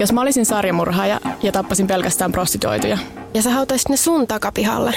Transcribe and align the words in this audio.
Jos 0.00 0.12
mä 0.12 0.20
olisin 0.20 0.46
sarjamurhaaja 0.46 1.20
ja 1.42 1.52
tappasin 1.52 1.86
pelkästään 1.86 2.32
prostituoituja. 2.32 2.98
Ja 3.34 3.42
sä 3.42 3.50
hautaisit 3.50 3.88
ne 3.88 3.96
sun 3.96 4.26
takapihalle. 4.26 4.94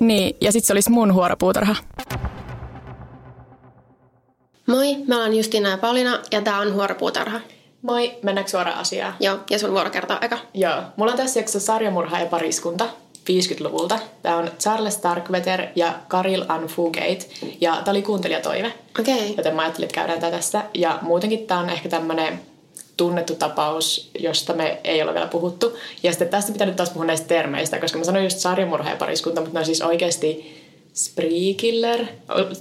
Niin, 0.00 0.36
ja 0.40 0.52
sit 0.52 0.64
se 0.64 0.72
olisi 0.72 0.90
mun 0.90 1.14
huoropuutarha. 1.14 1.76
Moi, 4.66 4.96
mä 5.06 5.22
oon 5.22 5.36
Justina 5.36 5.68
ja 5.68 5.78
Paulina 5.78 6.18
ja 6.32 6.42
tää 6.42 6.58
on 6.58 6.74
Huoropuutarha. 6.74 7.40
Moi, 7.82 8.18
mennäänkö 8.22 8.50
suoraan 8.50 8.78
asiaan? 8.78 9.14
Joo, 9.20 9.38
ja 9.50 9.58
sun 9.58 9.70
vuoro 9.70 9.90
kertoo 9.90 10.16
eka. 10.20 10.38
Joo, 10.54 10.82
mulla 10.96 11.12
on 11.12 11.18
tässä 11.18 11.40
jaksossa 11.40 11.66
sarjamurha 11.66 12.20
ja 12.20 12.26
pariskunta 12.26 12.84
50-luvulta. 13.30 13.98
Tämä 14.22 14.36
on 14.36 14.50
Charles 14.58 14.94
Starkweather 14.94 15.66
ja 15.76 15.92
Karil 16.08 16.44
Anfugate, 16.48 17.26
ja 17.60 17.72
tämä 17.72 17.90
oli 17.90 18.02
kuuntelijatoive. 18.02 18.72
Okei. 19.00 19.14
Okay. 19.14 19.34
Joten 19.36 19.54
mä 19.54 19.62
ajattelin, 19.62 19.86
että 19.86 19.94
käydään 19.94 20.20
tätä 20.20 20.36
tästä. 20.36 20.64
Ja 20.74 20.98
muutenkin 21.02 21.46
tämä 21.46 21.60
on 21.60 21.70
ehkä 21.70 21.88
tämmöinen 21.88 22.40
tunnettu 22.96 23.34
tapaus, 23.34 24.10
josta 24.18 24.52
me 24.52 24.80
ei 24.84 25.02
ole 25.02 25.14
vielä 25.14 25.26
puhuttu. 25.26 25.76
Ja 26.02 26.12
sitten 26.12 26.28
tästä 26.28 26.52
pitää 26.52 26.66
nyt 26.66 26.76
taas 26.76 26.90
puhua 26.90 27.06
näistä 27.06 27.28
termeistä, 27.28 27.78
koska 27.78 27.98
mä 27.98 28.04
sanoin 28.04 28.24
just 28.24 28.38
sarjamurha 28.38 28.90
ja 28.90 28.96
pariskunta, 28.96 29.40
mutta 29.40 29.54
ne 29.54 29.58
on 29.58 29.66
siis 29.66 29.82
oikeasti 29.82 30.62
spree 30.94 31.54
killer. 31.56 32.04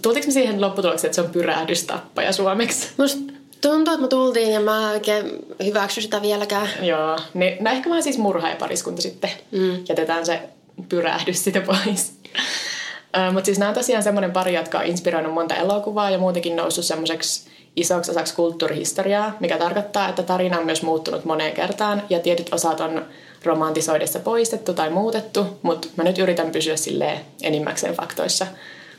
Tultiinko 0.02 0.28
me 0.28 0.34
siihen 0.34 0.62
lopputulokseen, 0.62 1.10
että 1.10 1.16
se 1.16 1.22
on 1.22 1.30
pyrähdystappaja 1.30 2.32
suomeksi? 2.32 2.88
Musta 2.98 3.34
tuntuu, 3.62 3.94
että 3.94 4.02
me 4.02 4.08
tultiin 4.08 4.52
ja 4.52 4.60
mä 4.60 4.92
oikein 4.92 5.26
hyväksy 5.64 6.02
sitä 6.02 6.22
vieläkään. 6.22 6.70
Joo, 6.82 7.20
niin, 7.34 7.64
no 7.64 7.72
ehkä 7.72 7.90
vaan 7.90 8.04
siis 8.04 8.18
murha 8.18 8.50
ja 8.50 8.56
pariskunta 8.56 9.02
sitten. 9.02 9.30
Mm. 9.52 9.84
Jätetään 9.90 10.26
se 10.26 10.40
pyrähdys 10.90 11.44
sitä 11.44 11.62
pois. 11.62 12.14
Mutta 13.32 13.46
siis 13.46 13.60
nämä 13.60 13.70
on 13.70 13.76
tosiaan 13.76 14.04
semmoinen 14.04 14.32
pari, 14.32 14.54
jotka 14.54 14.80
on 14.80 14.86
inspiroinut 14.86 15.34
monta 15.34 15.56
elokuvaa 15.56 16.10
ja 16.10 16.18
muutenkin 16.18 16.56
noussut 16.56 16.86
semmoiseksi 16.86 17.50
isoksi 17.76 18.12
osaksi 18.12 18.36
kulttuurihistoriaa, 18.36 19.38
mikä 19.40 19.58
tarkoittaa, 19.58 20.10
että 20.10 20.24
tarina 20.24 20.60
on 20.60 20.66
myös 20.66 20.84
muuttunut 20.84 21.26
moneen 21.26 21.54
kertaan 21.54 22.04
ja 22.10 22.20
tietyt 22.20 22.54
osat 22.54 22.80
on 22.80 23.06
romantisoidessa 23.44 24.20
poistettu 24.20 24.74
tai 24.74 24.90
muutettu, 24.90 25.60
mutta 25.62 25.88
mä 25.96 26.04
nyt 26.04 26.18
yritän 26.18 26.52
pysyä 26.52 26.76
sille 26.76 27.20
enimmäkseen 27.42 27.94
faktoissa. 27.94 28.48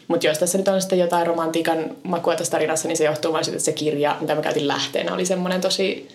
Mutta 0.09 0.27
jos 0.27 0.39
tässä 0.39 0.59
nyt 0.59 0.69
on 0.69 0.81
sitten 0.81 0.99
jotain 0.99 1.27
romantiikan 1.27 1.97
makua 2.03 2.37
tässä 2.37 2.51
tarinassa, 2.51 2.89
niin 2.89 2.97
se 2.97 3.05
johtuu 3.05 3.33
vain 3.33 3.45
siitä, 3.45 3.57
että 3.57 3.65
se 3.65 3.73
kirja, 3.73 4.17
mitä 4.21 4.35
mä 4.35 4.43
käytin 4.43 4.69
lähteenä, 4.69 5.15
oli 5.15 5.27
semmoinen 5.27 5.61
tosi 5.61 6.09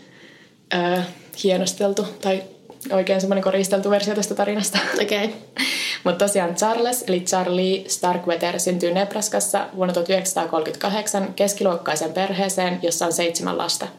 äh, 0.73 1.07
hienosteltu 1.43 2.07
tai 2.21 2.43
oikein 2.91 3.21
semmoinen 3.21 3.43
koristeltu 3.43 3.89
versio 3.89 4.15
tästä 4.15 4.35
tarinasta. 4.35 4.79
Okei. 5.03 5.25
Okay. 5.25 5.65
Mutta 6.03 6.25
tosiaan 6.25 6.55
Charles, 6.55 7.03
eli 7.07 7.19
Charlie 7.19 7.83
Starkweather, 7.87 8.59
syntyy 8.59 8.91
Nebraskassa 8.91 9.65
vuonna 9.75 9.93
1938 9.93 11.33
keskiluokkaisen 11.33 12.13
perheeseen, 12.13 12.79
jossa 12.81 13.05
on 13.05 13.13
seitsemän 13.13 13.57
lasta– 13.57 13.87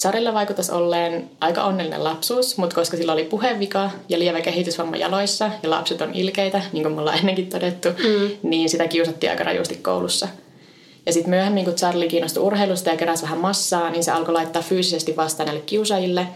Sarilla 0.00 0.34
vaikuttaisi 0.34 0.72
olleen 0.72 1.30
aika 1.40 1.64
onnellinen 1.64 2.04
lapsuus, 2.04 2.56
mutta 2.56 2.74
koska 2.74 2.96
sillä 2.96 3.12
oli 3.12 3.24
puhevika 3.24 3.90
ja 4.08 4.18
lievä 4.18 4.40
kehitysvamma 4.40 4.96
jaloissa 4.96 5.50
ja 5.62 5.70
lapset 5.70 6.00
on 6.00 6.14
ilkeitä, 6.14 6.62
niin 6.72 6.82
kuin 6.82 6.94
me 6.94 7.00
ollaan 7.00 7.18
ennenkin 7.18 7.48
todettu, 7.48 7.88
mm. 7.88 8.30
niin 8.42 8.68
sitä 8.68 8.88
kiusattiin 8.88 9.30
aika 9.30 9.44
rajusti 9.44 9.74
koulussa. 9.74 10.28
Ja 11.06 11.12
sitten 11.12 11.30
myöhemmin, 11.30 11.64
kun 11.64 11.74
Charlie 11.74 12.08
kiinnostui 12.08 12.42
urheilusta 12.42 12.90
ja 12.90 12.96
keräsi 12.96 13.22
vähän 13.22 13.38
massaa, 13.38 13.90
niin 13.90 14.04
se 14.04 14.10
alkoi 14.10 14.34
laittaa 14.34 14.62
fyysisesti 14.62 15.16
vastaan 15.16 15.46
näille 15.46 15.62
kiusaajille. 15.66 16.26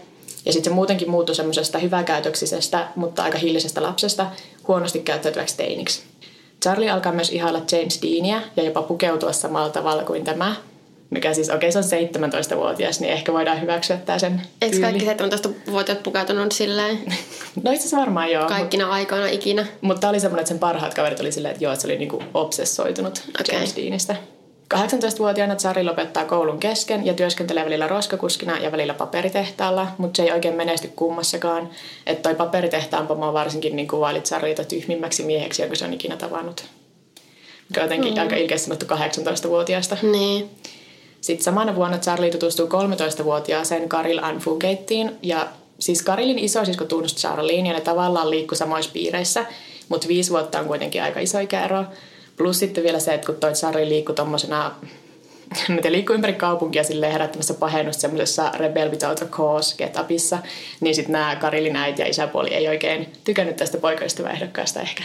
Ja 0.45 0.53
sitten 0.53 0.71
se 0.71 0.75
muutenkin 0.75 1.09
muuttui 1.09 1.35
semmoisesta 1.35 1.79
hyväkäytöksisestä, 1.79 2.87
mutta 2.95 3.23
aika 3.23 3.37
hillisestä 3.37 3.83
lapsesta 3.83 4.27
huonosti 4.67 4.99
käyttäytyväksi 4.99 5.57
teiniksi. 5.57 6.03
Charlie 6.63 6.89
alkaa 6.89 7.11
myös 7.11 7.29
ihailla 7.29 7.61
James 7.71 7.99
Deania 8.01 8.41
ja 8.55 8.63
jopa 8.63 8.81
pukeutua 8.81 9.31
samalla 9.31 9.69
tavalla 9.69 10.03
kuin 10.03 10.23
tämä, 10.23 10.55
mikä 11.09 11.33
siis, 11.33 11.49
okei 11.49 11.69
okay, 11.69 11.83
se 11.83 11.95
on 11.95 12.23
17-vuotias, 12.53 12.99
niin 12.99 13.13
ehkä 13.13 13.33
voidaan 13.33 13.61
hyväksyä 13.61 13.97
tämä 13.97 14.19
sen 14.19 14.41
Eikö 14.61 14.79
kaikki 14.81 15.05
17-vuotiaat 15.05 16.03
pukeutunut 16.03 16.51
silleen? 16.51 16.99
no 17.63 17.71
itse 17.71 17.81
asiassa 17.81 17.97
varmaan 17.97 18.31
joo. 18.31 18.47
Kaikkina 18.47 18.85
mut, 18.85 18.93
aikoina 18.93 19.27
ikinä. 19.27 19.65
Mutta 19.81 20.01
tämä 20.01 20.09
oli 20.09 20.19
semmoinen, 20.19 20.41
että 20.41 20.49
sen 20.49 20.59
parhaat 20.59 20.93
kaverit 20.93 21.19
oli 21.19 21.31
silleen, 21.31 21.51
että 21.51 21.63
joo, 21.63 21.73
että 21.73 21.81
se 21.81 21.87
oli 21.87 21.97
niinku 21.97 22.23
obsessoitunut 22.33 23.21
okay. 23.39 23.55
James 23.55 23.75
Deanista. 23.75 24.15
18-vuotiaana 24.73 25.55
Tsari 25.55 25.83
lopettaa 25.83 26.25
koulun 26.25 26.59
kesken 26.59 27.05
ja 27.05 27.13
työskentelee 27.13 27.65
välillä 27.65 27.87
roskakuskina 27.87 28.57
ja 28.57 28.71
välillä 28.71 28.93
paperitehtaalla, 28.93 29.87
mutta 29.97 30.17
se 30.17 30.23
ei 30.23 30.31
oikein 30.31 30.55
menesty 30.55 30.91
kummassakaan. 30.95 31.69
Että 32.05 32.29
toi 32.29 32.35
paperitehtaan 32.35 33.07
pomo 33.07 33.33
varsinkin 33.33 33.75
niin 33.75 33.87
kuvaili 33.87 34.21
Tsarita 34.21 34.63
tyhmimmäksi 34.63 35.23
mieheksi, 35.23 35.61
jonka 35.61 35.75
se 35.75 35.85
on 35.85 35.93
ikinä 35.93 36.17
tavannut. 36.17 36.65
Mikä 37.69 37.81
on 37.81 37.85
jotenkin 37.85 38.13
mm. 38.13 38.19
aika 38.19 38.35
ilkeästi 38.35 38.65
sanottu 38.65 38.85
18-vuotiaasta. 38.85 39.97
Niin. 40.01 40.49
Sitten 41.21 41.43
samana 41.43 41.75
vuonna 41.75 41.97
Charlie 41.97 42.31
tutustuu 42.31 42.67
13-vuotiaaseen 42.67 43.89
Karil 43.89 44.19
Anfugeittiin 44.23 45.11
ja 45.21 45.47
siis 45.79 46.01
Karilin 46.01 46.39
isosisko 46.39 46.85
tunnusti 46.85 47.21
Charlieen 47.21 47.65
ja 47.65 47.73
ne 47.73 47.81
tavallaan 47.81 48.29
liikkui 48.29 48.57
samoissa 48.57 48.91
piireissä, 48.91 49.45
mutta 49.89 50.07
viisi 50.07 50.31
vuotta 50.31 50.59
on 50.59 50.65
kuitenkin 50.65 51.03
aika 51.03 51.19
iso 51.19 51.39
ikäero. 51.39 51.85
Plus 52.37 52.59
sitten 52.59 52.83
vielä 52.83 52.99
se, 52.99 53.13
että 53.13 53.25
kun 53.25 53.35
toi 53.35 53.53
Charlie 53.53 53.89
liikkui 53.89 54.15
tommosena 54.15 54.75
ne 55.83 55.91
liikkuu 55.91 56.13
ympäri 56.13 56.33
kaupunkia 56.33 56.83
silleen 56.83 57.11
herättämässä 57.11 57.53
pahennusta 57.53 58.01
semmoisessa 58.01 58.51
Rebel 58.55 58.91
Without 58.91 59.21
a 59.21 59.25
Cause 59.25 59.75
getupissa, 59.77 60.37
niin 60.79 60.95
sitten 60.95 61.13
nämä 61.13 61.35
Karilin 61.35 61.75
äiti 61.75 62.01
ja 62.01 62.07
isäpuoli 62.07 62.53
ei 62.53 62.67
oikein 62.67 63.13
tykännyt 63.23 63.55
tästä 63.55 63.77
poikaystäväehdokkaasta 63.77 64.81
ehkä. 64.81 65.03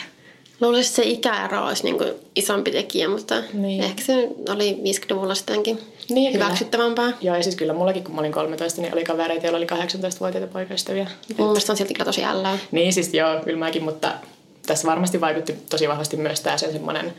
Luulisin, 0.61 0.91
että 0.91 0.97
se 0.97 1.09
ikäero 1.09 1.67
olisi 1.67 1.85
niin 1.85 1.99
kuin 1.99 2.13
isompi 2.37 2.71
tekijä, 2.71 3.09
mutta 3.09 3.43
niin. 3.53 3.83
ehkä 3.83 4.03
se 4.03 4.29
oli 4.49 4.81
50-luvulla 4.83 5.35
sittenkin 5.35 5.79
niin, 6.09 6.33
hyväksyttävämpää. 6.33 7.05
Kyllä. 7.05 7.19
Joo, 7.21 7.37
ja 7.37 7.43
siis 7.43 7.57
kyllä 7.57 7.73
mullakin, 7.73 8.05
kun 8.05 8.15
mä 8.15 8.21
olin 8.21 8.33
13, 8.33 8.83
niin 8.83 8.95
oli 8.95 9.05
kavereita, 9.05 9.47
joilla 9.47 9.57
oli 9.57 9.67
18-vuotiaita 9.67 10.53
poikaystäviä. 10.53 11.07
Mun 11.39 11.49
mielestä 11.49 11.73
on 11.73 11.77
silti 11.77 11.95
kyllä 11.95 12.05
tosi 12.05 12.25
ällää. 12.25 12.59
Niin, 12.71 12.93
siis 12.93 13.15
joo, 13.15 13.41
kyllä 13.45 13.59
mäkin, 13.59 13.85
mutta 13.85 14.13
tässä 14.71 14.89
varmasti 14.89 15.21
vaikutti 15.21 15.57
tosi 15.71 15.89
vahvasti 15.89 16.17
myös 16.17 16.41
tämä 16.41 16.57
sen 16.57 16.73
semmoinen 16.73 17.15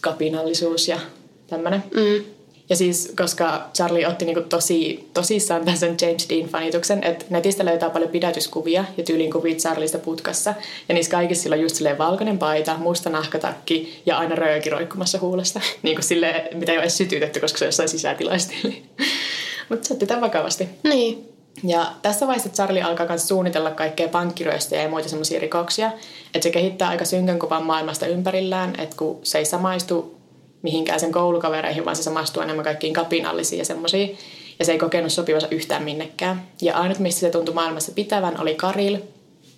kapinallisuus 0.00 0.88
ja 0.88 1.00
tämmöinen. 1.46 1.82
Mm. 1.94 2.24
Ja 2.68 2.76
siis, 2.76 3.12
koska 3.16 3.68
Charlie 3.74 4.06
otti 4.06 4.24
niinku 4.24 4.40
tosi, 4.48 5.08
tosissaan 5.14 5.64
tämän 5.64 5.78
sen 5.78 5.96
James 6.02 6.28
Dean-fanituksen, 6.28 7.06
että 7.06 7.24
netistä 7.30 7.64
löytää 7.64 7.90
paljon 7.90 8.10
pidätyskuvia 8.10 8.84
ja 8.96 9.04
tyylin 9.04 9.32
kuvia 9.32 9.54
Charlista 9.54 9.98
putkassa. 9.98 10.54
Ja 10.88 10.94
niissä 10.94 11.10
kaikissa 11.10 11.42
sillä 11.42 11.56
on 11.56 11.62
just 11.62 11.76
silleen 11.76 11.98
valkoinen 11.98 12.38
paita, 12.38 12.76
musta 12.76 13.10
nahkatakki 13.10 14.02
ja 14.06 14.18
aina 14.18 14.34
rööki 14.34 14.70
roikkumassa 14.70 15.18
huulesta. 15.18 15.60
niin 15.82 15.96
kuin 15.96 16.04
silleen, 16.04 16.58
mitä 16.58 16.72
ei 16.72 16.78
ole 16.78 16.82
edes 16.82 16.96
sytytetty, 16.96 17.40
koska 17.40 17.58
se 17.58 17.64
on 17.64 17.68
jossain 17.68 17.88
sisätilaistyyli. 17.88 18.82
Mutta 19.68 19.88
se 19.88 19.92
otti 19.94 20.06
tämän 20.06 20.20
vakavasti. 20.20 20.68
Niin. 20.82 21.35
Ja 21.62 21.92
tässä 22.02 22.26
vaiheessa 22.26 22.48
Charlie 22.48 22.82
alkaa 22.82 23.06
myös 23.06 23.28
suunnitella 23.28 23.70
kaikkea 23.70 24.08
pankkiryöstöjä 24.08 24.82
ja 24.82 24.88
muita 24.88 25.08
semmoisia 25.08 25.40
rikoksia. 25.40 25.92
Että 26.34 26.42
se 26.42 26.50
kehittää 26.50 26.88
aika 26.88 27.04
synkän 27.04 27.38
kuvan 27.38 27.66
maailmasta 27.66 28.06
ympärillään, 28.06 28.74
että 28.78 28.96
kun 28.96 29.18
se 29.22 29.38
ei 29.38 29.44
samaistu 29.44 30.16
mihinkään 30.62 31.00
sen 31.00 31.12
koulukavereihin, 31.12 31.84
vaan 31.84 31.96
se 31.96 32.02
samastuu 32.02 32.42
enemmän 32.42 32.64
kaikkiin 32.64 32.92
kapinallisiin 32.92 33.58
ja 33.58 33.64
semmoisiin. 33.64 34.18
Ja 34.58 34.64
se 34.64 34.72
ei 34.72 34.78
kokenut 34.78 35.12
sopivansa 35.12 35.48
yhtään 35.50 35.82
minnekään. 35.82 36.42
Ja 36.62 36.76
ainut, 36.76 36.98
missä 36.98 37.20
se 37.20 37.30
tuntui 37.30 37.54
maailmassa 37.54 37.92
pitävän, 37.92 38.40
oli 38.40 38.54
Karil 38.54 38.98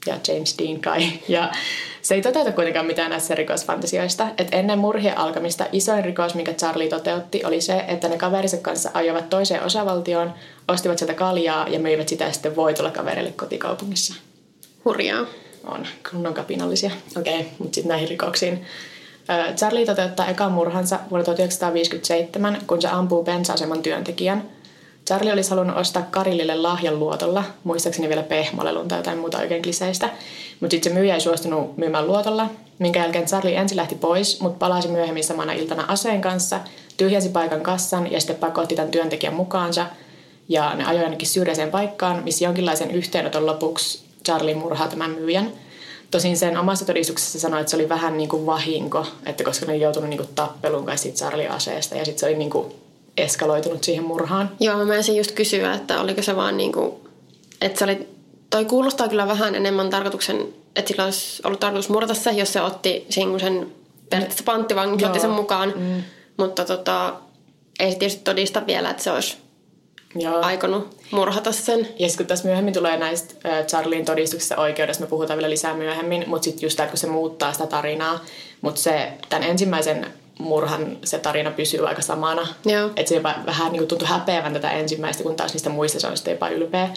ja 0.07 0.15
James 0.29 0.59
Dean 0.59 0.81
kai. 0.81 1.03
Ja 1.29 1.53
se 2.03 2.15
ei 2.15 2.23
toteuta 2.23 2.53
kuitenkaan 2.53 2.87
mitään 2.87 3.11
näistä 3.11 3.35
rikosfantasioista. 3.35 4.27
Et 4.39 4.49
ennen 4.53 4.79
murhien 4.79 5.19
alkamista 5.19 5.67
isoin 5.73 6.05
rikos, 6.05 6.35
minkä 6.35 6.53
Charlie 6.53 6.89
toteutti, 6.89 7.45
oli 7.45 7.61
se, 7.61 7.85
että 7.89 8.09
ne 8.09 8.19
kaverinsa 8.19 8.57
kanssa 8.57 8.91
ajoivat 8.95 9.31
toiseen 9.31 9.63
osavaltioon, 9.63 10.35
ostivat 10.69 10.99
sieltä 10.99 11.15
kaljaa 11.15 11.69
ja 11.69 11.79
myivät 11.79 12.09
sitä 12.09 12.33
sitten 12.33 12.57
voitolla 12.57 12.91
kaverille 12.91 13.33
kotikaupungissa. 13.33 14.15
Hurjaa. 14.85 15.27
On, 15.65 15.87
kunnon 16.11 16.35
kapinallisia. 16.35 16.91
Okei, 17.19 17.41
okay, 17.41 17.53
mutta 17.59 17.75
sitten 17.75 17.89
näihin 17.89 18.09
rikoksiin. 18.09 18.67
Charlie 19.57 19.87
toteuttaa 19.87 20.27
ekan 20.27 20.53
murhansa 20.53 20.99
vuonna 21.11 21.25
1957, 21.25 22.59
kun 22.67 22.83
se 22.83 22.89
ampuu 22.89 23.25
bensa-aseman 23.25 23.83
työntekijän. 23.83 24.58
Charlie 25.09 25.33
olisi 25.33 25.51
halunnut 25.51 25.77
ostaa 25.77 26.03
Karillille 26.11 26.55
lahjan 26.55 26.99
luotolla, 26.99 27.45
muistaakseni 27.65 28.09
vielä 28.09 28.23
pehmolelun 28.23 28.89
tai 28.89 28.99
jotain 28.99 29.19
muuta 29.19 29.39
oikein 29.39 29.63
kliseistä, 29.63 30.11
mutta 30.61 30.75
sitten 30.75 30.93
se 30.93 30.99
myyjä 30.99 31.15
ei 31.15 31.21
suostunut 31.21 31.77
myymään 31.77 32.07
luotolla, 32.07 32.51
minkä 32.79 33.01
jälkeen 33.01 33.27
Charlie 33.27 33.57
ensin 33.57 33.77
lähti 33.77 33.95
pois, 33.95 34.41
mutta 34.41 34.59
palasi 34.59 34.89
myöhemmin 34.89 35.25
samana 35.25 35.53
iltana 35.53 35.85
aseen 35.89 36.21
kanssa, 36.21 36.61
tyhjäsi 36.97 37.29
paikan 37.29 37.61
kassan 37.61 38.13
ja 38.13 38.21
sitten 38.21 38.37
pakotti 38.37 38.77
tämän 38.77 38.91
työntekijän 38.91 39.35
mukaansa, 39.35 39.87
ja 40.49 40.75
ne 40.75 40.85
ajoi 40.85 41.05
ainakin 41.05 41.29
syrjäiseen 41.29 41.71
paikkaan, 41.71 42.25
missä 42.25 42.45
jonkinlaisen 42.45 42.91
yhteenoton 42.91 43.47
lopuksi 43.47 44.03
Charlie 44.25 44.55
murhaa 44.55 44.89
tämän 44.89 45.11
myyjän– 45.11 45.53
Tosin 46.11 46.37
sen 46.37 46.59
omassa 46.59 46.85
todistuksessa 46.85 47.41
sanoi, 47.41 47.61
että 47.61 47.71
se 47.71 47.77
oli 47.77 47.89
vähän 47.89 48.17
niin 48.17 48.29
kuin 48.29 48.47
vahinko, 48.47 49.07
että 49.27 49.45
koska 49.45 49.67
ne 49.67 49.73
oli 49.73 49.81
joutunut 49.81 50.09
niin 50.09 50.19
kuin 50.19 50.31
tappeluun 50.35 50.87
kai 50.87 50.99
siitä 50.99 51.19
Charlie-aseesta 51.19 51.97
ja 51.97 52.05
sitten 52.05 52.21
se 52.21 52.27
oli 52.27 52.35
niin 52.35 52.51
kuin 52.51 52.75
eskaloitunut 53.23 53.85
siihen 53.85 54.05
murhaan. 54.05 54.51
Joo, 54.61 54.85
mä 54.85 54.95
ensin 54.95 55.17
just 55.17 55.33
kysyä, 55.33 55.75
että 55.75 56.01
oliko 56.01 56.23
se 56.23 56.37
vaan 56.37 56.57
niin 56.57 56.73
kuin, 56.73 56.95
että 57.61 57.79
se 57.79 57.85
oli, 57.85 58.09
toi 58.51 58.65
kuulostaa 58.65 59.09
kyllä 59.09 59.29
vähän 59.29 59.55
enemmän 59.55 59.91
tarkoituksen, 59.91 60.49
että 60.77 60.89
sillä 60.89 61.05
olisi 61.05 61.43
ollut 61.45 61.61
tarkoitus 61.61 61.89
murata 61.89 62.15
se, 62.15 62.31
jos 62.31 62.53
se 62.53 62.61
otti 62.61 63.07
sen 63.09 63.73
periaatteessa 64.11 64.45
panttivangin, 64.45 65.07
otti 65.07 65.21
sen 65.21 65.31
mukaan. 65.31 65.73
Mm. 65.77 66.03
Mutta 66.37 66.65
tota, 66.65 67.15
ei 67.79 67.93
se 67.93 67.99
tietysti 67.99 68.23
todista 68.25 68.67
vielä, 68.67 68.91
että 68.91 69.03
se 69.03 69.11
olisi 69.11 69.37
Joo. 70.15 70.41
aikonut 70.43 70.97
murhata 71.11 71.53
sen. 71.53 71.79
Ja 71.79 72.09
sitten 72.09 72.17
kun 72.17 72.27
tässä 72.27 72.45
myöhemmin 72.45 72.75
tulee 72.75 72.97
näistä 72.97 73.35
äh, 73.47 73.67
Charlien 73.67 74.05
todistuksista 74.05 74.57
oikeudessa, 74.57 75.01
me 75.01 75.07
puhutaan 75.07 75.39
vielä 75.39 75.51
lisää 75.51 75.75
myöhemmin, 75.75 76.25
mutta 76.27 76.45
sitten 76.45 76.67
just 76.67 76.77
tämä, 76.77 76.89
kun 76.89 76.99
se 76.99 77.07
muuttaa 77.07 77.53
sitä 77.53 77.67
tarinaa, 77.67 78.25
mutta 78.61 78.81
se 78.81 79.13
tämän 79.29 79.49
ensimmäisen 79.49 80.07
murhan 80.39 80.99
se 81.05 81.19
tarina 81.19 81.51
pysyy 81.51 81.89
aika 81.89 82.03
samana. 82.03 82.47
Joo. 82.65 82.91
Että 82.97 83.09
se 83.09 83.15
jopa 83.15 83.35
vähän 83.47 83.73
niin 83.73 83.87
tuntui 83.87 84.09
häpeävän 84.09 84.53
tätä 84.53 84.71
ensimmäistä, 84.71 85.23
kun 85.23 85.37
taas 85.37 85.53
niistä 85.53 85.71
muista 85.71 86.01
se 86.01 86.07
on 86.07 86.17
sitten 86.17 86.33
jopa 86.33 86.49
ylpeä. 86.49 86.89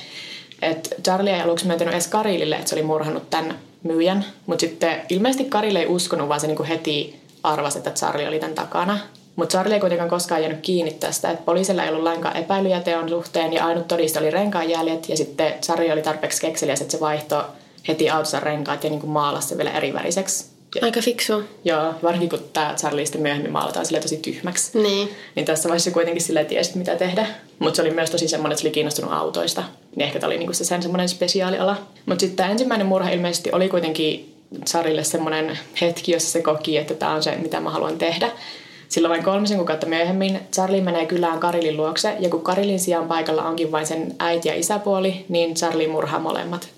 Et 0.62 0.94
Charlie 1.04 1.34
ei 1.34 1.42
aluksi 1.42 1.68
myöntänyt 1.68 1.94
edes 1.94 2.08
Karilille, 2.08 2.56
että 2.56 2.70
se 2.70 2.76
oli 2.76 2.84
murhannut 2.84 3.30
tämän 3.30 3.60
myyjän, 3.84 4.26
mutta 4.46 4.62
sitten 4.62 5.02
ilmeisesti 5.10 5.46
Karille 5.46 5.80
ei 5.80 5.88
uskonut, 5.88 6.30
vaan 6.30 6.40
se 6.40 6.48
niin 6.48 6.64
heti 6.64 7.22
arvasi, 7.44 7.78
että 7.78 7.92
Charlie 7.92 8.28
oli 8.28 8.40
tämän 8.40 8.56
takana. 8.56 9.00
Mutta 9.36 9.52
Charlie 9.52 9.74
ei 9.74 9.80
kuitenkaan 9.80 10.10
koskaan 10.10 10.42
jäänyt 10.42 10.62
kiinni 10.62 10.92
tästä, 10.92 11.32
että 11.32 11.46
poliisilla 11.46 11.84
ei 11.84 11.90
ollut 11.90 12.04
lainkaan 12.04 12.38
epäilyjä 12.38 12.80
teon 12.80 13.10
suhteen 13.10 13.54
ja 13.54 13.66
ainut 13.66 13.88
todiste 13.88 14.20
oli 14.20 14.32
renkaanjäljet 14.32 15.10
ja 15.10 15.18
sitten 15.18 15.54
Charlie 15.62 15.94
oli 15.94 16.02
tarpeeksi 16.02 16.42
kekseliäs, 16.42 16.82
että 16.82 16.92
se 16.92 17.00
vaihtoi 17.00 17.44
heti 17.88 18.10
autossa 18.10 18.40
renkaat 18.40 18.84
ja 18.84 18.90
niin 18.90 19.10
maalasi 19.10 19.48
se 19.48 19.58
vielä 19.58 19.72
eriväriseksi. 19.72 20.51
Aika 20.82 21.02
fiksu. 21.02 21.44
joo, 21.64 21.94
varsinkin 22.04 22.30
kun 22.30 22.50
tämä 22.54 22.74
Charlie 22.78 23.06
sitten 23.06 23.22
myöhemmin 23.22 23.52
maalataan 23.52 23.86
sille 23.86 24.00
tosi 24.00 24.18
tyhmäksi. 24.18 24.80
Niin. 24.80 25.10
Niin 25.36 25.46
tässä 25.46 25.70
vaiheessa 25.70 25.92
kuitenkin 25.92 26.22
sille 26.22 26.46
tiesi, 26.46 26.78
mitä 26.78 26.96
tehdä. 26.96 27.28
Mutta 27.60 27.76
se 27.76 27.82
oli 27.82 27.92
myös 27.92 28.10
tosi 28.10 28.28
semmoinen, 28.28 28.54
että 28.54 28.62
se 28.62 28.68
oli 28.68 28.74
kiinnostunut 28.74 29.14
autoista. 29.14 29.64
Niin 29.96 30.06
ehkä 30.06 30.20
tämä 30.20 30.28
oli 30.28 30.38
niinku 30.38 30.54
se 30.54 30.66
sen 30.66 30.82
semmoinen 30.82 31.10
spesiaaliala. 31.10 31.78
Mutta 32.06 32.20
sitten 32.20 32.38
tämä 32.38 32.50
ensimmäinen 32.50 32.88
murha 32.88 33.10
ilmeisesti 33.10 33.50
oli 33.52 33.70
kuitenkin 33.70 34.36
Sarille 34.66 35.04
semmoinen 35.04 35.60
hetki, 35.82 36.12
jossa 36.12 36.32
se 36.32 36.42
koki, 36.42 36.78
että 36.78 36.94
tämä 36.94 37.12
on 37.12 37.24
se, 37.24 37.36
mitä 37.36 37.60
mä 37.60 37.70
haluan 37.70 37.98
tehdä. 37.98 38.32
Silloin 38.90 39.10
vain 39.10 39.24
kolmisen 39.24 39.58
kuukautta 39.58 39.88
myöhemmin 39.88 40.40
Charlie 40.54 40.82
menee 40.82 41.06
kylään 41.06 41.40
Karilin 41.40 41.78
luokse, 41.78 42.16
ja 42.20 42.30
kun 42.30 42.44
Karilin 42.44 42.80
sijaan 42.80 43.08
paikalla 43.08 43.44
onkin 43.44 43.72
vain 43.72 43.88
sen 43.88 44.16
äiti 44.20 44.50
ja 44.50 44.56
isäpuoli, 44.56 45.26
niin 45.30 45.56
Charlie 45.56 45.88
murhaa 45.88 46.20
molemmat. 46.20 46.70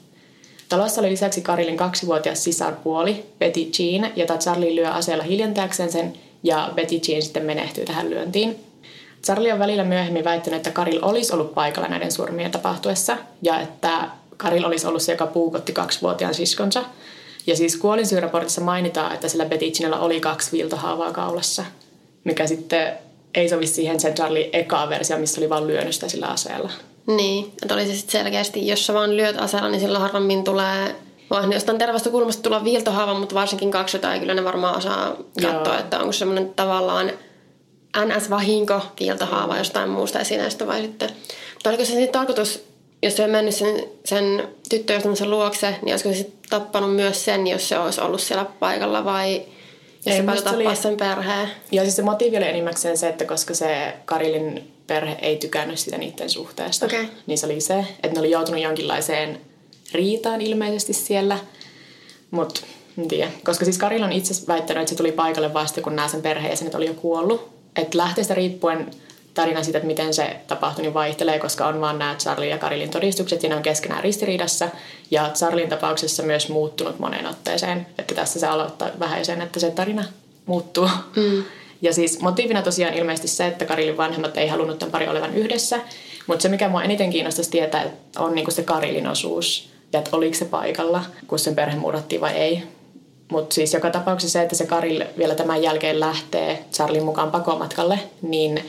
Talossa 0.69 1.01
oli 1.01 1.09
lisäksi 1.09 1.41
Karilin 1.41 1.77
kaksivuotias 1.77 2.43
sisarpuoli, 2.43 3.25
Betty 3.39 3.59
Jean, 3.79 4.11
jota 4.15 4.37
Charlie 4.37 4.75
lyö 4.75 4.89
aseella 4.89 5.23
hiljentääkseen 5.23 5.91
sen, 5.91 6.13
ja 6.43 6.71
Betty 6.75 6.95
Jean 7.07 7.21
sitten 7.21 7.45
menehtyy 7.45 7.85
tähän 7.85 8.09
lyöntiin. 8.09 8.59
Charlie 9.23 9.53
on 9.53 9.59
välillä 9.59 9.83
myöhemmin 9.83 10.23
väittänyt, 10.23 10.57
että 10.57 10.71
Karil 10.71 10.99
olisi 11.01 11.33
ollut 11.33 11.53
paikalla 11.53 11.89
näiden 11.89 12.11
surmien 12.11 12.51
tapahtuessa, 12.51 13.17
ja 13.41 13.59
että 13.59 14.09
Karil 14.37 14.65
olisi 14.65 14.87
ollut 14.87 15.01
se, 15.01 15.11
joka 15.11 15.27
puukotti 15.27 15.73
kaksivuotiaan 15.73 16.33
siskonsa. 16.33 16.83
Ja 17.47 17.55
siis 17.55 17.77
kuolinsyyraportissa 17.77 18.61
mainitaan, 18.61 19.13
että 19.13 19.27
sillä 19.27 19.45
Betty 19.45 19.65
Jeanilla 19.65 19.99
oli 19.99 20.19
kaksi 20.19 20.51
viiltohaavaa 20.51 21.11
kaulassa, 21.11 21.65
mikä 22.23 22.47
sitten 22.47 22.93
ei 23.35 23.49
sovi 23.49 23.67
siihen 23.67 23.99
sen 23.99 24.13
Charlie 24.13 24.49
ekaa 24.53 24.89
versio, 24.89 25.17
missä 25.17 25.41
oli 25.41 25.49
vain 25.49 25.67
lyönyt 25.67 25.93
sitä 25.93 26.09
sillä 26.09 26.27
aseella. 26.27 26.71
Niin, 27.07 27.53
että 27.61 27.73
oli 27.73 27.85
se 27.85 27.95
sitten 27.95 28.11
selkeästi, 28.11 28.67
jos 28.67 28.85
sä 28.85 28.93
vaan 28.93 29.17
lyöt 29.17 29.41
aseella, 29.41 29.69
niin 29.69 29.81
silloin 29.81 30.01
harvemmin 30.01 30.43
tulee 30.43 30.95
vaan 31.29 31.53
jostain 31.53 31.77
terveestä 31.77 32.09
kulmasta 32.09 32.41
tulla 32.41 32.63
viiltohaava, 32.63 33.19
mutta 33.19 33.35
varsinkin 33.35 33.71
kaksi 33.71 33.97
jotain 33.97 34.19
kyllä 34.19 34.33
ne 34.33 34.43
varmaan 34.43 34.77
osaa 34.77 35.15
katsoa, 35.41 35.73
Joo. 35.73 35.79
että 35.79 35.99
onko 35.99 36.11
semmoinen 36.11 36.53
tavallaan 36.55 37.11
NS-vahinko 37.97 38.81
viiltohaava 38.99 39.57
jostain 39.57 39.89
muusta 39.89 40.19
esineestä 40.19 40.67
vai 40.67 40.81
sitten. 40.81 41.09
Mutta 41.53 41.69
oliko 41.69 41.85
se 41.85 41.91
sitten 41.91 42.09
tarkoitus, 42.09 42.63
jos 43.03 43.15
se 43.15 43.23
on 43.23 43.29
mennyt 43.29 43.55
sen, 43.55 43.83
sen 44.05 44.47
tyttöystävänsä 44.69 45.25
luokse, 45.25 45.75
niin 45.81 45.93
olisiko 45.93 46.09
se 46.09 46.17
sitten 46.17 46.49
tappanut 46.49 46.95
myös 46.95 47.25
sen, 47.25 47.47
jos 47.47 47.69
se 47.69 47.79
olisi 47.79 48.01
ollut 48.01 48.21
siellä 48.21 48.45
paikalla 48.59 49.05
vai 49.05 49.41
Ei, 50.05 50.21
musta 50.21 50.49
tappaa 50.49 50.67
oli- 50.69 50.75
sen 50.75 50.97
perheen? 50.97 51.49
Ja 51.71 51.81
siis 51.81 51.95
se 51.95 52.01
motiivi 52.01 52.37
oli 52.37 52.45
enimmäkseen 52.47 52.97
se, 52.97 53.09
että 53.09 53.25
koska 53.25 53.53
se 53.53 53.93
Karilin 54.05 54.73
perhe 54.87 55.17
ei 55.21 55.37
tykännyt 55.37 55.79
sitä 55.79 55.97
niiden 55.97 56.29
suhteesta, 56.29 56.85
Okei. 56.85 57.07
niin 57.27 57.37
se 57.37 57.45
oli 57.45 57.61
se, 57.61 57.79
että 58.03 58.13
ne 58.13 58.19
oli 58.19 58.31
joutunut 58.31 58.61
jonkinlaiseen 58.61 59.41
riitaan 59.93 60.41
ilmeisesti 60.41 60.93
siellä. 60.93 61.39
Mutta 62.31 62.61
en 62.97 63.07
tiedä. 63.07 63.31
Koska 63.43 63.65
siis 63.65 63.77
Karil 63.77 64.03
on 64.03 64.11
itse 64.11 64.47
väittänyt, 64.47 64.81
että 64.81 64.89
se 64.89 64.95
tuli 64.95 65.11
paikalle 65.11 65.53
vasta, 65.53 65.81
kun 65.81 65.95
nämä 65.95 66.07
sen 66.07 66.21
perheenjäsenet 66.21 66.75
oli 66.75 66.85
jo 66.85 66.93
kuollut. 66.93 67.49
Että 67.75 67.97
lähteestä 67.97 68.33
riippuen 68.33 68.91
tarina 69.33 69.63
siitä, 69.63 69.77
että 69.77 69.87
miten 69.87 70.13
se 70.13 70.35
tapahtui, 70.47 70.81
niin 70.81 70.93
vaihtelee, 70.93 71.39
koska 71.39 71.67
on 71.67 71.81
vaan 71.81 71.99
nämä 71.99 72.15
Charlie 72.15 72.49
ja 72.49 72.57
Karilin 72.57 72.89
todistukset 72.89 73.43
ja 73.43 73.49
ne 73.49 73.55
on 73.55 73.63
keskenään 73.63 74.03
ristiriidassa. 74.03 74.67
Ja 75.11 75.31
Charlin 75.33 75.69
tapauksessa 75.69 76.23
myös 76.23 76.49
muuttunut 76.49 76.99
moneen 76.99 77.25
otteeseen. 77.25 77.87
Että 77.97 78.15
tässä 78.15 78.39
se 78.39 78.47
aloittaa 78.47 78.89
vähän 78.99 79.25
sen, 79.25 79.41
että 79.41 79.59
se 79.59 79.71
tarina 79.71 80.03
muuttuu. 80.45 80.89
Mm. 81.15 81.43
Ja 81.81 81.93
siis 81.93 82.19
motiivina 82.19 82.61
tosiaan 82.61 82.93
ilmeisesti 82.93 83.27
se, 83.27 83.47
että 83.47 83.65
Karilin 83.65 83.97
vanhemmat 83.97 84.37
ei 84.37 84.47
halunnut 84.47 84.79
tämän 84.79 84.91
pari 84.91 85.07
olevan 85.07 85.33
yhdessä. 85.33 85.79
Mutta 86.27 86.43
se, 86.43 86.49
mikä 86.49 86.69
mua 86.69 86.83
eniten 86.83 87.09
kiinnostaisi 87.09 87.51
tietää, 87.51 87.85
on 88.17 88.35
niinku 88.35 88.51
se 88.51 88.63
Karilin 88.63 89.07
osuus. 89.07 89.69
Ja 89.93 89.99
että 89.99 90.17
oliko 90.17 90.35
se 90.35 90.45
paikalla, 90.45 91.03
kun 91.27 91.39
sen 91.39 91.55
perhe 91.55 91.77
murhattiin 91.77 92.21
vai 92.21 92.33
ei. 92.33 92.63
Mutta 93.31 93.53
siis 93.53 93.73
joka 93.73 93.89
tapauksessa 93.89 94.33
se, 94.33 94.43
että 94.43 94.55
se 94.55 94.65
Karil 94.65 95.03
vielä 95.17 95.35
tämän 95.35 95.63
jälkeen 95.63 95.99
lähtee 95.99 96.65
Charlin 96.73 97.03
mukaan 97.03 97.31
pakomatkalle, 97.31 97.99
niin 98.21 98.65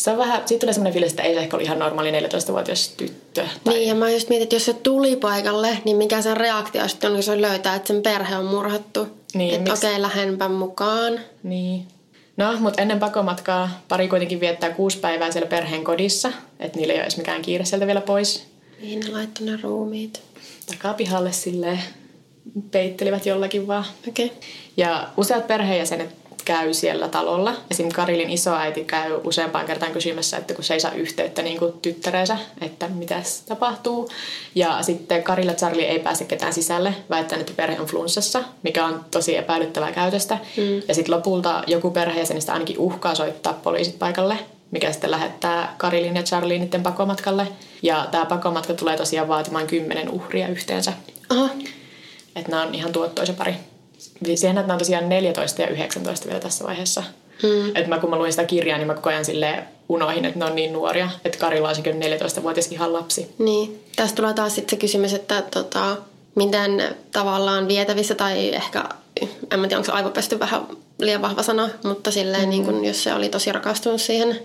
se 0.00 0.10
on 0.10 0.18
vähän, 0.18 0.42
siitä 0.46 0.60
tulee 0.60 0.72
semmoinen 0.72 0.92
fiilis, 0.92 1.12
että 1.12 1.22
ei 1.22 1.34
se 1.34 1.40
ehkä 1.40 1.56
ole 1.56 1.64
ihan 1.64 1.78
normaali 1.78 2.10
14-vuotias 2.10 2.88
tyttö. 2.88 3.44
Tai, 3.64 3.74
Niin, 3.74 3.88
ja 3.88 3.94
mä 3.94 4.10
just 4.10 4.28
mietin, 4.28 4.42
että 4.42 4.56
jos 4.56 4.64
se 4.64 4.72
tuli 4.72 5.16
paikalle, 5.16 5.78
niin 5.84 5.96
mikä 5.96 6.22
sen 6.22 6.36
reaktio 6.36 6.88
sitten 6.88 7.10
on, 7.10 7.16
kun 7.16 7.22
se 7.22 7.42
löytää, 7.42 7.74
että 7.74 7.86
sen 7.86 8.02
perhe 8.02 8.36
on 8.36 8.44
murhattu. 8.44 9.08
Niin, 9.34 9.54
että 9.54 9.70
miksi- 9.70 9.86
okei, 9.86 9.90
okay, 9.90 10.02
lähdenpä 10.02 10.48
mukaan. 10.48 11.20
Niin. 11.42 11.86
No, 12.36 12.56
mutta 12.60 12.82
ennen 12.82 12.98
pakomatkaa 12.98 13.82
pari 13.88 14.08
kuitenkin 14.08 14.40
viettää 14.40 14.70
kuusi 14.70 14.98
päivää 14.98 15.30
siellä 15.30 15.48
perheen 15.48 15.84
kodissa, 15.84 16.32
että 16.60 16.78
niillä 16.78 16.92
ei 16.92 16.98
ole 16.98 17.02
edes 17.02 17.16
mikään 17.16 17.42
kiire 17.42 17.64
sieltä 17.64 17.86
vielä 17.86 18.00
pois. 18.00 18.46
Mihin 18.80 19.00
ne 19.00 19.08
laittoi 19.08 19.46
ne 19.46 19.58
ruumiit? 19.62 20.22
Takapihalle 20.66 21.32
silleen 21.32 21.80
peittelivät 22.70 23.26
jollakin 23.26 23.66
vaan. 23.66 23.84
Okei. 24.08 24.26
Okay. 24.26 24.38
Ja 24.76 25.08
useat 25.16 25.46
perheenjäsenet 25.46 26.19
käy 26.50 26.74
siellä 26.74 27.08
talolla. 27.08 27.54
Esim. 27.70 27.88
Karilin 27.88 28.30
isoäiti 28.30 28.84
käy 28.84 29.20
useampaan 29.24 29.66
kertaan 29.66 29.92
kysymässä, 29.92 30.36
että 30.36 30.54
kun 30.54 30.64
se 30.64 30.74
ei 30.74 30.80
saa 30.80 30.92
yhteyttä 30.92 31.42
niin 31.42 31.58
kuin 31.58 31.72
tyttäreensä, 31.82 32.36
että 32.60 32.88
mitä 32.88 33.22
tapahtuu. 33.48 34.08
Ja 34.54 34.82
sitten 34.82 35.22
Karilla 35.22 35.52
Charlie 35.52 35.88
ei 35.88 35.98
pääse 35.98 36.24
ketään 36.24 36.52
sisälle, 36.52 36.94
väittäen, 37.10 37.40
että 37.40 37.52
perhe 37.56 37.80
on 37.80 37.86
flunssassa, 37.86 38.44
mikä 38.62 38.84
on 38.84 39.04
tosi 39.10 39.36
epäilyttävää 39.36 39.92
käytöstä. 39.92 40.38
Mm. 40.56 40.82
Ja 40.88 40.94
sitten 40.94 41.16
lopulta 41.16 41.62
joku 41.66 41.90
perheenjäsenistä 41.90 42.52
ainakin 42.52 42.78
uhkaa 42.78 43.14
soittaa 43.14 43.52
poliisit 43.52 43.98
paikalle, 43.98 44.38
mikä 44.70 44.92
sitten 44.92 45.10
lähettää 45.10 45.74
Karilin 45.78 46.16
ja 46.16 46.22
Charlie 46.22 46.58
niiden 46.58 46.82
pakomatkalle. 46.82 47.48
Ja 47.82 48.08
tämä 48.10 48.24
pakomatka 48.24 48.74
tulee 48.74 48.96
tosiaan 48.96 49.28
vaatimaan 49.28 49.66
kymmenen 49.66 50.08
uhria 50.10 50.48
yhteensä. 50.48 50.92
Aha. 51.28 51.48
Että 52.36 52.50
nämä 52.50 52.62
on 52.62 52.74
ihan 52.74 52.92
tuottoisa 52.92 53.32
pari. 53.32 53.54
Siihen, 54.34 54.58
on 54.58 54.78
tosiaan 54.78 55.08
14 55.08 55.62
ja 55.62 55.68
19 55.68 56.26
vielä 56.26 56.40
tässä 56.40 56.64
vaiheessa. 56.64 57.02
Mm. 57.42 57.68
Että 57.68 57.88
mä 57.88 57.98
kun 57.98 58.10
mä 58.10 58.18
luin 58.18 58.32
sitä 58.32 58.44
kirjaa, 58.44 58.78
niin 58.78 58.86
mä 58.86 58.94
koko 58.94 59.08
ajan 59.08 59.24
silleen 59.24 59.64
unohin, 59.88 60.24
että 60.24 60.38
ne 60.38 60.44
on 60.44 60.54
niin 60.54 60.72
nuoria. 60.72 61.10
Että 61.24 61.38
Karilla 61.38 61.68
on 61.68 61.74
sekin 61.74 62.02
14-vuotias 62.02 62.72
ihan 62.72 62.92
lapsi. 62.92 63.34
Niin. 63.38 63.84
Tästä 63.96 64.16
tulee 64.16 64.34
taas 64.34 64.54
sitten 64.54 64.70
se 64.70 64.80
kysymys, 64.80 65.14
että 65.14 65.42
tota, 65.42 65.96
miten 66.34 66.96
tavallaan 67.12 67.68
vietävissä 67.68 68.14
tai 68.14 68.54
ehkä, 68.54 68.84
en 69.50 69.60
mä 69.60 69.66
tiedä, 69.68 69.76
onko 69.76 69.86
se 69.86 69.92
aivopesty 69.92 70.38
vähän 70.38 70.66
liian 70.98 71.22
vahva 71.22 71.42
sana, 71.42 71.68
mutta 71.84 72.10
silleen 72.10 72.44
mm. 72.44 72.50
niin 72.50 72.64
kun, 72.64 72.84
jos 72.84 73.02
se 73.02 73.14
oli 73.14 73.28
tosi 73.28 73.52
rakastunut 73.52 74.00
siihen. 74.00 74.40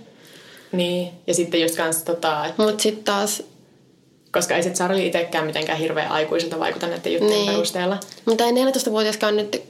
Niin, 0.72 1.12
ja 1.28 1.34
sitten 1.34 1.62
just 1.62 1.76
kans 1.76 2.04
tota, 2.04 2.46
että 2.46 2.64
Mutta 2.64 2.84
sitten 2.84 3.04
taas, 3.04 3.44
koska 4.36 4.56
ei 4.56 4.64
se 4.64 4.70
Charlie 4.70 5.06
itsekään 5.06 5.46
mitenkään 5.46 5.78
hirveän 5.78 6.12
aikuiselta 6.12 6.60
vaikuta 6.60 6.88
näiden 6.88 7.14
juttujen 7.14 7.36
Niin. 7.38 7.52
perusteella. 7.52 7.98
mutta 8.26 8.44
ei 8.44 8.52
14-vuotiaskaan 8.52 9.36
nyt, 9.38 9.62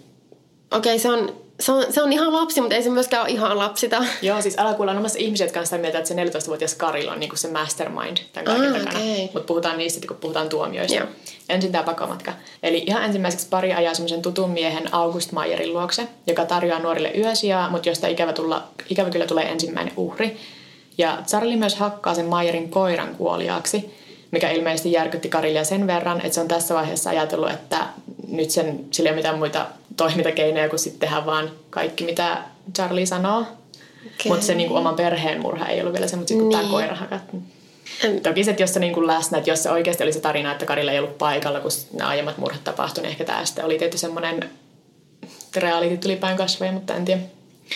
okei 0.71 0.99
se 0.99 1.09
on, 1.09 1.35
se 1.59 1.71
on, 1.71 1.85
se 1.89 2.01
on 2.01 2.13
ihan 2.13 2.33
lapsi, 2.33 2.61
mutta 2.61 2.75
ei 2.75 2.83
se 2.83 2.89
myöskään 2.89 3.23
ole 3.23 3.31
ihan 3.31 3.57
lapsita. 3.57 4.03
Joo, 4.21 4.41
siis 4.41 4.59
alakuulla 4.59 4.91
on 4.91 4.97
olemassa 4.97 5.19
ihmisiä, 5.19 5.45
jotka 5.45 5.59
on 5.59 5.65
sitä 5.65 5.77
mieltä, 5.77 5.97
että 5.97 6.07
se 6.07 6.15
14-vuotias 6.15 6.73
Karil 6.75 7.09
on 7.09 7.19
niinku 7.19 7.35
se 7.35 7.51
mastermind 7.51 8.17
tämän 8.33 8.45
kaiken 8.45 8.71
Ah, 8.75 8.77
takana. 8.79 8.99
okei. 8.99 9.23
Mutta 9.33 9.47
puhutaan 9.47 9.77
niistä, 9.77 9.93
sitten, 9.93 10.07
kun 10.07 10.17
puhutaan 10.17 10.49
tuomioista. 10.49 10.97
Joo. 10.97 11.07
Ensin 11.49 11.71
tämä 11.71 11.83
pakomatka. 11.83 12.33
Eli 12.63 12.83
ihan 12.87 13.03
ensimmäiseksi 13.03 13.47
pari 13.49 13.73
ajaa 13.73 13.93
semmoisen 13.93 14.21
tutun 14.21 14.49
miehen 14.49 14.93
August 14.93 15.31
Mayerin 15.31 15.73
luokse, 15.73 16.07
joka 16.27 16.45
tarjoaa 16.45 16.79
nuorille 16.79 17.11
yösijaa, 17.17 17.69
mutta 17.69 17.89
josta 17.89 18.07
ikävä, 18.07 18.33
tulla, 18.33 18.63
ikävä 18.89 19.09
kyllä 19.09 19.25
tulee 19.27 19.45
ensimmäinen 19.51 19.93
uhri. 19.97 20.37
Ja 20.97 21.17
Charlie 21.27 21.55
myös 21.55 21.75
hakkaa 21.75 22.13
sen 22.15 22.25
Mayerin 22.25 22.69
koiran 22.71 23.15
kuoliaaksi, 23.15 24.04
mikä 24.35 24.49
ilmeisesti 24.51 24.91
järkytti 24.91 25.29
Karilia 25.29 25.63
sen 25.63 25.87
verran, 25.87 26.17
että 26.17 26.33
se 26.33 26.41
on 26.41 26.47
tässä 26.47 26.75
vaiheessa 26.75 27.09
ajatellut, 27.09 27.51
että 27.51 27.85
nyt 28.27 28.49
sen, 28.51 28.85
sillä 28.91 29.09
ei 29.09 29.11
ole 29.11 29.15
mitään 29.15 29.37
muita 29.37 29.65
toimintakeinoja 29.97 30.69
kuin 30.69 30.79
sitten 30.79 30.99
tehdä 30.99 31.25
vaan 31.25 31.51
kaikki, 31.69 32.03
mitä 32.03 32.37
Charlie 32.75 33.05
sanoo. 33.05 33.39
Okei. 33.39 34.27
Mutta 34.27 34.45
se 34.45 34.55
niinku, 34.55 34.75
oman 34.75 34.95
perheen 34.95 35.41
murha 35.41 35.65
ei 35.65 35.79
ollut 35.79 35.93
vielä 35.93 36.07
se, 36.07 36.15
mutta 36.15 36.27
sitten 36.27 36.49
Niin. 36.49 36.59
tämä 36.59 36.71
koira 36.71 36.95
hakattu. 36.95 37.37
Toki 38.23 38.43
se, 38.43 38.51
että 38.51 38.63
jos 38.63 38.73
se 38.73 38.79
niinku 38.79 39.07
läsnä, 39.07 39.37
että 39.37 39.49
jos 39.49 39.63
se 39.63 39.71
oikeasti 39.71 40.03
oli 40.03 40.13
se 40.13 40.19
tarina, 40.19 40.51
että 40.51 40.65
Karilla 40.65 40.91
ei 40.91 40.99
ollut 40.99 41.17
paikalla, 41.17 41.59
kun 41.59 41.71
nämä 41.93 42.09
aiemmat 42.09 42.37
murhat 42.37 42.63
tapahtui, 42.63 43.01
niin 43.01 43.11
ehkä 43.11 43.25
tämä 43.25 43.45
sitten 43.45 43.65
oli 43.65 43.77
tietty 43.77 43.97
semmoinen 43.97 44.49
reality 45.55 45.97
tuli 45.97 46.15
päin 46.15 46.37
kasvoja, 46.37 46.71
mutta 46.71 46.95
en 46.95 47.05
tiedä. 47.05 47.21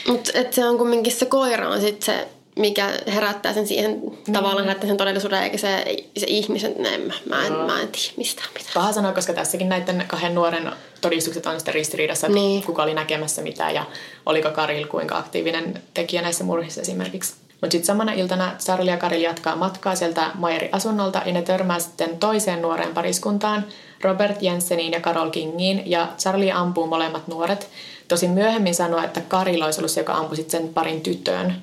Mutta 0.08 0.32
se 0.52 0.66
on 0.66 0.78
kumminkin 0.78 1.14
se 1.14 1.26
koira 1.26 1.70
on 1.70 1.82
sitten 1.82 2.06
se, 2.06 2.28
mikä 2.60 2.94
herättää 3.14 3.54
sen 3.54 3.68
siihen, 3.68 3.92
mm. 3.92 4.34
tavallaan 4.34 4.64
herättää 4.64 4.88
sen 4.88 4.98
todellisuuden, 4.98 5.44
eikä 5.44 5.58
se, 5.58 5.86
se 6.18 6.26
ihmisen, 6.30 6.76
ne, 6.78 6.98
mä, 6.98 7.14
mä, 7.26 7.48
en, 7.48 7.54
mä 7.54 7.82
en 7.82 7.88
tiedä 7.88 8.14
mistään 8.18 8.48
mitään. 8.54 8.74
Paha 8.74 8.94
sanoa, 8.94 9.14
koska 9.14 9.34
tässäkin 9.34 9.70
näiden 9.70 10.04
kahden 10.08 10.36
nuoren 10.36 10.72
todistukset 11.02 11.46
on 11.46 11.60
sitten 11.60 11.74
ristiriidassa, 11.74 12.28
että 12.28 12.40
niin. 12.40 12.64
kuka 12.64 12.84
oli 12.84 12.94
näkemässä 12.94 13.42
mitä 13.42 13.72
ja 13.72 13.86
oliko 14.26 14.52
Karil 14.52 14.88
kuinka 14.88 15.18
aktiivinen 15.18 15.82
tekijä 15.94 16.22
näissä 16.22 16.44
murhissa 16.44 16.82
esimerkiksi. 16.82 17.34
Mutta 17.62 17.72
sitten 17.72 17.86
samana 17.86 18.12
iltana 18.12 18.56
Charlie 18.60 18.92
ja 18.92 18.98
Karil 18.98 19.22
jatkaa 19.22 19.56
matkaa 19.56 19.96
sieltä 19.96 20.32
Mayerin 20.34 20.70
asunnolta 20.72 21.22
ja 21.26 21.34
ne 21.34 21.42
törmää 21.42 21.80
sitten 21.80 22.18
toiseen 22.18 22.62
nuoreen 22.62 22.94
pariskuntaan, 22.94 23.66
Robert 24.02 24.42
Jenseniin 24.42 24.94
ja 24.94 25.00
Carol 25.00 25.30
Kingiin, 25.30 25.84
ja 25.86 26.08
Charlie 26.18 26.52
ampuu 26.52 26.88
molemmat 26.88 27.28
nuoret. 27.28 27.70
Tosin 28.08 28.32
myöhemmin 28.32 28.76
sanoo, 28.76 29.04
että 29.04 29.22
Karil 29.22 29.62
olisi 29.62 29.80
ollut 29.80 29.92
se, 29.92 30.00
joka 30.00 30.14
ampui 30.14 30.46
sen 30.48 30.70
parin 30.74 31.02
tyttöön. 31.02 31.56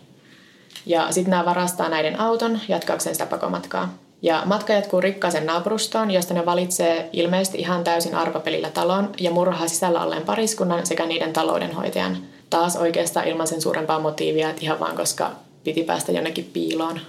Ja 0.87 1.13
sitten 1.13 1.31
nämä 1.31 1.45
varastaa 1.45 1.89
näiden 1.89 2.21
auton 2.21 2.61
jatkaakseen 2.69 3.15
sitä 3.15 3.27
pakomatkaa. 3.27 3.95
Ja 4.23 4.43
matka 4.45 4.73
jatkuu 4.73 5.01
rikkaaseen 5.01 5.47
naapurustoon, 5.47 6.11
josta 6.11 6.35
ne 6.35 6.47
valitsee 6.47 7.11
ilmeisesti 7.13 7.59
ihan 7.59 7.85
täysin 7.85 8.15
arpapelillä 8.15 8.71
talon 8.71 9.13
ja 9.21 9.31
murhaa 9.31 9.69
sisällä 9.69 10.03
olleen 10.03 10.23
pariskunnan 10.23 10.87
sekä 10.87 11.07
niiden 11.07 11.33
taloudenhoitajan. 11.33 12.17
Taas 12.51 12.77
oikeastaan 12.77 13.29
ilman 13.29 13.47
sen 13.47 13.63
suurempaa 13.63 14.01
motiivia, 14.01 14.51
että 14.51 14.63
ihan 14.63 14.81
vaan 14.81 14.97
koska 14.97 15.31
piti 15.65 15.83
päästä 15.83 16.13
jonnekin 16.13 16.51
piiloon, 16.53 17.01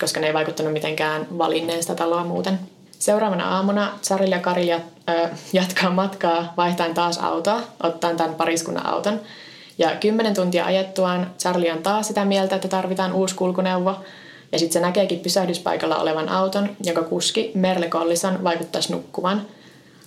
koska 0.00 0.20
ne 0.20 0.26
ei 0.26 0.34
vaikuttanut 0.34 0.72
mitenkään 0.72 1.26
valinneen 1.38 1.82
sitä 1.82 1.94
taloa 1.94 2.24
muuten. 2.24 2.58
Seuraavana 2.98 3.56
aamuna 3.56 3.92
Charlie 4.02 4.34
ja 4.34 4.40
Kari 4.40 4.68
jatkaa 5.52 5.90
matkaa 5.90 6.52
vaihtaen 6.56 6.94
taas 6.94 7.18
autoa, 7.18 7.60
ottaen 7.82 8.16
tämän 8.16 8.34
pariskunnan 8.34 8.86
auton. 8.86 9.20
Ja 9.80 9.90
kymmenen 10.00 10.34
tuntia 10.34 10.64
ajettuaan 10.64 11.30
Charlie 11.38 11.72
on 11.72 11.82
taas 11.82 12.08
sitä 12.08 12.24
mieltä, 12.24 12.56
että 12.56 12.68
tarvitaan 12.68 13.12
uusi 13.12 13.34
kulkuneuvo. 13.34 13.96
Ja 14.52 14.58
sitten 14.58 14.72
se 14.72 14.80
näkeekin 14.80 15.20
pysähdyspaikalla 15.20 15.96
olevan 15.96 16.28
auton, 16.28 16.76
jonka 16.84 17.02
kuski 17.02 17.50
Merle 17.54 17.88
Collison 17.88 18.44
vaikuttaisi 18.44 18.92
nukkuvan. 18.92 19.42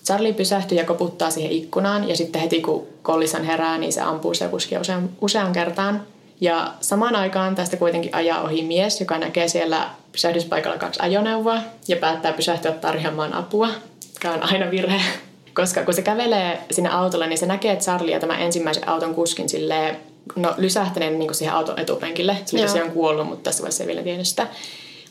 Charlie 0.05 0.33
pysähtyy 0.33 0.77
ja 0.77 0.85
koputtaa 0.85 1.29
siihen 1.29 1.51
ikkunaan 1.51 2.09
ja 2.09 2.15
sitten 2.15 2.41
heti 2.41 2.61
kun 2.61 2.87
Collison 3.03 3.43
herää, 3.43 3.77
niin 3.77 3.93
se 3.93 4.01
ampuu 4.01 4.33
se 4.33 4.47
kuski 4.47 4.77
usean, 4.77 5.09
usean 5.21 5.53
kertaan. 5.53 6.01
Ja 6.41 6.73
samaan 6.81 7.15
aikaan 7.15 7.55
tästä 7.55 7.77
kuitenkin 7.77 8.15
ajaa 8.15 8.41
ohi 8.41 8.61
mies, 8.61 8.99
joka 8.99 9.17
näkee 9.17 9.47
siellä 9.47 9.89
pysähdyspaikalla 10.11 10.77
kaksi 10.77 10.99
ajoneuvoa 11.03 11.57
ja 11.87 11.95
päättää 11.95 12.33
pysähtyä 12.33 12.71
tarjoamaan 12.71 13.33
apua, 13.33 13.69
mikä 14.13 14.31
on 14.31 14.43
aina 14.43 14.71
virhe. 14.71 15.01
Koska 15.53 15.83
kun 15.83 15.93
se 15.93 16.01
kävelee 16.01 16.61
sinne 16.71 16.89
autolle, 16.89 17.27
niin 17.27 17.37
se 17.37 17.45
näkee, 17.45 17.71
että 17.71 17.85
Charlie 17.85 18.13
ja 18.13 18.19
tämä 18.19 18.37
ensimmäisen 18.37 18.89
auton 18.89 19.15
kuskin 19.15 19.49
silleen, 19.49 19.97
no 20.35 20.53
lysähtäneen 20.57 21.19
niin 21.19 21.35
siihen 21.35 21.55
auton 21.55 21.79
etupenkille. 21.79 22.37
Se 22.45 22.57
oli 22.57 22.65
tosiaan 22.65 22.91
kuollut, 22.91 23.27
mutta 23.27 23.43
tässä 23.43 23.61
vaiheessa 23.61 23.83
ei 23.83 23.87
vielä 23.87 24.03
tiennyt 24.03 24.27
sitä. 24.27 24.47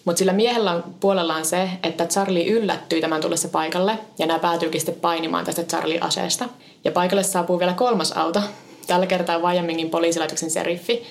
Mutta 0.04 0.18
sillä 0.18 0.32
miehellä 0.32 0.70
on 0.70 0.84
puolellaan 1.00 1.44
se, 1.44 1.68
että 1.82 2.06
Charlie 2.06 2.46
yllättyy 2.46 3.00
tämän 3.00 3.20
tullessa 3.20 3.48
paikalle 3.48 3.98
ja 4.18 4.26
nämä 4.26 4.38
päätyykin 4.38 4.80
sitten 4.80 5.00
painimaan 5.00 5.44
tästä 5.44 5.62
Charlie-aseesta. 5.62 6.48
Ja 6.84 6.92
paikalle 6.92 7.22
saapuu 7.22 7.58
vielä 7.58 7.72
kolmas 7.72 8.12
auto. 8.12 8.40
Tällä 8.86 9.06
kertaa 9.06 9.38
Wyomingin 9.38 9.90
poliisilaitoksen 9.90 10.50
seriffi, 10.50 11.06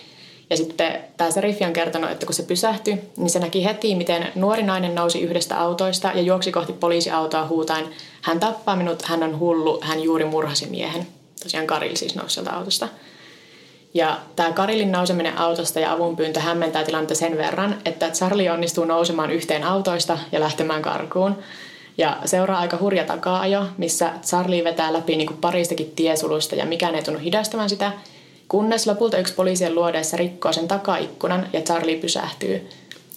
ja 0.52 0.58
sitten 0.58 1.00
tämä 1.18 1.32
seriffi 1.32 1.66
on 1.66 1.74
kertonut, 1.74 2.12
että 2.12 2.26
kun 2.26 2.36
se 2.36 2.44
pysähtyi, 2.44 3.00
niin 3.18 3.30
se 3.30 3.40
näki 3.40 3.66
heti, 3.66 3.96
miten 3.96 4.28
nuori 4.36 4.64
nainen 4.64 4.96
nousi 4.96 5.22
yhdestä 5.22 5.60
autoista 5.60 6.12
ja 6.16 6.22
juoksi 6.22 6.52
kohti 6.52 6.74
poliisiautoa 6.74 7.48
huutaen, 7.48 7.86
hän 8.22 8.40
tappaa 8.40 8.76
minut, 8.76 9.02
hän 9.02 9.24
on 9.24 9.40
hullu, 9.40 9.80
hän 9.82 10.04
juuri 10.04 10.26
murhasi 10.26 10.66
miehen. 10.66 11.08
Tosiaan 11.44 11.68
Karil 11.68 11.96
siis 11.96 12.16
nousi 12.16 12.34
sieltä 12.34 12.52
autosta. 12.52 12.88
Ja 13.94 14.20
tämä 14.36 14.52
Karilin 14.52 14.92
nouseminen 14.92 15.38
autosta 15.38 15.80
ja 15.80 15.92
avunpyyntö 15.92 16.40
hämmentää 16.40 16.84
tilannetta 16.84 17.16
sen 17.16 17.38
verran, 17.38 17.78
että 17.86 18.10
Charlie 18.10 18.52
onnistuu 18.52 18.86
nousemaan 18.86 19.32
yhteen 19.32 19.64
autoista 19.64 20.18
ja 20.32 20.40
lähtemään 20.40 20.82
karkuun. 20.82 21.36
Ja 21.98 22.18
seuraa 22.26 22.60
aika 22.60 22.78
hurja 22.78 23.04
takaa-ajo, 23.04 23.66
missä 23.78 24.12
Charlie 24.22 24.64
vetää 24.64 24.94
läpi 24.94 25.16
niin 25.16 25.28
kuin 25.28 25.38
paristakin 25.38 25.92
tiesuluista 25.96 26.56
ja 26.56 26.66
mikään 26.66 26.96
ei 26.96 27.04
tunnu 27.04 27.20
hidastamaan 27.20 27.70
sitä– 27.70 27.92
kunnes 28.52 28.88
lopulta 28.88 29.18
yksi 29.18 29.34
poliisien 29.34 29.76
luodeessa 29.76 30.18
rikkoo 30.18 30.54
sen 30.54 30.68
takaikkunan 30.68 31.48
ja 31.54 31.62
Charlie 31.62 31.96
pysähtyy. 31.96 32.70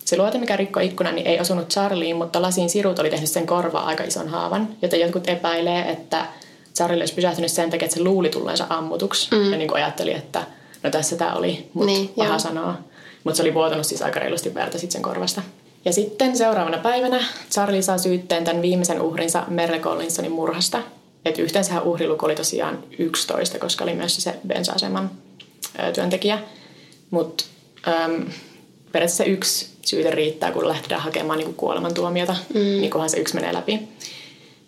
Se 0.04 0.16
luote, 0.16 0.38
mikä 0.38 0.56
rikkoi 0.56 0.86
ikkunan, 0.86 1.14
niin 1.14 1.26
ei 1.26 1.40
osunut 1.40 1.68
Charlieen, 1.68 2.16
mutta 2.16 2.42
lasin 2.42 2.70
sirut 2.70 2.98
oli 2.98 3.10
tehnyt 3.10 3.30
sen 3.30 3.46
korvaa 3.46 3.84
aika 3.84 4.04
ison 4.04 4.28
haavan, 4.28 4.68
joten 4.82 5.00
jotkut 5.00 5.28
epäilee, 5.28 5.90
että 5.90 6.26
Charlie 6.74 7.02
olisi 7.02 7.14
pysähtynyt 7.14 7.50
sen 7.50 7.70
takia, 7.70 7.86
että 7.86 7.96
se 7.96 8.02
luuli 8.02 8.28
tulleensa 8.28 8.66
ammutuksi. 8.68 9.34
Mm. 9.34 9.52
Ja 9.52 9.58
niin 9.58 9.68
kuin 9.68 9.76
ajatteli, 9.82 10.12
että 10.12 10.42
no 10.82 10.90
tässä 10.90 11.16
tämä 11.16 11.32
oli, 11.32 11.70
mutta 11.72 11.92
niin, 11.92 12.08
paha 12.08 12.28
joo. 12.28 12.38
sanoa. 12.38 12.74
Mutta 13.24 13.36
se 13.36 13.42
oli 13.42 13.54
vuotanut 13.54 13.86
siis 13.86 14.02
aika 14.02 14.20
reilusti 14.20 14.54
verta 14.54 14.78
sen 14.78 15.02
korvasta. 15.02 15.42
Ja 15.84 15.92
sitten 15.92 16.36
seuraavana 16.36 16.78
päivänä 16.78 17.24
Charlie 17.50 17.82
saa 17.82 17.98
syytteen 17.98 18.44
tämän 18.44 18.62
viimeisen 18.62 19.02
uhrinsa 19.02 19.44
Merle 19.48 19.78
Collinsonin 19.78 20.32
murhasta. 20.32 20.82
Että 21.24 21.42
yhteensä 21.42 21.80
uhriluku 21.80 22.26
oli 22.26 22.34
tosiaan 22.34 22.78
11, 22.98 23.58
koska 23.58 23.84
oli 23.84 23.94
myös 23.94 24.16
se 24.16 24.34
bensa-aseman 24.46 25.10
työntekijä. 25.94 26.38
Mutta 27.10 27.44
periaatteessa 28.92 29.24
yksi 29.24 29.68
syyte 29.82 30.10
riittää, 30.10 30.52
kun 30.52 30.68
lähdetään 30.68 31.00
hakemaan 31.00 31.38
niin 31.38 31.54
kuolemantuomiota, 31.54 32.36
mm. 32.54 32.60
niin 32.60 32.90
kunhan 32.90 33.10
se 33.10 33.20
yksi 33.20 33.34
menee 33.34 33.54
läpi. 33.54 33.88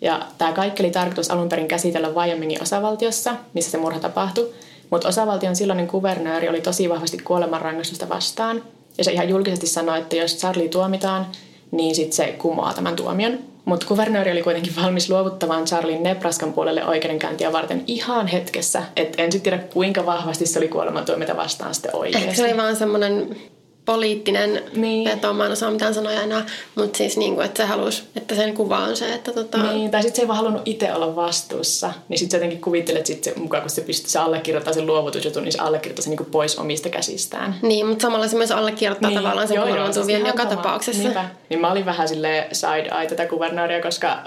Ja 0.01 0.27
tämä 0.37 0.53
kaikki 0.53 0.83
oli 0.83 0.91
tarkoitus 0.91 1.31
alun 1.31 1.49
perin 1.49 1.67
käsitellä 1.67 2.09
Wyomingin 2.09 2.61
osavaltiossa, 2.61 3.35
missä 3.53 3.71
se 3.71 3.77
murha 3.77 3.99
tapahtui. 3.99 4.53
Mutta 4.89 5.07
osavaltion 5.07 5.55
silloinen 5.55 5.87
kuvernööri 5.87 6.49
oli 6.49 6.61
tosi 6.61 6.89
vahvasti 6.89 7.17
kuolemanrangaistusta 7.17 8.09
vastaan. 8.09 8.63
Ja 8.97 9.03
se 9.03 9.11
ihan 9.11 9.29
julkisesti 9.29 9.67
sanoi, 9.67 9.99
että 9.99 10.15
jos 10.15 10.37
Charlie 10.37 10.69
tuomitaan, 10.69 11.27
niin 11.71 11.95
sitten 11.95 12.15
se 12.15 12.35
kumoaa 12.37 12.73
tämän 12.73 12.95
tuomion. 12.95 13.39
Mutta 13.67 13.85
kuvernööri 13.85 14.31
oli 14.31 14.43
kuitenkin 14.43 14.75
valmis 14.75 15.09
luovuttamaan 15.09 15.65
Charlin 15.65 16.03
Nebraskan 16.03 16.53
puolelle 16.53 16.85
oikeudenkäyntiä 16.85 17.51
varten 17.53 17.83
ihan 17.87 18.27
hetkessä. 18.27 18.83
Et 18.95 19.13
en 19.17 19.31
sitten 19.31 19.51
tiedä, 19.51 19.73
kuinka 19.73 20.05
vahvasti 20.05 20.45
se 20.45 20.59
oli 20.59 20.67
kuolemantuomita 20.67 21.37
vastaan 21.37 21.73
sitten 21.73 21.95
oikeasti. 21.95 22.27
Ehkä 22.27 22.37
se 22.37 22.45
oli 22.45 22.57
vaan 22.57 22.75
semmoinen 22.75 23.37
poliittinen 23.87 24.63
niin. 24.75 25.07
en 25.07 25.19
osaa 25.51 25.71
mitään 25.71 25.93
sanoja 25.93 26.21
enää, 26.21 26.45
mutta 26.75 26.97
siis 26.97 27.17
niin 27.17 27.35
kuin, 27.35 27.45
että 27.45 27.63
se 27.63 27.67
halusi, 27.67 28.03
että 28.15 28.35
sen 28.35 28.53
kuva 28.53 28.77
on 28.77 28.95
se, 28.95 29.13
että 29.13 29.31
tota... 29.31 29.57
Niin, 29.57 29.91
tai 29.91 30.01
sitten 30.01 30.15
se 30.15 30.21
ei 30.21 30.27
vaan 30.27 30.37
halunnut 30.37 30.61
itse 30.65 30.93
olla 30.93 31.15
vastuussa, 31.15 31.93
niin 32.09 32.19
sitten 32.19 32.31
se 32.31 32.37
jotenkin 32.37 32.61
kuvittelee, 32.61 32.99
että 32.99 33.07
sitten 33.07 33.33
se, 33.33 33.39
mukaan 33.39 33.63
kun 33.63 33.69
se 33.69 33.81
pystyy, 33.81 34.09
se 34.09 34.19
allekirjoittaa 34.19 34.73
sen 34.73 34.85
luovutusjutun, 34.85 35.43
niin 35.43 35.51
se 35.51 35.59
allekirjoittaa 35.59 36.03
sen 36.03 36.09
niin 36.09 36.17
kuin 36.17 36.31
pois 36.31 36.57
omista 36.57 36.89
käsistään. 36.89 37.55
Niin, 37.61 37.85
mutta 37.85 38.01
samalla 38.01 38.27
se 38.27 38.37
myös 38.37 38.51
allekirjoittaa 38.51 39.09
niin, 39.09 39.19
tavallaan 39.19 39.47
sen 39.47 39.61
kuolemantuvien 39.61 40.25
joka 40.25 40.43
sama. 40.43 40.55
tapauksessa. 40.55 41.03
Niinpä. 41.03 41.25
Niin 41.49 41.59
mä 41.59 41.71
olin 41.71 41.85
vähän 41.85 42.07
sille 42.07 42.47
side 42.51 42.89
eye 42.99 43.09
tätä 43.09 43.25
kuvernööriä, 43.25 43.81
koska 43.81 44.17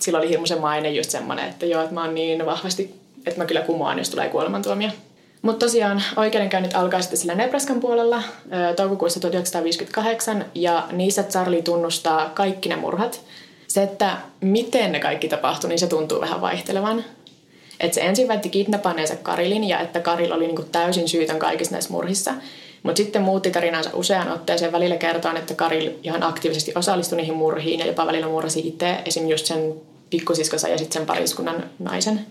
sillä 0.00 0.18
oli 0.18 0.28
hirmuisen 0.28 0.60
maine 0.60 0.90
just 0.90 1.10
semmoinen, 1.10 1.48
että 1.48 1.66
joo, 1.66 1.82
että 1.82 1.94
mä 1.94 2.04
oon 2.04 2.14
niin 2.14 2.46
vahvasti, 2.46 2.94
että 3.26 3.40
mä 3.40 3.46
kyllä 3.46 3.60
kumoan, 3.60 3.98
jos 3.98 4.10
tulee 4.10 4.28
kuolemantuomio. 4.28 4.90
Mutta 5.46 5.66
tosiaan 5.66 6.02
oikeudenkäynnit 6.16 6.74
alkaa 6.74 7.02
sitten 7.02 7.18
sillä 7.18 7.34
Nebraskan 7.34 7.80
puolella 7.80 8.22
toukokuussa 8.76 9.20
1958 9.20 10.44
ja 10.54 10.88
niissä 10.92 11.22
Charlie 11.22 11.62
tunnustaa 11.62 12.30
kaikki 12.34 12.68
ne 12.68 12.76
murhat. 12.76 13.20
Se, 13.68 13.82
että 13.82 14.16
miten 14.40 14.92
ne 14.92 15.00
kaikki 15.00 15.28
tapahtui, 15.28 15.68
niin 15.68 15.78
se 15.78 15.86
tuntuu 15.86 16.20
vähän 16.20 16.40
vaihtelevan. 16.40 17.04
Et 17.80 17.94
se 17.94 18.00
ensin 18.00 18.28
väitti 18.28 18.48
kidnappaneensa 18.48 19.16
Karilin 19.16 19.64
ja 19.64 19.80
että 19.80 20.00
Karil 20.00 20.32
oli 20.32 20.46
niinku 20.46 20.62
täysin 20.62 21.08
syytön 21.08 21.38
kaikissa 21.38 21.72
näissä 21.72 21.90
murhissa. 21.90 22.34
Mutta 22.82 22.96
sitten 22.96 23.22
muutti 23.22 23.50
tarinansa 23.50 23.90
usean 23.94 24.32
otteeseen 24.32 24.72
välillä 24.72 24.96
kertoen, 24.96 25.36
että 25.36 25.54
Karil 25.54 25.92
ihan 26.02 26.22
aktiivisesti 26.22 26.72
osallistui 26.74 27.16
niihin 27.16 27.34
murhiin 27.34 27.80
ja 27.80 27.86
jopa 27.86 28.06
välillä 28.06 28.26
murhasi 28.26 28.68
itse, 28.68 28.96
esim. 29.04 29.28
just 29.28 29.46
sen 29.46 29.74
pikkusiskonsa 30.10 30.68
ja 30.68 30.78
sitten 30.78 31.00
sen 31.00 31.06
pariskunnan 31.06 31.70
naisen. 31.78 32.26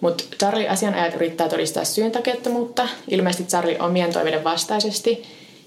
Mutta 0.00 0.24
Charlie 0.38 0.68
asianajat 0.68 1.14
yrittää 1.14 1.48
todistaa 1.48 1.84
syyntakettomuutta, 1.84 2.88
ilmeisesti 3.08 3.44
Charlie 3.44 3.78
omien 3.78 4.12
toiveiden 4.12 4.44
vastaisesti, 4.44 5.22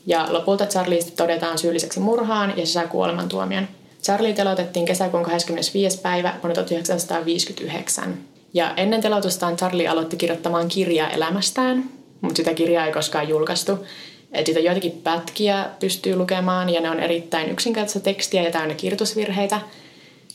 ja 0.05 0.27
lopulta 0.29 0.65
Charlie 0.65 0.99
todetaan 1.15 1.57
syylliseksi 1.57 1.99
murhaan 1.99 2.53
ja 2.57 2.65
se 2.65 2.71
saa 2.71 2.87
kuolemantuomion. 2.87 3.67
Charlie 4.03 4.33
telotettiin 4.33 4.85
kesäkuun 4.85 5.23
25. 5.23 6.01
päivä 6.01 6.33
vuonna 6.43 6.55
1959. 6.55 8.17
Ja 8.53 8.73
ennen 8.77 9.01
telotustaan 9.01 9.57
Charlie 9.57 9.87
aloitti 9.87 10.17
kirjoittamaan 10.17 10.67
kirjaa 10.67 11.09
elämästään, 11.09 11.89
mutta 12.21 12.37
sitä 12.37 12.53
kirjaa 12.53 12.85
ei 12.85 12.93
koskaan 12.93 13.29
julkaistu. 13.29 13.85
Et 14.31 14.45
siitä 14.45 14.59
joitakin 14.59 14.91
pätkiä 14.91 15.69
pystyy 15.79 16.15
lukemaan 16.15 16.69
ja 16.69 16.81
ne 16.81 16.89
on 16.89 16.99
erittäin 16.99 17.49
yksinkertaista 17.49 17.99
tekstiä 17.99 18.43
ja 18.43 18.51
täynnä 18.51 18.73
kirjoitusvirheitä– 18.73 19.59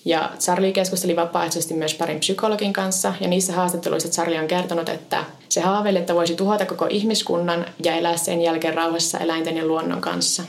ja 0.07 0.31
Charlie 0.39 0.73
keskusteli 0.73 1.17
vapaaehtoisesti 1.17 1.75
myös 1.75 1.95
parin 1.95 2.19
psykologin 2.19 2.73
kanssa, 2.73 3.15
ja 3.21 3.29
niissä 3.29 3.53
haastatteluissa 3.53 4.09
Charlie 4.09 4.41
on 4.41 4.49
kertonut, 4.49 4.89
että 4.89 5.25
se 5.49 5.61
haaveili, 5.61 5.99
että 5.99 6.15
voisi 6.15 6.35
tuhota 6.37 6.67
koko 6.67 6.87
ihmiskunnan 6.91 7.67
ja 7.85 7.97
elää 7.97 8.17
sen 8.17 8.43
jälkeen 8.43 8.75
rauhassa 8.75 9.19
eläinten 9.19 9.57
ja 9.57 9.67
luonnon 9.67 10.01
kanssa. 10.01 10.43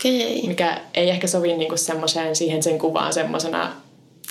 Okay. 0.00 0.48
Mikä 0.48 0.80
ei 0.94 1.10
ehkä 1.10 1.26
sovi 1.26 1.56
niinku 1.56 1.76
semmoiseen 1.76 2.36
siihen 2.36 2.62
sen 2.62 2.78
kuvaan 2.78 3.12
semmoisena 3.12 3.72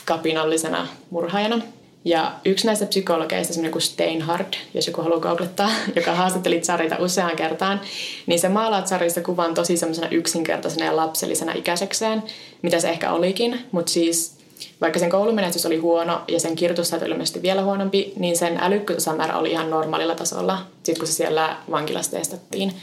kapinallisena 0.06 0.88
murhaajana. 1.10 1.62
Ja 2.06 2.34
yksi 2.46 2.68
näistä 2.68 2.86
psykologeista, 2.86 3.54
semmoinen 3.54 3.72
kuin 3.72 3.82
Steinhard, 3.82 4.54
jos 4.74 4.88
joku 4.88 5.02
haluaa 5.02 5.20
googlettaa, 5.20 5.72
joka 5.96 6.16
haastatteli 6.16 6.60
Tsarilta 6.60 6.98
useaan 7.00 7.36
kertaan, 7.36 7.82
niin 8.26 8.40
se 8.40 8.50
maalaa 8.50 8.82
Tsarista 8.82 9.22
kuvan 9.22 9.54
tosi 9.54 9.78
semmoisena 9.78 10.08
yksinkertaisena 10.12 10.86
ja 10.86 10.96
lapsellisena 10.96 11.54
ikäisekseen, 11.54 12.24
mitä 12.62 12.80
se 12.80 12.90
ehkä 12.90 13.12
olikin, 13.12 13.60
mutta 13.72 13.92
siis 13.92 14.35
vaikka 14.82 15.00
sen 15.00 15.10
koulumenestys 15.10 15.66
oli 15.66 15.78
huono 15.78 16.22
ja 16.28 16.40
sen 16.40 16.56
kirjoitustaito 16.56 17.06
ilmeisesti 17.06 17.42
vielä 17.42 17.64
huonompi, 17.64 18.14
niin 18.20 18.38
sen 18.38 18.58
älykkyysosamäärä 18.62 19.38
oli 19.38 19.52
ihan 19.52 19.70
normaalilla 19.70 20.16
tasolla, 20.16 20.58
sit 20.84 20.98
kun 20.98 21.08
se 21.08 21.14
siellä 21.14 21.58
vankilassa 21.72 22.12
testattiin. 22.12 22.74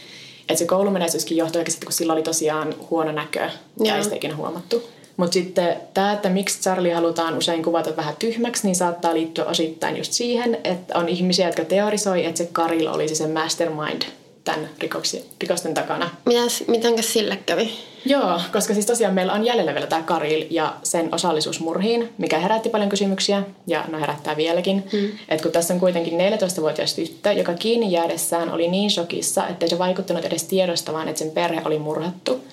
Että 0.49 0.59
se 0.59 0.67
koulumenestyskin 0.67 1.37
johtui 1.37 1.61
ehkä 1.61 1.71
sitten, 1.71 1.87
kun 1.87 1.93
sillä 1.93 2.13
oli 2.13 2.23
tosiaan 2.23 2.75
huono 2.91 3.13
näkö, 3.13 3.51
ja 3.85 3.95
ikinä 4.15 4.37
huomattu. 4.37 4.83
Mutta 5.17 5.35
sitten 5.35 5.77
tämä, 5.95 6.13
että 6.13 6.29
miksi 6.29 6.61
Charlie 6.61 6.93
halutaan 6.93 7.39
usein 7.39 7.63
kuvata 7.63 7.97
vähän 7.97 8.17
tyhmäksi, 8.19 8.67
niin 8.67 8.75
saattaa 8.75 9.15
liittyä 9.15 9.45
osittain 9.45 9.97
just 9.97 10.13
siihen, 10.13 10.59
että 10.65 10.99
on 10.99 11.09
ihmisiä, 11.09 11.47
jotka 11.47 11.65
teorisoi, 11.65 12.25
että 12.25 12.39
se 12.39 12.49
Karil 12.53 12.87
olisi 12.87 13.15
se 13.15 13.27
mastermind 13.27 14.03
tämän 14.45 14.69
rikoksi, 14.79 15.31
rikosten 15.41 15.75
takana. 15.75 16.11
Mitäs, 16.25 16.65
mitenkäs 16.69 17.13
sille 17.13 17.39
kävi? 17.47 17.73
Joo, 18.05 18.41
koska 18.53 18.75
siis 18.75 18.87
tosiaan 18.87 19.15
meillä 19.15 19.33
on 19.33 19.45
jäljellä 19.45 19.75
vielä 19.75 19.87
tämä 19.87 20.03
Karil 20.03 20.47
ja 20.51 20.75
sen 20.83 21.15
osallisuus 21.15 21.61
murhiin, 21.61 22.13
mikä 22.19 22.39
herätti 22.39 22.69
paljon 22.69 22.89
kysymyksiä 22.89 23.43
ja 23.67 23.85
no 23.89 24.01
herättää 24.01 24.37
vieläkin. 24.37 24.85
Hmm. 24.93 25.09
Että 25.29 25.43
kun 25.43 25.53
tässä 25.53 25.75
on 25.75 25.81
kuitenkin 25.81 26.21
14-vuotias 26.21 26.95
tyttö, 26.95 27.33
joka 27.33 27.55
kiinni 27.55 27.93
jäädessään 27.93 28.53
oli 28.53 28.69
niin 28.69 28.91
shokissa, 28.91 29.49
ettei 29.49 29.69
se 29.69 29.79
vaikuttanut 29.79 30.25
edes 30.25 30.45
tiedostamaan, 30.45 31.09
että 31.09 31.19
sen 31.19 31.31
perhe 31.31 31.63
oli 31.65 31.79
murhattu. 31.79 32.45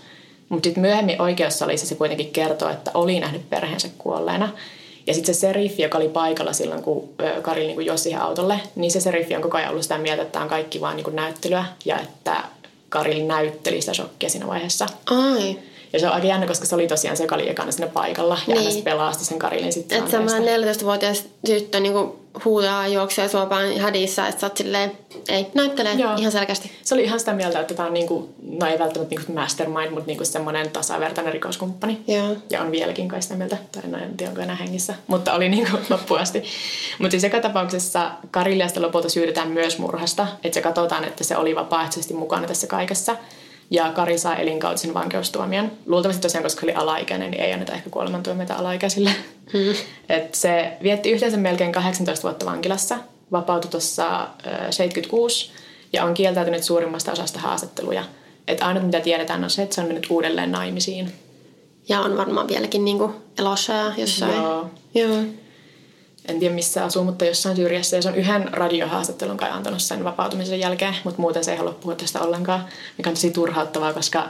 Mutta 0.49 0.67
sitten 0.67 0.81
myöhemmin 0.81 1.21
oikeussalissa 1.21 1.87
se 1.87 1.95
kuitenkin 1.95 2.31
kertoo, 2.31 2.69
että 2.69 2.91
oli 2.93 3.19
nähnyt 3.19 3.49
perheensä 3.49 3.89
kuolleena. 3.97 4.49
Ja 5.09 5.15
sitten 5.15 5.35
se 5.35 5.39
seriffi, 5.39 5.81
joka 5.81 5.97
oli 5.97 6.09
paikalla 6.09 6.53
silloin, 6.53 6.83
kun 6.83 7.09
Karil 7.41 7.67
niin 7.67 7.85
josi 7.85 8.03
siihen 8.03 8.21
autolle, 8.21 8.59
niin 8.75 8.91
se 8.91 8.99
seriffi 8.99 9.35
on 9.35 9.41
koko 9.41 9.57
ajan 9.57 9.69
ollut 9.69 9.83
sitä 9.83 9.97
mieltä, 9.97 10.21
että 10.21 10.31
tämä 10.31 10.43
on 10.43 10.49
kaikki 10.49 10.81
vaan 10.81 10.95
niin 10.95 11.15
näyttelyä 11.15 11.65
ja 11.85 11.99
että 11.99 12.43
Karil 12.89 13.25
näytteli 13.25 13.81
sitä 13.81 13.93
shokkia 13.93 14.29
siinä 14.29 14.47
vaiheessa. 14.47 14.85
Ai. 15.05 15.59
Ja 15.93 15.99
se 15.99 16.07
on 16.07 16.13
aika 16.13 16.27
jännä, 16.27 16.47
koska 16.47 16.65
se 16.65 16.75
oli 16.75 16.87
tosiaan 16.87 17.17
se, 17.17 17.23
joka 17.23 17.35
oli 17.35 17.49
ekana 17.49 17.71
siinä 17.71 17.87
paikalla 17.87 18.39
ja 18.47 18.55
niin. 18.55 18.73
hän 18.73 18.83
pelasti 18.83 19.25
sen 19.25 19.39
Karilin 19.39 19.73
sitten. 19.73 19.97
Että 19.97 20.11
semmoinen 20.11 20.63
14-vuotias 20.63 21.25
tyttö 21.45 21.79
niin 21.79 21.93
huutaa 22.45 22.87
juoksee 22.87 23.27
suopaan 23.27 23.77
hädissä, 23.77 24.27
että 24.27 24.41
sä 24.41 24.47
oot 24.47 24.57
silleen, 24.57 24.91
ei, 25.29 25.47
näyttelee 25.53 25.93
Joo. 25.93 26.15
ihan 26.15 26.31
selkeästi. 26.31 26.71
Se 26.83 26.95
oli 26.95 27.03
ihan 27.03 27.19
sitä 27.19 27.33
mieltä, 27.33 27.59
että 27.59 27.73
tämä 27.73 27.87
on 27.87 27.93
niinku, 27.93 28.29
no 28.51 28.67
ei 28.67 28.79
välttämättä 28.79 29.15
niinku 29.15 29.33
mastermind, 29.33 29.89
mutta 29.89 30.07
niinku 30.07 30.25
semmoinen 30.25 30.71
tasavertainen 30.71 31.33
rikoskumppani. 31.33 32.01
Joo. 32.07 32.35
Ja 32.49 32.61
on 32.61 32.71
vieläkin 32.71 33.07
kai 33.07 33.21
sitä 33.21 33.35
mieltä, 33.35 33.57
tai 33.71 33.83
no 33.87 33.97
en 33.97 34.17
tiedä 34.17 34.29
onko 34.29 34.41
enää 34.41 34.55
hengissä, 34.55 34.95
mutta 35.07 35.33
oli 35.33 35.49
niinku 35.49 35.77
loppuun 35.89 36.19
asti. 36.19 36.43
Mutta 36.99 37.11
siis 37.11 37.23
joka 37.23 37.39
tapauksessa 37.39 38.11
Kariliasta 38.31 38.81
lopulta 38.81 39.09
syytetään 39.09 39.47
myös 39.47 39.79
murhasta, 39.79 40.27
että 40.43 40.53
se 40.53 40.61
katsotaan, 40.61 41.03
että 41.03 41.23
se 41.23 41.37
oli 41.37 41.55
vapaaehtoisesti 41.55 42.13
mukana 42.13 42.47
tässä 42.47 42.67
kaikessa. 42.67 43.15
Ja 43.71 43.91
Kari 43.91 44.17
saa 44.17 44.35
elinkautisen 44.35 44.93
vankeustuomion. 44.93 45.71
Luultavasti 45.85 46.21
tosiaan, 46.21 46.43
koska 46.43 46.65
oli 46.65 46.73
alaikäinen, 46.73 47.31
niin 47.31 47.43
ei 47.43 47.53
anneta 47.53 47.73
ehkä 47.73 47.89
kuolemantuomioita 47.89 48.55
alaikäisille. 48.55 49.09
Hmm. 49.53 49.73
Et 50.09 50.35
se 50.35 50.71
vietti 50.83 51.11
yhteensä 51.11 51.37
melkein 51.37 51.71
18 51.71 52.23
vuotta 52.23 52.45
vankilassa, 52.45 52.97
vapautui 53.31 53.71
tuossa 53.71 54.27
76 54.69 55.51
ja 55.93 56.03
on 56.03 56.13
kieltäytynyt 56.13 56.63
suurimmasta 56.63 57.11
osasta 57.11 57.39
haastatteluja. 57.39 58.03
Et 58.47 58.61
ainut 58.61 58.83
mitä 58.83 58.99
tiedetään 58.99 59.43
on 59.43 59.49
se, 59.49 59.61
että 59.61 59.75
se 59.75 59.81
on 59.81 59.87
mennyt 59.87 60.07
uudelleen 60.09 60.51
naimisiin. 60.51 61.13
Ja 61.89 62.01
on 62.01 62.17
varmaan 62.17 62.47
vieläkin 62.47 62.85
niinku 62.85 63.11
elossa 63.37 63.73
ja 63.73 63.93
jossain. 63.97 64.35
Joo. 64.35 64.69
Joo 64.93 65.23
en 66.29 66.39
tiedä 66.39 66.55
missä 66.55 66.83
asuu, 66.83 67.03
mutta 67.03 67.25
jossain 67.25 67.55
syrjässä. 67.55 67.95
Ja 67.95 68.01
se 68.01 68.09
on 68.09 68.15
yhden 68.15 68.53
radiohaastattelun 68.53 69.37
kai 69.37 69.49
antanut 69.51 69.81
sen 69.81 70.03
vapautumisen 70.03 70.59
jälkeen, 70.59 70.95
mutta 71.03 71.21
muuten 71.21 71.43
se 71.43 71.51
ei 71.51 71.57
halua 71.57 71.73
puhua 71.73 71.95
tästä 71.95 72.21
ollenkaan, 72.21 72.65
mikä 72.97 73.09
on 73.09 73.15
tosi 73.15 73.31
turhauttavaa, 73.31 73.93
koska 73.93 74.29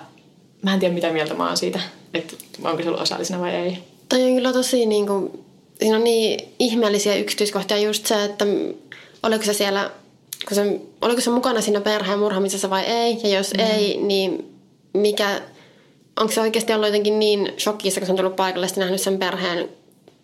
mä 0.61 0.73
en 0.73 0.79
tiedä 0.79 0.93
mitä 0.93 1.11
mieltä 1.11 1.33
mä 1.33 1.47
oon 1.47 1.57
siitä, 1.57 1.79
että 2.13 2.35
onko 2.63 2.83
se 2.83 2.89
ollut 2.89 3.01
osallisena 3.01 3.39
vai 3.39 3.55
ei. 3.55 3.77
Toi 4.09 4.23
on 4.23 4.35
kyllä 4.35 4.53
tosi 4.53 4.85
niin 4.85 5.07
kuin, 5.07 5.45
siinä 5.79 5.97
on 5.97 6.03
niin 6.03 6.53
ihmeellisiä 6.59 7.15
yksityiskohtia 7.15 7.77
just 7.77 8.05
se, 8.05 8.23
että 8.23 8.45
oliko 9.23 9.43
se 9.43 9.53
siellä, 9.53 9.91
kun 10.47 10.55
se, 10.55 10.79
oliko 11.01 11.21
se 11.21 11.29
mukana 11.29 11.61
siinä 11.61 11.81
perheen 11.81 12.19
murhamisessa 12.19 12.69
vai 12.69 12.83
ei, 12.83 13.19
ja 13.23 13.29
jos 13.29 13.53
mm. 13.53 13.59
ei, 13.59 13.97
niin 13.97 14.55
mikä, 14.93 15.41
onko 16.19 16.33
se 16.33 16.41
oikeasti 16.41 16.73
ollut 16.73 16.87
jotenkin 16.87 17.19
niin 17.19 17.53
shokissa, 17.59 17.99
kun 17.99 18.05
se 18.05 18.11
on 18.11 18.17
tullut 18.17 18.35
paikalle 18.35 18.67
ja 18.67 18.79
nähnyt 18.79 19.01
sen 19.01 19.17
perheen 19.17 19.69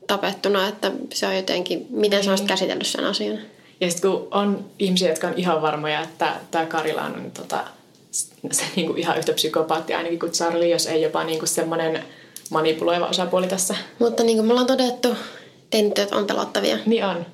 tapettuna, 0.07 0.67
että 0.67 0.91
se 1.13 1.27
on 1.27 1.35
jotenkin, 1.35 1.87
miten 1.89 2.23
sä 2.23 2.31
olisit 2.31 2.47
käsitellyt 2.47 2.87
sen 2.87 3.05
asian. 3.05 3.39
Ja 3.81 3.91
sitten 3.91 4.11
kun 4.11 4.27
on 4.31 4.65
ihmisiä, 4.79 5.09
jotka 5.09 5.27
on 5.27 5.33
ihan 5.37 5.61
varmoja, 5.61 6.01
että 6.01 6.33
tämä 6.51 6.65
Karila 6.65 7.01
on 7.01 7.31
tota, 7.33 7.63
se 8.51 8.63
niinku 8.75 8.93
ihan 8.93 9.17
yhtä 9.17 9.33
psykopaatti 9.33 9.93
ainakin 9.93 10.19
kuin 10.19 10.31
Charlie, 10.31 10.69
jos 10.69 10.87
ei 10.87 11.01
jopa 11.01 11.23
niinku 11.23 11.45
semmoinen 11.45 12.03
manipuloiva 12.49 13.07
osapuoli 13.07 13.47
tässä. 13.47 13.75
Mutta 13.99 14.23
niin 14.23 14.37
kuin 14.37 14.47
me 14.47 14.53
ollaan 14.53 14.67
todettu, 14.67 15.15
tentyöt 15.69 16.11
on 16.11 16.27
pelottavia. 16.27 16.77
Niin 16.85 17.05
on. 17.05 17.25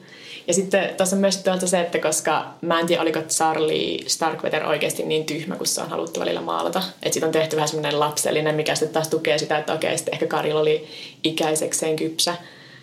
Ja 0.48 0.54
sitten 0.54 0.96
tuossa 0.98 1.16
on 1.16 1.20
myös 1.20 1.44
se, 1.66 1.82
että 1.82 2.00
koska 2.00 2.54
mä 2.62 2.80
en 2.80 2.88
tiedä, 2.88 3.02
oliko 3.02 3.20
Charlie 3.22 4.10
Starkweather 4.10 4.66
oikeasti 4.66 5.04
niin 5.04 5.26
tyhmä, 5.26 5.56
kun 5.56 5.68
se 5.68 5.82
on 5.82 5.90
haluttu 5.90 6.20
välillä 6.20 6.42
maalata. 6.42 6.84
Että 7.04 7.14
sitten 7.14 7.28
on 7.28 7.34
tehty 7.34 7.56
vähän 7.56 7.68
semmoinen 7.68 8.00
lapsellinen, 8.00 8.56
mikä 8.56 8.76
sitten 8.76 8.94
taas 8.94 9.08
tukee 9.08 9.38
sitä, 9.38 9.58
että 9.58 9.74
okei, 9.74 9.98
sitten 9.98 10.14
ehkä 10.14 10.28
Karilla 10.28 10.60
oli 10.60 10.88
ikäisekseen 11.24 11.96
kypsä 11.96 12.36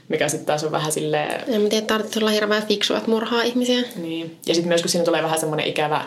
mikä 0.09 0.29
sitten 0.29 0.47
taas 0.47 0.65
on 0.65 0.73
vähän 0.73 0.93
silleen... 0.93 1.45
En 1.55 1.61
mä 1.63 1.69
tiedä, 1.69 1.87
tarvitsisi 1.87 2.21
olla 2.21 2.31
hirveän 2.31 2.67
fiksua, 2.67 2.97
että 2.97 3.11
murhaa 3.11 3.43
ihmisiä. 3.43 3.83
Niin. 3.97 4.39
Ja 4.47 4.55
sitten 4.55 4.69
myös 4.69 4.83
kun 4.83 4.91
siinä 4.91 5.05
tulee 5.05 5.23
vähän 5.23 5.41
semmoinen 5.41 5.67
ikävä 5.67 6.05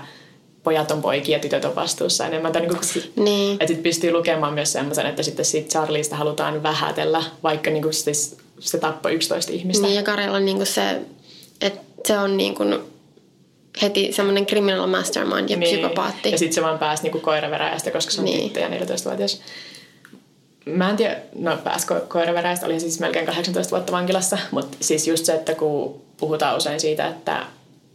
pojat 0.63 0.91
on 0.91 1.01
poikia 1.01 1.37
ja 1.37 1.41
tytöt 1.41 1.65
on 1.65 1.75
vastuussa 1.75 2.25
enemmän. 2.25 2.51
Tai 2.51 2.61
niin 2.61 2.71
kuin, 2.71 3.03
niin. 3.15 3.53
Että 3.53 3.67
sitten 3.67 3.83
pystyy 3.83 4.11
lukemaan 4.11 4.53
myös 4.53 4.71
semmoisen, 4.71 5.05
että 5.05 5.23
sitten 5.23 5.45
siitä 5.45 5.69
Charlieista 5.69 6.15
halutaan 6.15 6.63
vähätellä, 6.63 7.23
vaikka 7.43 7.69
niin 7.69 7.83
kuin 7.83 7.93
siis 7.93 8.37
se 8.59 8.77
tappoi 8.77 9.13
11 9.13 9.51
ihmistä. 9.51 9.87
Niin 9.87 9.95
ja 9.95 10.03
Karella 10.03 10.37
on 10.37 10.45
niin 10.45 10.57
kuin 10.57 10.67
se, 10.67 11.01
että 11.61 11.81
se 12.05 12.17
on 12.17 12.37
niin 12.37 12.55
kuin 12.55 12.79
heti 13.81 14.11
semmoinen 14.11 14.45
criminal 14.45 14.87
mastermind 14.87 15.49
ja 15.49 15.57
niin. 15.57 15.79
psykopaatti. 15.79 16.31
Ja 16.31 16.37
sitten 16.37 16.55
se 16.55 16.61
vaan 16.61 16.79
pääsi 16.79 17.03
niin 17.03 17.21
koiraveräjästä, 17.21 17.91
koska 17.91 18.11
se 18.11 18.21
on 18.21 18.25
niin. 18.25 18.43
tyttö 18.43 18.59
ja 18.59 18.69
14-vuotias 18.69 19.41
mä 20.65 20.89
en 20.89 20.97
tiedä, 20.97 21.17
no 21.35 21.57
pääsi 21.57 21.87
ko- 21.87 22.07
koiraveräistä, 22.07 22.65
oli 22.65 22.79
siis 22.79 22.99
melkein 22.99 23.25
18 23.25 23.71
vuotta 23.71 23.91
vankilassa, 23.91 24.37
mutta 24.51 24.77
siis 24.81 25.07
just 25.07 25.25
se, 25.25 25.33
että 25.33 25.55
kun 25.55 26.01
puhutaan 26.17 26.57
usein 26.57 26.79
siitä, 26.79 27.07
että 27.07 27.45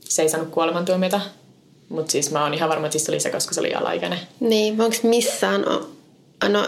se 0.01 0.23
ei 0.23 0.29
saanut 0.29 0.51
kuolemantuomiota, 0.51 1.21
mutta 1.89 2.13
siis 2.13 2.31
mä 2.31 2.43
oon 2.43 2.55
ihan 2.55 2.69
varma, 2.69 2.87
että 2.87 2.99
siis 2.99 3.09
oli 3.09 3.21
se, 3.21 3.31
koska 3.31 3.55
se 3.55 3.61
oli 3.61 3.75
alaikäinen. 3.75 4.19
Niin, 4.41 4.81
onko 4.81 4.97
missään, 5.03 5.65
no 6.49 6.67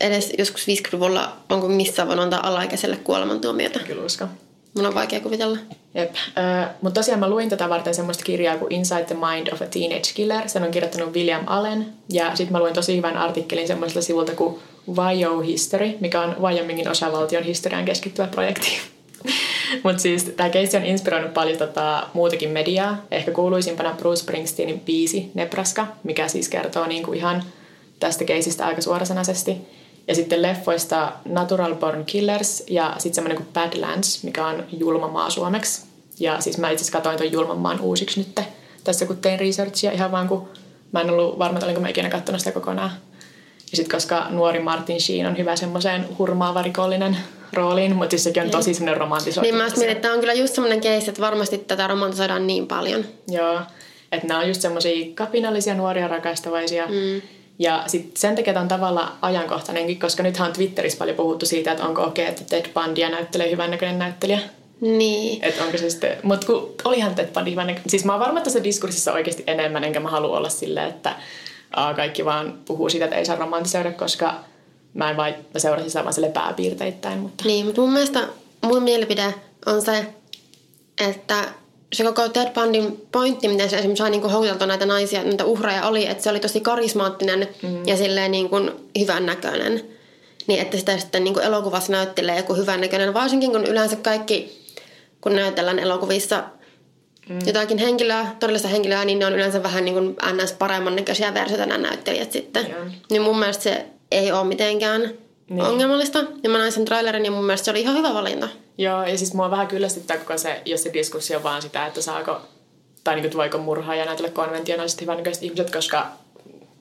edes 0.00 0.32
joskus 0.38 0.66
50-luvulla, 0.66 1.36
onko 1.48 1.68
missään 1.68 2.08
voinut 2.08 2.24
antaa 2.24 2.46
alaikäiselle 2.48 2.96
kuolemantuomiota? 2.96 3.78
Kyllä 3.78 4.04
usko. 4.04 4.26
Mun 4.74 4.86
on 4.86 4.94
vaikea 4.94 5.20
kuvitella. 5.20 5.58
Jep. 5.94 6.14
Äh, 6.14 6.68
mutta 6.82 7.00
tosiaan 7.00 7.20
mä 7.20 7.28
luin 7.28 7.48
tätä 7.48 7.68
varten 7.68 7.94
semmoista 7.94 8.24
kirjaa 8.24 8.58
kuin 8.58 8.72
Inside 8.72 9.04
the 9.04 9.14
Mind 9.14 9.52
of 9.52 9.62
a 9.62 9.66
Teenage 9.66 10.12
Killer. 10.14 10.48
Sen 10.48 10.62
on 10.62 10.70
kirjoittanut 10.70 11.14
William 11.14 11.42
Allen. 11.46 11.86
Ja 12.08 12.36
sitten 12.36 12.52
mä 12.52 12.58
luin 12.58 12.74
tosi 12.74 12.96
hyvän 12.96 13.16
artikkelin 13.16 13.66
semmoisella 13.66 14.02
sivulta 14.02 14.34
kuin 14.34 14.58
Wyo 14.94 15.40
History, 15.40 15.90
mikä 16.00 16.20
on 16.20 16.36
Wyomingin 16.40 16.88
osavaltion 16.88 17.42
historiaan 17.42 17.84
keskittyvä 17.84 18.26
projekti. 18.26 18.68
Mutta 19.84 20.02
siis 20.02 20.24
tämä 20.24 20.48
keissi 20.48 20.76
on 20.76 20.84
inspiroinut 20.84 21.34
paljon 21.34 21.58
tota, 21.58 22.06
muutakin 22.12 22.50
mediaa. 22.50 23.02
Ehkä 23.10 23.30
kuuluisimpana 23.30 23.94
Bruce 23.98 24.20
Springsteenin 24.20 24.80
biisi 24.80 25.30
Nebraska, 25.34 25.86
mikä 26.02 26.28
siis 26.28 26.48
kertoo 26.48 26.86
niinku 26.86 27.12
ihan 27.12 27.42
tästä 28.00 28.24
keisistä 28.24 28.66
aika 28.66 28.82
suorasanaisesti. 28.82 29.56
Ja 30.08 30.14
sitten 30.14 30.42
leffoista 30.42 31.12
Natural 31.24 31.74
Born 31.74 32.04
Killers 32.04 32.64
ja 32.66 32.94
sitten 32.98 33.14
semmoinen 33.14 33.36
kuin 33.36 33.48
Badlands, 33.52 34.24
mikä 34.24 34.46
on 34.46 34.64
julma 34.78 35.08
maa 35.08 35.30
suomeksi. 35.30 35.86
Ja 36.20 36.40
siis 36.40 36.58
mä 36.58 36.70
itse 36.70 36.82
asiassa 36.82 36.92
katsoin 36.92 37.18
ton 37.18 37.32
julman 37.32 37.58
maan 37.58 37.80
uusiksi 37.80 38.20
nyt 38.20 38.46
tässä 38.86 39.06
kun 39.06 39.16
tein 39.16 39.40
researchia 39.40 39.92
ihan 39.92 40.12
vaan 40.12 40.28
kun 40.28 40.48
mä 40.92 41.00
en 41.00 41.10
ollut 41.10 41.38
varma, 41.38 41.58
että 41.58 41.66
olinko 41.66 41.80
mä 41.80 41.88
ikinä 41.88 42.08
katsonut 42.08 42.40
sitä 42.40 42.52
kokonaan. 42.52 42.90
Ja 43.70 43.76
sitten 43.76 43.96
koska 43.96 44.26
nuori 44.30 44.60
Martin 44.60 45.00
Sheen 45.00 45.26
on 45.26 45.38
hyvä 45.38 45.56
semmoiseen 45.56 46.06
hurmaava 46.18 46.62
rikollinen 46.62 47.16
rooliin, 47.52 47.96
mutta 47.96 48.10
siis 48.10 48.24
sekin 48.24 48.42
on 48.42 48.50
tosi 48.50 48.74
semmoinen 48.74 49.00
romantisoitu. 49.00 49.40
Niin 49.40 49.54
mä 49.54 49.64
mietin, 49.64 49.88
että 49.88 50.02
tämä 50.02 50.14
on 50.14 50.20
kyllä 50.20 50.32
just 50.32 50.54
semmoinen 50.54 50.80
case, 50.80 51.08
että 51.08 51.22
varmasti 51.22 51.58
tätä 51.58 51.86
romantisoidaan 51.86 52.46
niin 52.46 52.66
paljon. 52.66 53.04
Joo, 53.28 53.60
että 54.12 54.26
nämä 54.26 54.40
on 54.40 54.48
just 54.48 54.60
semmoisia 54.60 55.06
kapinallisia 55.14 55.74
nuoria 55.74 56.08
rakastavaisia. 56.08 56.86
Mm. 56.86 57.22
Ja 57.58 57.84
sitten 57.86 58.16
sen 58.16 58.36
takia 58.36 58.52
tämä 58.52 58.62
on 58.62 58.68
tavallaan 58.68 59.12
ajankohtainenkin, 59.22 59.98
koska 59.98 60.22
nythän 60.22 60.48
on 60.48 60.54
Twitterissä 60.54 60.98
paljon 60.98 61.16
puhuttu 61.16 61.46
siitä, 61.46 61.72
että 61.72 61.84
onko 61.84 62.02
okei, 62.02 62.24
okay, 62.24 62.32
että 62.32 62.44
Ted 62.44 62.70
Bundy 62.74 63.08
näyttelee 63.10 63.50
hyvän 63.50 63.70
näköinen 63.70 63.98
näyttelijä. 63.98 64.38
Niin. 64.80 65.44
Että 65.44 65.64
onko 65.64 65.78
se 65.78 65.90
sitten, 65.90 66.18
mutta 66.22 66.46
kun 66.46 66.74
olihan 66.84 67.14
Ted 67.14 67.28
Bundy 67.34 67.50
hyvän 67.50 67.66
näköinen. 67.66 67.90
Siis 67.90 68.04
mä 68.04 68.12
oon 68.12 68.20
varma, 68.20 68.38
että 68.38 68.44
tässä 68.44 68.64
diskurssissa 68.64 69.12
oikeasti 69.12 69.44
enemmän, 69.46 69.84
enkä 69.84 70.00
mä 70.00 70.08
halua 70.08 70.36
olla 70.36 70.48
silleen, 70.48 70.88
että 70.88 71.14
kaikki 71.96 72.24
vaan 72.24 72.58
puhuu 72.64 72.88
siitä, 72.88 73.04
että 73.04 73.16
ei 73.16 73.26
saa 73.26 73.36
romantisoida, 73.36 73.92
koska 73.92 74.34
mä 74.94 75.10
en 75.10 75.16
vain 75.16 75.34
seurasi 75.56 75.88
sitä 75.90 76.04
vaan 76.04 76.12
sille 76.12 76.28
pääpiirteittäin. 76.28 77.18
Mutta... 77.18 77.44
Niin, 77.44 77.66
mutta 77.66 77.80
mun 77.80 77.92
mielestä 77.92 78.28
mun 78.62 78.82
mielipide 78.82 79.34
on 79.66 79.82
se, 79.82 80.06
että 81.08 81.44
se 81.92 82.04
koko 82.04 82.28
Ted 82.28 82.52
Bundyn 82.54 82.96
pointti, 83.12 83.48
miten 83.48 83.70
se 83.70 83.76
esimerkiksi 83.76 84.00
sai 84.00 84.10
niin 84.10 84.22
houkuteltua 84.22 84.66
näitä 84.66 84.86
naisia, 84.86 85.24
näitä 85.24 85.44
uhreja 85.44 85.86
oli, 85.86 86.06
että 86.06 86.22
se 86.22 86.30
oli 86.30 86.40
tosi 86.40 86.60
karismaattinen 86.60 87.48
mm. 87.62 87.86
ja 87.86 87.96
silleen 87.96 88.30
niin 88.30 88.48
kuin 88.48 88.70
hyvän 88.98 89.26
näköinen. 89.26 89.84
Niin 90.46 90.60
että 90.60 90.76
sitä 90.76 90.98
sitten 90.98 91.24
niin 91.24 91.34
kuin 91.34 91.46
elokuvassa 91.46 91.92
näyttelee 91.92 92.36
joku 92.36 92.54
hyvän 92.54 92.80
näköinen, 92.80 93.14
varsinkin 93.14 93.52
kun 93.52 93.64
yleensä 93.64 93.96
kaikki, 93.96 94.64
kun 95.20 95.36
näytellään 95.36 95.78
elokuvissa 95.78 96.44
mm. 97.28 97.38
jotakin 97.46 97.78
henkilöä, 97.78 98.26
todellista 98.40 98.68
henkilöä, 98.68 99.04
niin 99.04 99.18
ne 99.18 99.26
on 99.26 99.32
yleensä 99.32 99.62
vähän 99.62 99.84
niin 99.84 99.94
kuin 99.94 100.16
ns. 100.32 100.52
paremman 100.52 100.96
näköisiä 100.96 101.34
versioita 101.34 101.66
nämä 101.66 101.88
näyttelijät 101.88 102.32
sitten. 102.32 102.66
Mm. 102.66 102.92
Niin 103.10 103.22
mun 103.22 103.38
mielestä 103.38 103.62
se 103.62 103.86
ei 104.10 104.32
ole 104.32 104.44
mitenkään 104.44 105.00
niin. 105.50 105.62
ongelmallista. 105.62 106.24
Ja 106.42 106.50
mä 106.50 106.58
näin 106.58 106.72
sen 106.72 106.84
trailerin 106.84 107.24
ja 107.24 107.30
mun 107.30 107.44
mielestä 107.44 107.64
se 107.64 107.70
oli 107.70 107.80
ihan 107.80 107.96
hyvä 107.96 108.14
valinta. 108.14 108.48
Joo, 108.78 109.04
ja 109.04 109.18
siis 109.18 109.34
mua 109.34 109.50
vähän 109.50 109.66
kyllästyttää 109.66 110.16
koko 110.16 110.38
se, 110.38 110.62
jos 110.64 110.82
se 110.82 110.92
diskussio 110.92 111.42
vaan 111.42 111.62
sitä, 111.62 111.86
että 111.86 112.02
saako, 112.02 112.40
tai 113.04 113.14
niin 113.14 113.22
kuin, 113.22 113.36
voiko 113.36 113.58
murhaa 113.58 113.94
ja 113.94 114.04
näytellä 114.04 114.30
konventionaaliset 114.30 115.00
hyvännäköiset 115.00 115.42
ihmiset, 115.42 115.70
koska 115.70 116.06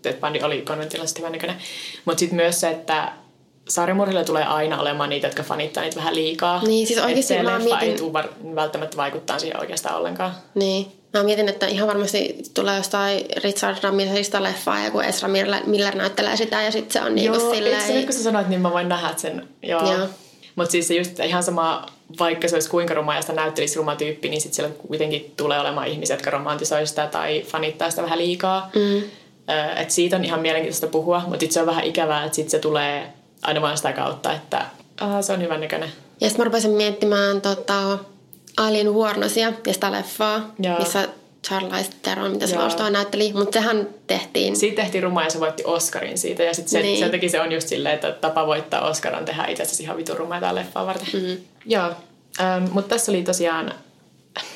Ted 0.02 0.14
Bundy 0.14 0.40
oli 0.44 0.62
konventionaalisesti 0.62 1.20
hyvännäköinen. 1.20 1.58
Mutta 2.06 2.20
sitten 2.20 2.36
myös 2.36 2.60
se, 2.60 2.70
että 2.70 3.12
sarjamurhilla 3.70 4.24
tulee 4.24 4.44
aina 4.44 4.82
olemaan 4.82 5.10
niitä, 5.10 5.28
jotka 5.28 5.44
fanittaa 5.44 5.84
niitä 5.84 5.96
vähän 5.96 6.16
liikaa. 6.16 6.64
Niin, 6.64 6.88
siis 6.88 7.00
oikeasti 7.00 7.44
mä 7.44 7.60
mietin... 7.60 7.90
ei 7.90 7.98
tule 7.98 8.24
välttämättä 8.56 8.98
vaikuttaa 8.98 9.40
siihen 9.40 9.60
oikeastaan 9.60 9.98
ollenkaan. 9.98 10.36
Niin. 10.56 10.92
Mä 11.14 11.24
mietin, 11.24 11.50
että 11.50 11.68
ihan 11.68 11.88
varmasti 11.88 12.38
tulee 12.54 12.78
jostain 12.78 13.26
Richard 13.44 13.78
Ramirezista 13.84 14.44
leffaa 14.44 14.80
ja 14.80 14.92
kun 14.92 15.04
Ezra 15.04 15.30
Miller 15.66 15.96
näyttelee 15.96 16.38
sitä 16.38 16.62
ja 16.62 16.72
sitten 16.72 16.94
se 16.94 17.08
on 17.08 17.16
niinku 17.16 17.40
Joo, 17.40 17.54
silleen... 17.54 17.88
Joo, 17.88 17.96
nyt 17.96 18.06
kun 18.06 18.14
sä 18.14 18.24
sanoit, 18.24 18.48
niin 18.48 18.62
mä 18.62 18.72
voin 18.72 18.90
nähdä 18.90 19.14
sen. 19.18 19.48
Joo. 19.64 19.94
Joo. 19.94 20.08
Mutta 20.56 20.72
siis 20.72 20.88
se 20.88 20.96
just 20.96 21.20
ihan 21.20 21.44
sama, 21.44 21.86
vaikka 22.20 22.48
se 22.48 22.56
olisi 22.56 22.70
kuinka 22.70 22.94
ruma 22.94 23.16
ja 23.16 23.22
sitä 23.22 23.34
näyttelisi 23.34 23.78
ruma 23.78 23.96
tyyppi, 23.96 24.30
niin 24.30 24.42
sitten 24.42 24.56
siellä 24.56 24.76
kuitenkin 24.88 25.34
tulee 25.38 25.60
olemaan 25.60 25.88
ihmisiä, 25.88 26.16
jotka 26.16 26.30
romantisoi 26.30 26.88
sitä 26.88 27.08
tai 27.08 27.44
fanittaa 27.48 27.90
sitä 27.90 28.04
vähän 28.04 28.20
liikaa. 28.20 28.70
Mm. 28.76 29.04
Et 29.76 29.92
siitä 29.92 30.16
on 30.16 30.26
ihan 30.26 30.40
mielenkiintoista 30.40 30.88
puhua, 30.88 31.24
mutta 31.28 31.46
se 31.50 31.62
on 31.62 31.68
vähän 31.68 31.84
ikävää, 31.84 32.26
että 32.26 32.36
sitten 32.36 32.52
se 32.52 32.60
tulee 32.60 33.14
aina 33.48 33.62
vaan 33.62 33.78
sitä 33.78 33.94
kautta, 33.94 34.34
että 34.34 34.66
aha, 35.02 35.22
se 35.22 35.34
on 35.34 35.42
hyvän 35.42 35.62
näköinen. 35.62 35.90
Ja 36.22 36.30
sitten 36.30 36.44
mä 36.44 36.46
rupesin 36.46 36.72
miettimään 36.72 37.42
tota, 37.42 37.98
Alien 38.58 38.94
Warnosia 38.94 39.54
ja 39.68 39.74
sitä 39.74 39.92
leffaa, 39.92 40.54
Joo. 40.60 40.80
missä 40.80 41.08
Charlize 41.48 41.92
Theron, 42.02 42.32
mitä 42.32 42.48
se 42.48 42.58
vastaan 42.58 42.94
näytteli, 42.94 43.34
mutta 43.34 43.60
sehän 43.60 43.88
tehtiin... 44.08 44.56
Siitä 44.56 44.82
tehtiin 44.82 45.04
ruma 45.04 45.24
ja 45.24 45.30
se 45.30 45.40
voitti 45.40 45.64
Oscarin 45.66 46.18
siitä 46.18 46.44
ja 46.44 46.54
sitten 46.54 46.72
se, 46.72 46.82
niin. 46.82 47.00
sen 47.00 47.12
takia 47.12 47.30
se 47.30 47.42
on 47.42 47.52
just 47.52 47.68
silleen, 47.68 47.96
että 47.96 48.12
tapa 48.12 48.48
voittaa 48.48 48.90
Oscar 48.90 49.16
on 49.16 49.26
tehdä 49.26 49.46
itse 49.46 49.64
asiassa 49.64 49.84
ihan 49.84 49.98
vitun 49.98 50.18
ruma 50.18 50.40
tämä 50.40 50.56
leffaa 50.56 50.86
varten. 50.86 51.08
Mm-hmm. 51.14 51.38
Joo, 51.66 51.92
ähm, 52.40 52.64
mutta 52.72 52.90
tässä 52.90 53.12
oli 53.12 53.24
tosiaan 53.24 53.74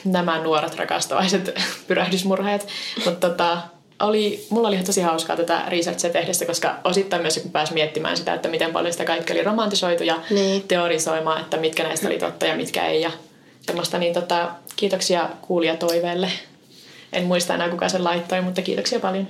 nämä 0.06 0.40
nuoret 0.40 0.76
rakastavaiset 0.76 1.56
pyrähdysmurheet, 1.88 2.68
mutta 3.06 3.30
tota, 3.30 3.58
oli, 4.00 4.46
mulla 4.50 4.68
oli 4.68 4.76
ihan 4.76 4.86
tosi 4.86 5.02
hauskaa 5.02 5.36
tätä 5.36 5.64
researchia 5.68 6.10
tehdessä, 6.10 6.46
koska 6.46 6.76
osittain 6.84 7.22
myös 7.22 7.40
kun 7.42 7.52
pääsi 7.52 7.74
miettimään 7.74 8.18
sitä, 8.18 8.34
että 8.34 8.50
miten 8.50 8.74
paljon 8.74 8.92
sitä 8.94 9.06
kaikki 9.06 9.34
oli 9.34 9.44
romantisoitu 9.44 10.04
ja 10.04 10.20
niin. 10.30 10.64
teorisoimaan, 10.68 11.42
että 11.42 11.58
mitkä 11.58 11.84
näistä 11.84 12.08
oli 12.08 12.18
totta 12.18 12.46
ja 12.46 12.56
mitkä 12.56 12.88
ei 12.88 13.02
ja 13.02 13.12
tämmöistä, 13.66 13.98
niin 13.98 14.14
tota, 14.14 14.52
kiitoksia 14.76 15.30
kuulijatoiveelle. 15.42 16.32
En 17.14 17.24
muista 17.24 17.54
enää 17.54 17.70
kuka 17.70 17.90
sen 17.90 18.04
laittoi, 18.04 18.42
mutta 18.42 18.62
kiitoksia 18.62 19.00
paljon. 19.00 19.28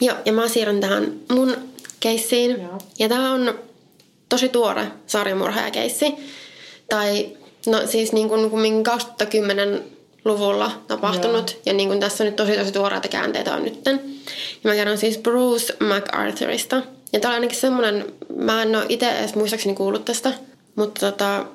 Joo, 0.00 0.16
ja 0.24 0.32
mä 0.32 0.48
siirryn 0.48 0.80
tähän 0.80 1.12
mun 1.32 1.56
keissiin. 2.00 2.50
Joo. 2.50 2.78
Ja 2.98 3.08
tää 3.08 3.32
on 3.32 3.58
tosi 4.28 4.48
tuore 4.48 4.86
sarjamurhaajakeissi. 5.06 6.14
Tai 6.88 7.28
no 7.66 7.86
siis 7.86 8.12
niin 8.12 8.28
kuin 8.28 8.84
2010 8.84 9.84
luvulla 10.24 10.70
tapahtunut. 10.88 11.50
Joo. 11.50 11.60
Ja 11.66 11.72
niin 11.72 11.88
kuin 11.88 12.00
tässä 12.00 12.24
on 12.24 12.26
nyt 12.26 12.36
tosi 12.36 12.56
tosi 12.56 12.72
tuoreita 12.72 13.08
käänteitä 13.08 13.54
on 13.54 13.64
nytten. 13.64 14.00
Ja 14.64 14.70
mä 14.70 14.74
kerron 14.74 14.98
siis 14.98 15.18
Bruce 15.18 15.76
MacArthurista. 15.80 16.82
Ja 17.12 17.20
tää 17.20 17.30
on 17.30 17.34
ainakin 17.34 17.58
semmonen, 17.58 18.04
mä 18.36 18.62
en 18.62 18.76
ole 18.76 18.86
itse 18.88 19.10
edes 19.10 19.34
muistaakseni 19.34 19.74
kuullut 19.74 20.04
tästä. 20.04 20.32
Mutta 20.76 21.10
tota, 21.10 21.46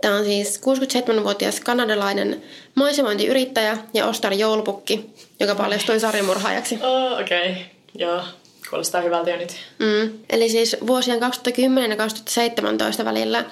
Tämä 0.00 0.16
on 0.16 0.24
siis 0.24 0.60
67-vuotias 0.60 1.60
kanadalainen 1.60 2.42
maisemointiyrittäjä 2.74 3.78
ja 3.94 4.06
Ostar 4.06 4.32
Joulupukki, 4.32 5.10
joka 5.40 5.54
paljastui 5.54 6.00
sarjamurhaajaksi. 6.00 6.78
Oh, 6.82 7.20
okei. 7.20 7.50
Okay. 7.50 7.62
Joo, 7.94 8.22
kuulostaa 8.70 9.00
hyvältä 9.00 9.30
jo 9.30 9.36
nyt. 9.36 9.56
Mm. 9.78 10.18
Eli 10.30 10.48
siis 10.48 10.76
vuosien 10.86 11.20
2010 11.20 11.90
ja 11.90 11.96
2017 11.96 13.04
välillä 13.04 13.44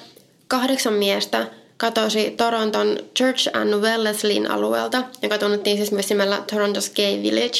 kahdeksan 0.49 0.93
miestä 0.93 1.47
katosi 1.79 2.31
Toronton 2.31 2.99
Church 3.17 3.51
and 3.53 3.75
Wellesleyn 3.75 4.51
alueelta, 4.51 5.03
joka 5.23 5.39
tunnettiin 5.39 5.77
siis 5.77 5.93
myös 5.93 6.09
nimellä 6.09 6.43
Toronto's 6.53 6.95
Gay 6.97 7.23
Village, 7.23 7.59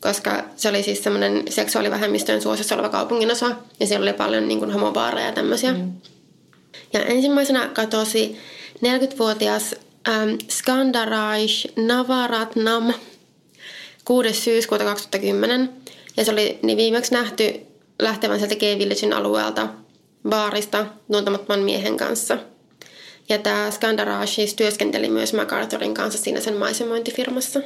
koska 0.00 0.44
se 0.56 0.68
oli 0.68 0.82
siis 0.82 1.04
semmoinen 1.04 1.42
seksuaalivähemmistöjen 1.48 2.42
suosissa 2.42 2.74
oleva 2.74 2.88
kaupunginosa, 2.88 3.50
ja 3.80 3.86
siellä 3.86 4.04
oli 4.04 4.12
paljon 4.12 4.48
niin 4.48 4.58
kuin, 4.58 4.72
homobaareja 4.72 5.26
ja 5.26 5.32
tämmöisiä. 5.32 5.72
Mm. 5.72 5.92
Ja 6.92 7.00
ensimmäisenä 7.00 7.68
katosi 7.68 8.38
40-vuotias 8.76 9.74
ähm, 10.08 10.30
Skandaraj 10.50 11.50
Navaratnam 11.76 12.92
6. 14.04 14.32
syyskuuta 14.32 14.84
2010. 14.84 15.70
Ja 16.16 16.24
se 16.24 16.30
oli 16.30 16.58
niin 16.62 16.78
viimeksi 16.78 17.12
nähty 17.12 17.60
lähtevän 17.98 18.38
sieltä 18.38 18.56
Gay 18.56 18.78
Villagein 18.78 19.12
alueelta 19.12 19.68
baarista 20.28 20.86
tuntemattoman 21.12 21.60
miehen 21.60 21.96
kanssa. 21.96 22.38
Ja 23.28 23.38
tämä 23.38 23.70
Skandaraj 23.70 24.26
siis 24.26 24.54
työskenteli 24.54 25.08
myös 25.08 25.32
MacArthurin 25.32 25.94
kanssa 25.94 26.22
siinä 26.22 26.40
sen 26.40 26.56
maisemointifirmassa. 26.56 27.60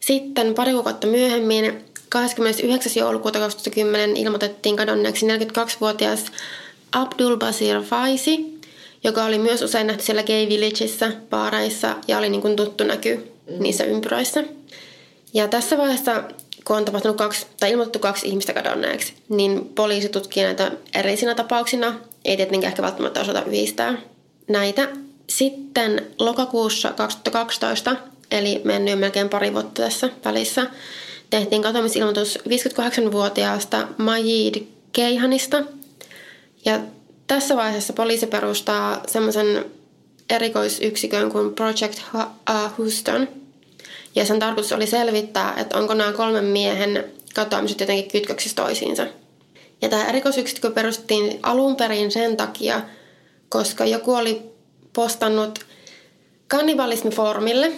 Sitten 0.00 0.54
pari 0.54 0.72
kuukautta 0.72 1.06
myöhemmin, 1.06 1.84
29. 2.08 2.92
joulukuuta 2.96 3.38
2010, 3.38 4.16
ilmoitettiin 4.16 4.76
kadonneeksi 4.76 5.26
42-vuotias 5.26 6.24
Abdul 6.92 7.36
Basir 7.36 7.82
Faisi, 7.82 8.60
joka 9.04 9.24
oli 9.24 9.38
myös 9.38 9.62
usein 9.62 9.86
nähty 9.86 10.04
siellä 10.04 10.22
Gay 10.22 10.48
Villageissa, 10.48 11.12
baareissa 11.30 11.96
ja 12.08 12.18
oli 12.18 12.28
niin 12.28 12.42
kuin 12.42 12.56
tuttu 12.56 12.84
näky 12.84 13.16
mm. 13.16 13.62
niissä 13.62 13.84
ympyröissä. 13.84 14.44
Ja 15.34 15.48
tässä 15.48 15.78
vaiheessa, 15.78 16.24
kun 16.64 16.76
on 16.76 16.84
tapahtunut 16.84 17.16
kaksi, 17.16 17.46
tai 17.60 17.70
ilmoitettu 17.70 17.98
kaksi 17.98 18.28
ihmistä 18.28 18.52
kadonneeksi, 18.52 19.14
niin 19.28 19.64
poliisi 19.74 20.08
tutkii 20.08 20.42
näitä 20.42 20.72
erillisinä 20.94 21.34
tapauksina. 21.34 21.94
Ei 22.24 22.36
tietenkään 22.36 22.70
ehkä 22.70 22.82
välttämättä 22.82 23.20
osata 23.20 23.42
yhdistää 23.42 23.98
näitä. 24.48 24.88
Sitten 25.28 26.06
lokakuussa 26.18 26.92
2012, 26.92 27.96
eli 28.30 28.60
mennyt 28.64 28.98
melkein 28.98 29.28
pari 29.28 29.52
vuotta 29.52 29.82
tässä 29.82 30.10
välissä, 30.24 30.66
tehtiin 31.30 31.62
katoamisilmoitus 31.62 32.38
58-vuotiaasta 32.48 33.88
Majid 33.98 34.62
Keihanista– 34.92 35.62
ja 36.66 36.80
tässä 37.26 37.56
vaiheessa 37.56 37.92
poliisi 37.92 38.26
perustaa 38.26 39.02
semmoisen 39.06 39.64
erikoisyksikön 40.30 41.32
kuin 41.32 41.54
Project 41.54 42.00
Houston. 42.78 43.28
Ja 44.14 44.24
sen 44.24 44.38
tarkoitus 44.38 44.72
oli 44.72 44.86
selvittää, 44.86 45.54
että 45.56 45.78
onko 45.78 45.94
nämä 45.94 46.12
kolmen 46.12 46.44
miehen 46.44 47.04
katoamiset 47.34 47.80
jotenkin 47.80 48.10
kytköksissä 48.10 48.56
toisiinsa. 48.56 49.06
Ja 49.82 49.88
tämä 49.88 50.06
erikoisyksikkö 50.08 50.70
perustettiin 50.70 51.38
alun 51.42 51.76
perin 51.76 52.12
sen 52.12 52.36
takia, 52.36 52.80
koska 53.48 53.84
joku 53.84 54.14
oli 54.14 54.42
postannut 54.92 55.66
kannibalismifoorumille, 56.48 57.72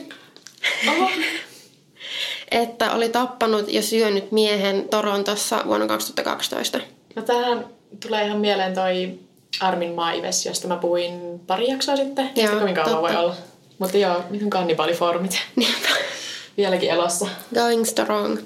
että 2.50 2.92
oli 2.92 3.08
tappanut 3.08 3.72
ja 3.72 3.82
syönyt 3.82 4.32
miehen 4.32 4.88
Torontossa 4.88 5.62
vuonna 5.66 5.86
2012. 5.86 6.80
No 7.16 7.22
tähän 7.22 7.66
tulee 8.02 8.26
ihan 8.26 8.38
mieleen 8.38 8.74
toi 8.74 9.18
Armin 9.60 9.94
Maives, 9.94 10.46
josta 10.46 10.68
mä 10.68 10.76
puhuin 10.76 11.40
pari 11.46 11.70
jaksoa 11.70 11.96
sitten. 11.96 12.30
Joo, 12.36 12.60
kuinka 12.60 12.84
kauan 12.84 13.02
voi 13.02 13.16
olla. 13.16 13.34
Mutta 13.78 13.96
joo, 13.96 14.24
miten 14.30 14.50
kannibaalifoorumit. 14.50 15.40
Vieläkin 16.56 16.90
elossa. 16.90 17.26
Going 17.54 17.84
strong. 17.84 18.38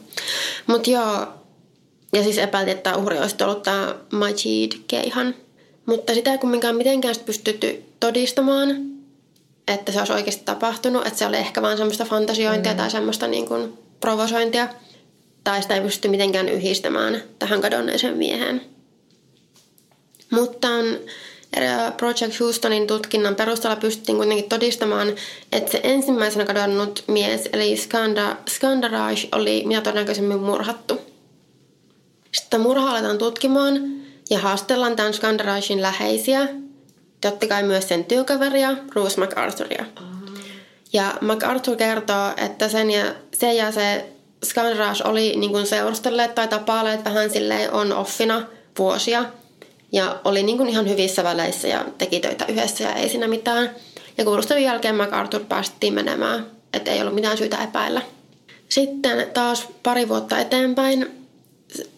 Mutta 0.67 0.91
joo, 0.91 1.27
ja 2.13 2.23
siis 2.23 2.39
epäiltiin, 2.39 2.77
että 2.77 2.97
uhri 2.97 3.19
olisi 3.19 3.45
ollut 3.45 3.63
tämä 3.63 3.95
Majid 4.13 4.73
Keihan. 4.87 5.35
Mutta 5.87 6.15
sitä 6.15 6.33
ei 6.33 6.39
kumminkaan 6.39 6.77
mitenkään 6.77 7.15
pystytty 7.27 7.83
todistamaan, 8.01 8.69
että 9.69 9.93
se 9.93 9.99
olisi 9.99 10.13
oikeasti 10.13 10.45
tapahtunut. 10.45 11.07
Että 11.07 11.19
se 11.19 11.27
oli 11.27 11.37
ehkä 11.37 11.63
vain 11.63 11.77
semmoista 11.77 12.05
fantasiointia 12.05 12.73
mm. 12.73 12.77
tai 12.77 12.91
semmoista 12.91 13.27
niin 13.27 13.47
kuin 13.47 13.79
provosointia. 14.01 14.69
Tai 15.45 15.63
sitä 15.63 15.75
ei 15.75 15.81
pysty 15.81 16.09
mitenkään 16.09 16.49
yhdistämään 16.49 17.23
tähän 17.39 17.61
kadonneeseen 17.61 18.17
mieheen. 18.17 18.61
Mutta 20.31 20.69
Project 21.97 22.41
Houstonin 22.41 22.87
tutkinnan 22.87 23.35
perusteella 23.35 23.77
pystyttiin 23.77 24.17
kuitenkin 24.17 24.49
todistamaan, 24.49 25.09
että 25.53 25.73
se 25.73 25.81
ensimmäisenä 25.83 26.45
kadonnut 26.45 27.05
mies, 27.07 27.49
eli 27.53 27.77
Skanda, 27.77 28.37
Skandaraj, 28.49 29.17
oli 29.33 29.63
mitä 29.67 29.81
todennäköisemmin 29.81 30.41
murhattu. 30.41 31.01
Sitten 32.35 32.61
murha 32.61 32.91
aletaan 32.91 33.19
tutkimaan 33.19 34.02
ja 34.31 34.39
haastellaan 34.39 34.97
tämän 34.97 35.15
Skandarajin 35.15 35.83
läheisiä, 35.83 36.49
totta 37.21 37.47
kai 37.47 37.63
myös 37.63 37.89
sen 37.89 38.05
työkaveria, 38.05 38.77
Bruce 38.87 39.21
MacArthuria. 39.21 39.85
Ja 40.93 41.15
MacArthur 41.21 41.77
kertoo, 41.77 42.33
että 42.37 42.69
sen 42.69 42.91
ja 42.91 43.05
se, 43.35 43.53
ja 43.53 43.73
se 43.73 44.13
Scanraj 44.45 45.01
oli 45.05 45.37
niin 45.37 45.67
seurustelleet 45.67 46.35
tai 46.35 46.49
tapailleet 46.49 47.05
vähän 47.05 47.31
silleen 47.31 47.73
on 47.73 47.93
offina 47.93 48.43
vuosia. 48.79 49.25
Ja 49.93 50.21
oli 50.25 50.43
niin 50.43 50.59
kuin 50.59 50.69
ihan 50.69 50.89
hyvissä 50.89 51.25
väleissä 51.25 51.69
ja 51.69 51.85
teki 51.99 52.21
töitä 52.21 52.45
yhdessä 52.49 52.85
ja 52.85 52.95
ei 52.95 53.09
siinä 53.09 53.29
mitään. 53.29 53.71
Ja 54.19 54.25
kuulustelun 54.25 54.63
jälkeen 54.63 54.95
MacArthur 54.95 55.45
päästettiin 55.45 55.95
menemään, 55.95 56.47
että 56.73 56.91
ei 56.91 57.01
ollut 57.01 57.15
mitään 57.15 57.39
syytä 57.39 57.65
epäillä. 57.65 58.03
Sitten 58.69 59.27
taas 59.35 59.69
pari 59.83 60.09
vuotta 60.09 60.39
eteenpäin, 60.39 61.22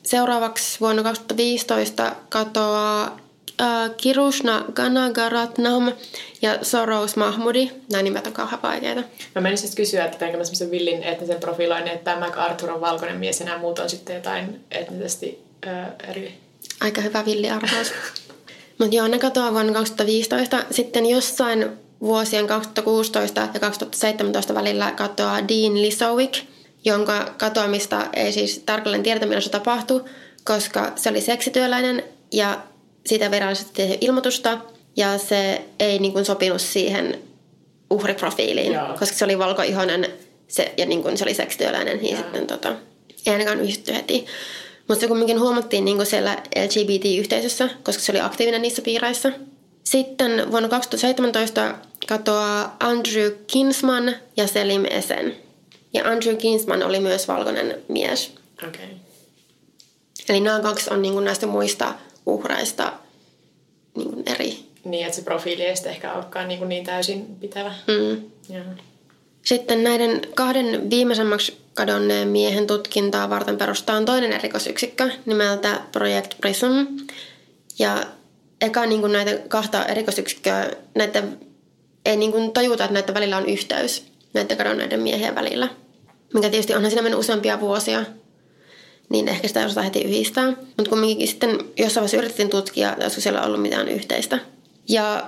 seuraavaksi 0.03 0.81
vuonna 0.81 1.03
2015 1.03 2.17
katoaa 2.29 3.19
äh, 3.61 3.91
Kirushna 3.97 4.65
Ganagaratnam 4.73 5.93
ja 6.43 6.59
Soros 6.63 7.17
Mahmudi. 7.17 7.71
Nämä 7.91 8.03
nimet 8.03 8.27
on 8.27 8.33
kauhean 8.33 8.63
vaikeita. 8.63 9.03
Mä 9.35 9.41
menisin 9.41 9.69
siis 9.69 9.77
kysyä, 9.77 10.05
että 10.05 10.25
mä 10.25 10.31
semmoisen 10.31 10.71
villin 10.71 11.03
etnisen 11.03 11.41
profiloinnin, 11.41 11.95
että 11.95 12.17
MacArthur 12.17 12.71
on 12.71 12.81
valkoinen 12.81 13.17
mies 13.17 13.41
ja 13.41 13.47
nämä 13.47 13.59
muut 13.59 13.79
on 13.79 13.91
sitten 13.91 14.17
jotain 14.17 14.61
etnisesti 14.71 15.45
äh, 15.67 15.87
eri. 16.09 16.35
Aika 16.81 17.01
hyvä 17.01 17.25
villiarvaus. 17.25 17.93
Mutta 18.79 18.97
joo, 18.97 19.09
ne 19.09 19.19
katoaa 19.19 19.53
vuonna 19.53 19.73
2015. 19.73 20.65
Sitten 20.71 21.07
jossain 21.07 21.71
vuosien 22.01 22.47
2016 22.47 23.49
ja 23.55 23.61
2017 23.61 24.55
välillä 24.55 24.91
katoaa 24.91 25.49
Dean 25.49 25.83
Lisowick, 25.83 26.35
jonka 26.85 27.35
katoamista 27.39 28.07
ei 28.13 28.33
siis 28.33 28.63
tarkalleen 28.67 29.03
tiedetä, 29.03 29.27
milloin 29.27 29.43
se 29.43 29.51
tapahtui, 29.51 30.05
koska 30.45 30.93
se 30.97 31.11
oli 31.11 31.21
seksityöläinen 31.21 32.03
ja 32.33 32.61
siitä 33.07 33.31
virallisesti 33.31 33.71
tehty 33.75 33.99
ilmoitusta 34.01 34.59
ja 34.97 35.19
se 35.19 35.63
ei 35.81 35.99
niin 35.99 36.13
kuin 36.13 36.25
sopinut 36.25 36.61
siihen 36.61 37.19
uhriprofiiliin, 37.91 38.73
Joo. 38.73 38.87
koska 38.99 39.17
se 39.17 39.25
oli 39.25 39.39
valkoihoinen 39.39 40.07
se, 40.49 40.73
ja 40.77 40.87
niin 40.87 41.03
kuin 41.03 41.19
se 41.19 41.25
oli 41.25 41.35
seksityöläinen, 41.35 41.99
niin 42.03 42.17
sitten 42.17 42.47
tota, 42.47 42.75
ei 43.27 43.33
ainakaan 43.33 43.61
yhdistetty 43.61 43.95
heti. 43.95 44.27
Mutta 44.89 45.01
se 45.01 45.09
kumminkin 45.09 45.41
huomattiin 45.41 45.85
niin 45.85 45.97
kuin 45.97 46.07
siellä 46.07 46.39
LGBT-yhteisössä, 46.65 47.71
koska 47.83 48.03
se 48.03 48.13
oli 48.13 48.21
aktiivinen 48.21 48.63
niissä 48.63 48.83
piireissä. 48.83 49.33
Sitten 49.85 50.51
vuonna 50.51 50.69
2017 50.69 51.75
katoaa 52.09 52.77
Andrew 52.81 53.31
Kinsman 53.47 54.17
ja 54.37 54.47
Selim 54.47 54.85
Esen. 54.91 55.44
Ja 55.95 56.09
Andrew 56.09 56.37
Kinsman 56.37 56.83
oli 56.83 57.01
myös 57.01 57.29
valkoinen 57.29 57.83
mies. 57.89 58.33
Okay. 58.69 58.87
Eli 60.29 60.41
nämä 60.41 60.61
kaksi 60.61 60.91
on 60.91 61.03
niin 61.03 61.15
kuin 61.15 61.25
näistä 61.25 61.47
muista 61.47 61.95
uhraista 62.27 62.93
niin 63.97 64.11
kuin 64.11 64.23
eri. 64.27 64.59
Niin, 64.85 65.07
että 65.07 65.17
se 65.17 65.23
profiili 65.23 65.63
ei 65.63 65.77
sitten 65.77 65.93
ehkä 65.93 66.13
olekaan 66.13 66.49
niin, 66.49 66.69
niin 66.69 66.85
täysin 66.85 67.27
pitävä. 67.41 67.75
Mm. 67.87 68.31
Joo. 68.55 68.65
Sitten 69.43 69.85
näiden 69.85 70.21
kahden 70.35 70.91
viimeisemmäksi 70.91 71.57
kadonneen 71.75 72.29
miehen 72.29 72.67
tutkintaa 72.67 73.31
varten 73.31 73.57
perustaa 73.57 74.03
toinen 74.03 74.33
erikoisyksikkö 74.33 75.11
nimeltä 75.27 75.81
Project 75.93 76.35
Prism. 76.41 76.87
Ja 77.79 78.05
eka 78.61 78.87
niin 78.87 79.01
kuin 79.01 79.13
näitä 79.13 79.39
kahta 79.49 79.85
erikoisyksikköä, 79.85 80.71
näiden, 80.95 81.39
ei 82.05 82.17
niin 82.17 82.33
kuin 82.33 82.53
tajuta, 82.53 82.85
että 82.85 82.95
näiden 82.95 83.15
välillä 83.15 83.37
on 83.37 83.49
yhteys 83.49 84.05
näiden 84.33 84.57
kadonneiden 84.57 85.01
miehien 85.01 85.35
välillä. 85.35 85.69
Mikä 86.35 86.51
tietysti 86.51 86.75
onhan 86.75 86.91
siinä 86.91 87.03
mennyt 87.03 87.21
useampia 87.21 87.61
vuosia, 87.61 88.05
niin 89.09 89.29
ehkä 89.29 89.49
sitä 89.49 89.61
ei 89.61 89.67
osata 89.67 89.83
heti 89.83 90.03
yhdistää. 90.03 90.47
Mutta 90.49 90.91
kumminkin 90.91 91.29
sitten 91.29 91.51
jossain 91.51 92.03
vaiheessa 92.03 92.17
yritettiin 92.17 92.51
tutkia, 92.51 92.93
että 92.93 93.05
olisiko 93.05 93.21
siellä 93.21 93.43
ollut 93.43 93.63
mitään 93.63 93.89
yhteistä. 93.89 94.39
Ja 94.89 95.27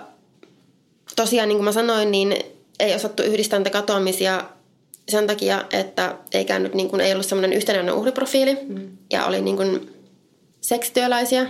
tosiaan, 1.16 1.48
niin 1.48 1.56
kuin 1.56 1.64
mä 1.64 1.72
sanoin, 1.72 2.10
niin 2.10 2.36
ei 2.80 2.94
osattu 2.94 3.22
yhdistää 3.22 3.58
näitä 3.58 3.70
katoamisia 3.70 4.44
sen 5.08 5.26
takia, 5.26 5.64
että 5.72 6.16
ei, 6.32 6.44
käynyt, 6.44 6.74
niin 6.74 6.90
kuin, 6.90 7.00
ei 7.00 7.12
ollut 7.12 7.26
semmoinen 7.26 7.52
yhtenäinen 7.52 7.94
uhriprofiili 7.94 8.58
mm. 8.68 8.88
ja 9.12 9.26
oli 9.26 9.40
niin 9.40 9.56
kuin 9.56 9.90
seksityöläisiä. 10.60 11.46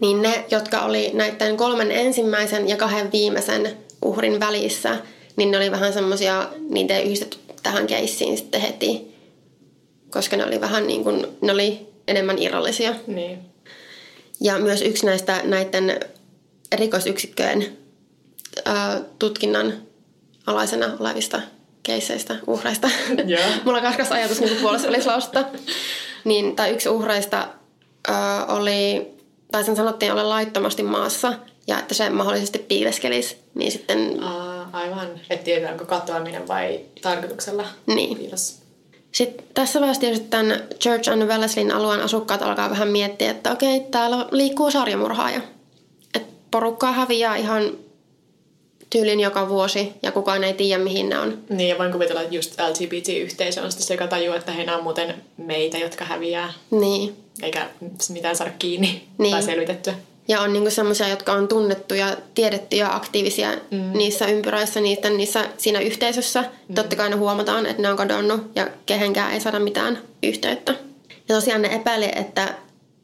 Niin 0.00 0.22
ne, 0.22 0.44
jotka 0.50 0.80
oli 0.80 1.10
näiden 1.14 1.56
kolmen 1.56 1.90
ensimmäisen 1.90 2.68
ja 2.68 2.76
kahden 2.76 3.12
viimeisen 3.12 3.76
uhrin 4.04 4.40
välissä, 4.40 4.96
niin 5.36 5.50
ne 5.50 5.56
oli 5.56 5.70
vähän 5.70 5.92
semmoisia, 5.92 6.48
niitä 6.70 6.96
ei 6.96 7.04
yhdistetty 7.04 7.47
tähän 7.62 7.86
keissiin 7.86 8.36
sitten 8.36 8.60
heti, 8.60 9.14
koska 10.10 10.36
ne 10.36 10.46
oli 10.46 10.60
vähän 10.60 10.86
niin 10.86 11.04
kuin, 11.04 11.26
ne 11.40 11.52
oli 11.52 11.86
enemmän 12.08 12.38
irrallisia. 12.38 12.94
Niin. 13.06 13.38
Ja 14.40 14.58
myös 14.58 14.82
yksi 14.82 15.06
näistä 15.06 15.40
näiden 15.44 16.00
rikosyksikköjen 16.74 17.76
ää, 18.64 19.00
tutkinnan 19.18 19.72
alaisena 20.46 20.96
olevista 21.00 21.40
keisseistä, 21.82 22.36
uhreista. 22.46 22.90
Joo. 23.26 23.42
Mulla 23.64 23.78
on 23.78 23.84
kaskas 23.84 24.12
ajatus 24.12 24.40
niin 24.40 25.06
lausta. 25.06 25.44
Niin, 26.24 26.56
tai 26.56 26.70
yksi 26.70 26.88
uhreista 26.88 27.48
ää, 28.08 28.46
oli, 28.46 29.06
tai 29.52 29.64
sen 29.64 29.76
sanottiin 29.76 30.12
olla 30.12 30.28
laittomasti 30.28 30.82
maassa 30.82 31.32
ja 31.66 31.78
että 31.78 31.94
se 31.94 32.10
mahdollisesti 32.10 32.58
piileskelisi. 32.58 33.36
Niin 33.54 33.72
sitten, 33.72 34.22
Aa, 34.22 34.57
aivan. 34.72 35.08
Et 35.30 35.44
tiedä, 35.44 35.70
onko 35.72 35.84
katoaminen 35.84 36.48
vai 36.48 36.80
tarkoituksella 37.02 37.64
Niin. 37.86 38.18
piilossa. 38.18 38.62
sitten 39.12 39.46
tässä 39.54 39.80
vaiheessa 39.80 40.00
tietysti 40.00 40.28
tämän 40.28 40.62
Church 40.80 41.10
and 41.10 41.22
Wellesleyn 41.22 41.70
alueen 41.74 42.00
asukkaat 42.00 42.42
alkaa 42.42 42.70
vähän 42.70 42.88
miettiä, 42.88 43.30
että 43.30 43.52
okei, 43.52 43.80
täällä 43.80 44.26
liikkuu 44.30 44.70
sarjamurhaaja. 44.70 45.40
Että 46.14 46.32
porukkaa 46.50 46.92
häviää 46.92 47.36
ihan 47.36 47.70
tyylin 48.90 49.20
joka 49.20 49.48
vuosi 49.48 49.92
ja 50.02 50.12
kukaan 50.12 50.44
ei 50.44 50.54
tiedä 50.54 50.84
mihin 50.84 51.08
ne 51.08 51.18
on. 51.18 51.38
Niin, 51.48 51.68
ja 51.68 51.78
voin 51.78 51.92
kuvitella, 51.92 52.22
että 52.22 52.34
just 52.34 52.54
LGBT-yhteisö 52.70 53.62
on 53.62 53.70
sitten 53.72 53.86
se, 53.86 53.94
joka 53.94 54.06
tajuu, 54.06 54.34
että 54.34 54.52
he 54.52 54.74
on 54.74 54.82
muuten 54.82 55.14
meitä, 55.36 55.78
jotka 55.78 56.04
häviää, 56.04 56.52
Niin. 56.70 57.16
eikä 57.42 57.68
mitään 58.12 58.36
saada 58.36 58.52
kiinni 58.58 59.08
Niin. 59.18 59.32
tai 59.32 59.42
selvitettyä. 59.42 59.94
Ja 60.28 60.40
on 60.40 60.52
niinku 60.52 60.70
semmoisia, 60.70 61.08
jotka 61.08 61.32
on 61.32 61.48
tunnettuja, 61.48 62.16
tiedettyjä, 62.34 62.94
aktiivisia 62.94 63.50
mm. 63.70 63.92
niissä 63.92 64.26
ympyröissä, 64.26 64.80
niitä, 64.80 65.10
niissä, 65.10 65.44
siinä 65.56 65.80
yhteisössä. 65.80 66.44
Mm. 66.68 66.74
Totta 66.74 66.96
kai 66.96 67.10
ne 67.10 67.16
huomataan, 67.16 67.66
että 67.66 67.82
ne 67.82 67.90
on 67.90 67.96
kadonnut 67.96 68.40
ja 68.54 68.68
kehenkään 68.86 69.32
ei 69.32 69.40
saada 69.40 69.58
mitään 69.58 69.98
yhteyttä. 70.22 70.74
Ja 71.28 71.34
tosiaan 71.34 71.62
ne 71.62 71.74
epäili, 71.74 72.08
että 72.16 72.54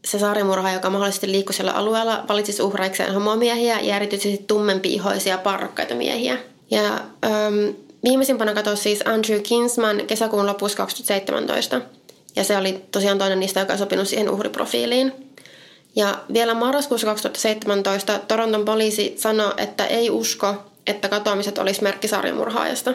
se 0.05 0.19
saarimurha, 0.19 0.73
joka 0.73 0.91
mahdollisesti 0.91 1.33
liikkui 1.33 1.55
siellä 1.55 1.73
alueella, 1.73 2.25
valitsisi 2.29 2.63
uhraikseen 2.63 3.15
homomiehiä 3.15 3.81
ja 3.81 3.97
erityisesti 3.97 4.45
tummempi-ihoisia 4.47 5.39
parrokkaita 5.39 5.95
miehiä. 5.95 6.39
Ja 6.71 6.95
äm, 7.25 7.75
viimeisimpänä 8.05 8.55
katosi 8.55 8.83
siis 8.83 9.03
Andrew 9.07 9.41
Kinsman 9.41 10.07
kesäkuun 10.07 10.47
lopussa 10.47 10.77
2017. 10.77 11.81
Ja 12.37 12.45
se 12.45 12.57
oli 12.57 12.85
tosiaan 12.91 13.19
toinen 13.19 13.41
niistä, 13.41 13.61
joka 13.61 13.77
sopinut 13.77 14.09
siihen 14.09 14.31
uhriprofiiliin. 14.31 15.13
Ja 15.97 16.19
vielä 16.33 16.55
marraskuussa 16.55 17.07
2017 17.07 18.19
Toronton 18.29 18.65
poliisi 18.65 19.15
sanoi, 19.19 19.53
että 19.57 19.87
ei 19.87 20.11
usko, 20.11 20.55
että 20.87 21.09
katoamiset 21.09 21.59
olisi 21.59 21.83
merkki 21.83 22.09
sarjamurhaajasta. 22.09 22.95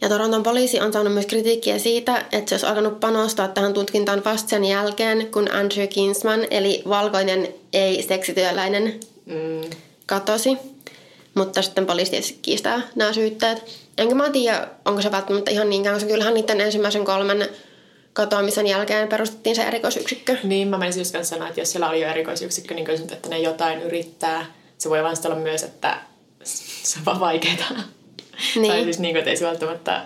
Ja 0.00 0.08
Toronton 0.08 0.42
poliisi 0.42 0.80
on 0.80 0.92
saanut 0.92 1.12
myös 1.12 1.26
kritiikkiä 1.26 1.78
siitä, 1.78 2.24
että 2.32 2.48
se 2.48 2.54
olisi 2.54 2.66
alkanut 2.66 3.00
panostaa 3.00 3.48
tähän 3.48 3.74
tutkintaan 3.74 4.24
vasta 4.24 4.48
sen 4.48 4.64
jälkeen, 4.64 5.26
kun 5.26 5.50
Andrew 5.52 5.88
Kinsman, 5.88 6.40
eli 6.50 6.82
valkoinen 6.88 7.48
ei-seksityöläinen, 7.72 9.00
Mm. 9.26 9.70
katosi. 10.06 10.58
Mutta 11.34 11.62
sitten 11.62 11.86
poliisi 11.86 12.10
tietysti 12.10 12.38
kiistää 12.42 12.80
nämä 12.94 13.12
syytteet. 13.12 13.62
Enkä 13.98 14.14
mä 14.14 14.30
tiedä, 14.30 14.68
onko 14.84 15.02
se 15.02 15.12
välttämättä 15.12 15.50
ihan 15.50 15.70
niinkään, 15.70 15.94
koska 15.96 16.10
kyllähän 16.10 16.34
niiden 16.34 16.60
ensimmäisen 16.60 17.04
kolmen 17.04 17.48
katoamisen 18.14 18.66
jälkeen 18.66 19.08
perustettiin 19.08 19.56
se 19.56 19.62
erikoisyksikkö. 19.62 20.36
Niin, 20.42 20.68
mä 20.68 20.78
menisin 20.78 21.00
just 21.00 21.14
sanoa, 21.22 21.48
että 21.48 21.60
jos 21.60 21.70
siellä 21.70 21.88
oli 21.88 22.00
jo 22.00 22.08
erikoisyksikkö, 22.08 22.74
niin 22.74 22.84
kyllä 22.84 23.00
että 23.12 23.28
ne 23.28 23.38
jotain 23.38 23.82
yrittää. 23.82 24.46
Se 24.78 24.90
voi 24.90 25.02
vaan 25.02 25.16
olla 25.24 25.36
myös, 25.36 25.62
että 25.62 25.98
se 26.82 26.98
on 26.98 27.04
vaan 27.04 27.20
vaikeaa. 27.20 27.80
Niin. 28.56 28.72
Tai 28.72 28.84
siis 28.84 28.98
niin 28.98 29.14
kuin, 29.14 29.18
että 29.18 29.30
ei 29.30 29.36
se 29.36 29.46
välttämättä, 29.46 30.02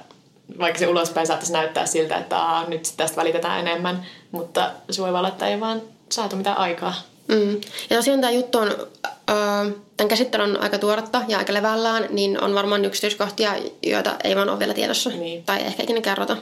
vaikka 0.59 0.79
se 0.79 0.87
ulospäin 0.87 1.27
saattaisi 1.27 1.53
näyttää 1.53 1.87
siltä, 1.87 2.17
että 2.17 2.39
Aa, 2.39 2.69
nyt 2.69 2.93
tästä 2.97 3.17
välitetään 3.17 3.61
enemmän, 3.61 4.07
mutta 4.31 4.71
se 4.91 5.03
voi 5.03 5.11
olla, 5.11 5.29
että 5.29 5.49
ei 5.49 5.61
vaan 5.61 5.83
saatu 6.11 6.37
mitään 6.37 6.59
aikaa. 6.59 6.95
Mm. 7.29 7.61
Ja 7.91 7.97
tosiaan 7.97 8.21
tämä 8.21 8.31
juttu 8.31 8.59
on, 8.59 8.69
äh, 9.07 9.75
tämän 9.97 10.09
käsittely 10.09 10.43
on 10.43 10.61
aika 10.61 10.79
tuoretta 10.79 11.23
ja 11.29 11.39
aika 11.39 11.55
levällään, 11.55 12.07
niin 12.11 12.45
on 12.45 12.55
varmaan 12.55 12.85
yksityiskohtia, 12.85 13.55
joita 13.83 14.17
ei 14.25 14.37
vaan 14.37 14.49
ole 14.49 14.59
vielä 14.59 14.75
tiedossa. 14.75 15.11
Niin. 15.11 15.45
Tai 15.45 15.61
ehkä 15.61 15.83
ikinä 15.83 16.01
kerrota. 16.01 16.37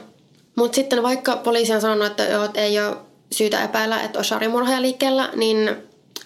Mutta 0.57 0.75
sitten 0.75 1.03
vaikka 1.03 1.35
poliisi 1.35 1.73
on 1.73 1.81
sanonut, 1.81 2.07
että, 2.07 2.23
joo, 2.23 2.49
ei 2.53 2.79
ole 2.79 2.95
syytä 3.31 3.63
epäillä, 3.63 4.01
että 4.01 4.19
on 4.19 4.25
sarjamurhaaja 4.25 4.81
liikkeellä, 4.81 5.29
niin 5.35 5.75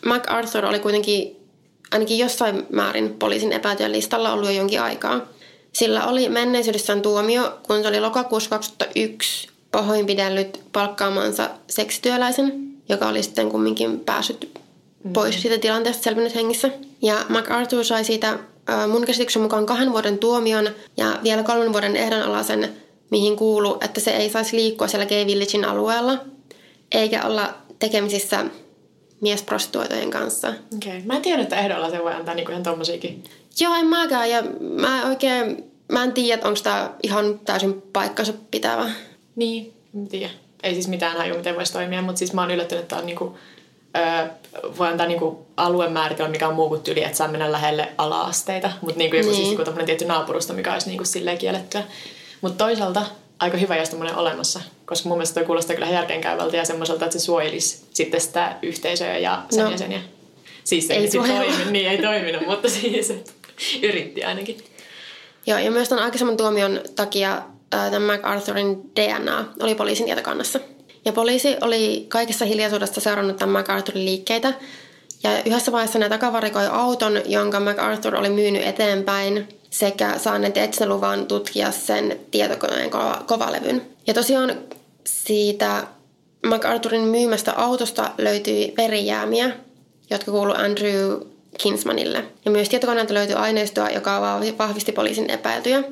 MacArthur 0.05 0.65
oli 0.65 0.79
kuitenkin 0.79 1.35
ainakin 1.91 2.17
jossain 2.17 2.65
määrin 2.69 3.13
poliisin 3.13 3.51
epäiltyjen 3.51 3.91
listalla 3.91 4.33
ollut 4.33 4.49
jo 4.49 4.55
jonkin 4.55 4.81
aikaa. 4.81 5.21
Sillä 5.73 6.05
oli 6.05 6.29
menneisyydessään 6.29 7.01
tuomio, 7.01 7.59
kun 7.67 7.81
se 7.81 7.87
oli 7.87 7.99
lokakuussa 7.99 8.49
2001 8.49 9.47
pahoinpidellyt 9.71 10.61
palkkaamansa 10.71 11.49
seksityöläisen, 11.67 12.73
joka 12.89 13.07
oli 13.07 13.23
sitten 13.23 13.49
kumminkin 13.49 13.99
päässyt 13.99 14.59
pois 15.13 15.41
siitä 15.41 15.57
tilanteesta 15.57 16.03
selvinnyt 16.03 16.35
hengissä. 16.35 16.69
Ja 17.01 17.15
MacArthur 17.29 17.83
sai 17.83 18.05
siitä 18.05 18.39
mun 18.87 19.05
käsityksen 19.05 19.41
mukaan 19.41 19.65
kahden 19.65 19.91
vuoden 19.91 20.17
tuomion 20.17 20.69
ja 20.97 21.19
vielä 21.23 21.43
kolmen 21.43 21.73
vuoden 21.73 21.95
ehdonalaisen, 21.95 22.69
mihin 23.11 23.35
kuuluu, 23.35 23.77
että 23.81 23.99
se 23.99 24.11
ei 24.11 24.29
saisi 24.29 24.55
liikkua 24.55 24.87
siellä 24.87 25.05
Gay 25.05 25.25
Villagein 25.25 25.65
alueella, 25.65 26.17
eikä 26.91 27.25
olla 27.25 27.53
tekemisissä 27.79 28.45
miesprostituoitojen 29.21 30.09
kanssa. 30.09 30.47
Okei. 30.47 30.97
Okay. 30.97 31.01
Mä 31.05 31.15
en 31.15 31.21
tiedä, 31.21 31.41
että 31.41 31.59
ehdolla 31.59 31.89
se 31.89 32.03
voi 32.03 32.13
antaa 32.13 32.35
niinku 32.35 32.51
ihan 32.51 32.63
tommosiakin. 32.63 33.23
Joo, 33.59 33.75
en 33.75 33.87
mäkään. 33.87 34.29
Ja 34.29 34.43
mä 34.61 35.07
oikein, 35.07 35.63
mä 35.91 36.03
en 36.03 36.13
tiedä, 36.13 36.41
onko 36.47 36.59
tämä 36.63 36.93
ihan 37.03 37.39
täysin 37.39 37.81
paikkansa 37.93 38.33
pitävä. 38.51 38.89
Niin, 39.35 39.73
en 39.95 40.07
tiedä. 40.07 40.29
Ei 40.63 40.73
siis 40.73 40.87
mitään 40.87 41.17
haju, 41.17 41.35
miten 41.35 41.55
voisi 41.55 41.73
toimia, 41.73 42.01
mutta 42.01 42.19
siis 42.19 42.33
mä 42.33 42.41
oon 42.41 42.51
yllättynyt, 42.51 42.81
että 42.81 42.97
on 42.97 43.05
niinku, 43.05 43.37
öö, 43.97 44.27
voi 44.77 44.87
antaa 44.87 45.07
niinku 45.07 45.45
aluemääritelmä, 45.57 46.31
mikä 46.31 46.47
on 46.47 46.55
muu 46.55 46.69
kuin 46.69 46.81
tyli, 46.81 47.03
että 47.03 47.17
saa 47.17 47.27
mennä 47.27 47.51
lähelle 47.51 47.89
ala-asteita. 47.97 48.71
Mutta 48.81 48.97
niinku 48.97 49.15
joku 49.15 49.29
niin. 49.29 49.45
siis 49.45 49.59
joku 49.59 49.83
tietty 49.85 50.05
naapurusto, 50.05 50.53
mikä 50.53 50.73
olisi 50.73 50.87
niinku 50.87 51.05
silleen 51.05 51.37
kiellettyä. 51.37 51.83
Mutta 52.41 52.65
toisaalta 52.65 53.05
aika 53.39 53.57
hyvä, 53.57 53.77
jos 53.77 53.89
tämmöinen 53.89 54.15
olemassa. 54.15 54.61
Koska 54.85 55.09
mun 55.09 55.17
mielestä 55.17 55.33
toi 55.33 55.45
kuulostaa 55.45 55.75
kyllä 55.75 55.89
järkeenkäyvältä 55.89 56.57
ja 56.57 56.65
semmoiselta, 56.65 57.05
että 57.05 57.19
se 57.19 57.25
suojelisi 57.25 57.85
sitten 57.93 58.21
sitä 58.21 58.55
yhteisöä 58.61 59.17
ja 59.17 59.43
sen 59.49 59.65
no. 59.65 59.71
jäseniä. 59.71 60.01
Siis 60.63 60.87
se 60.87 60.93
ei, 60.93 61.03
ei 61.03 61.11
toimi, 61.11 61.71
niin 61.71 61.89
ei 61.89 62.01
toiminut, 62.01 62.47
mutta 62.47 62.69
siis 62.69 63.13
yritti 63.81 64.23
ainakin. 64.23 64.57
Joo, 65.47 65.59
ja 65.59 65.71
myös 65.71 65.89
tämän 65.89 66.03
aikaisemman 66.03 66.37
tuomion 66.37 66.81
takia 66.95 67.41
tämän 67.69 68.01
MacArthurin 68.01 68.91
DNA 68.95 69.45
oli 69.59 69.75
poliisin 69.75 70.05
tietokannassa. 70.05 70.59
Ja 71.05 71.13
poliisi 71.13 71.55
oli 71.61 72.05
kaikessa 72.09 72.45
hiljaisuudessa 72.45 73.01
seurannut 73.01 73.37
tämän 73.37 73.53
MacArthurin 73.53 74.05
liikkeitä. 74.05 74.53
Ja 75.23 75.43
yhdessä 75.43 75.71
vaiheessa 75.71 75.99
ne 75.99 76.09
takavarikoi 76.09 76.67
auton, 76.67 77.21
jonka 77.25 77.59
MacArthur 77.59 78.15
oli 78.15 78.29
myynyt 78.29 78.65
eteenpäin 78.65 79.47
sekä 79.71 80.17
saaneet 80.17 80.57
etsintäluvan 80.57 81.25
tutkia 81.25 81.71
sen 81.71 82.19
tietokoneen 82.31 82.89
kova, 82.89 83.23
kovalevyn. 83.27 83.81
Ja 84.07 84.13
tosiaan 84.13 84.57
siitä 85.05 85.87
MacArthurin 86.45 87.01
myymästä 87.01 87.53
autosta 87.53 88.11
löytyi 88.17 88.73
verijäämiä, 88.77 89.51
jotka 90.09 90.31
kuului 90.31 90.55
Andrew 90.57 91.21
Kinsmanille. 91.57 92.25
Ja 92.45 92.51
myös 92.51 92.69
tietokoneelta 92.69 93.13
löytyi 93.13 93.35
aineistoa, 93.35 93.89
joka 93.89 94.41
vahvisti 94.57 94.91
poliisin 94.91 95.29
epäiltyjä. 95.29 95.83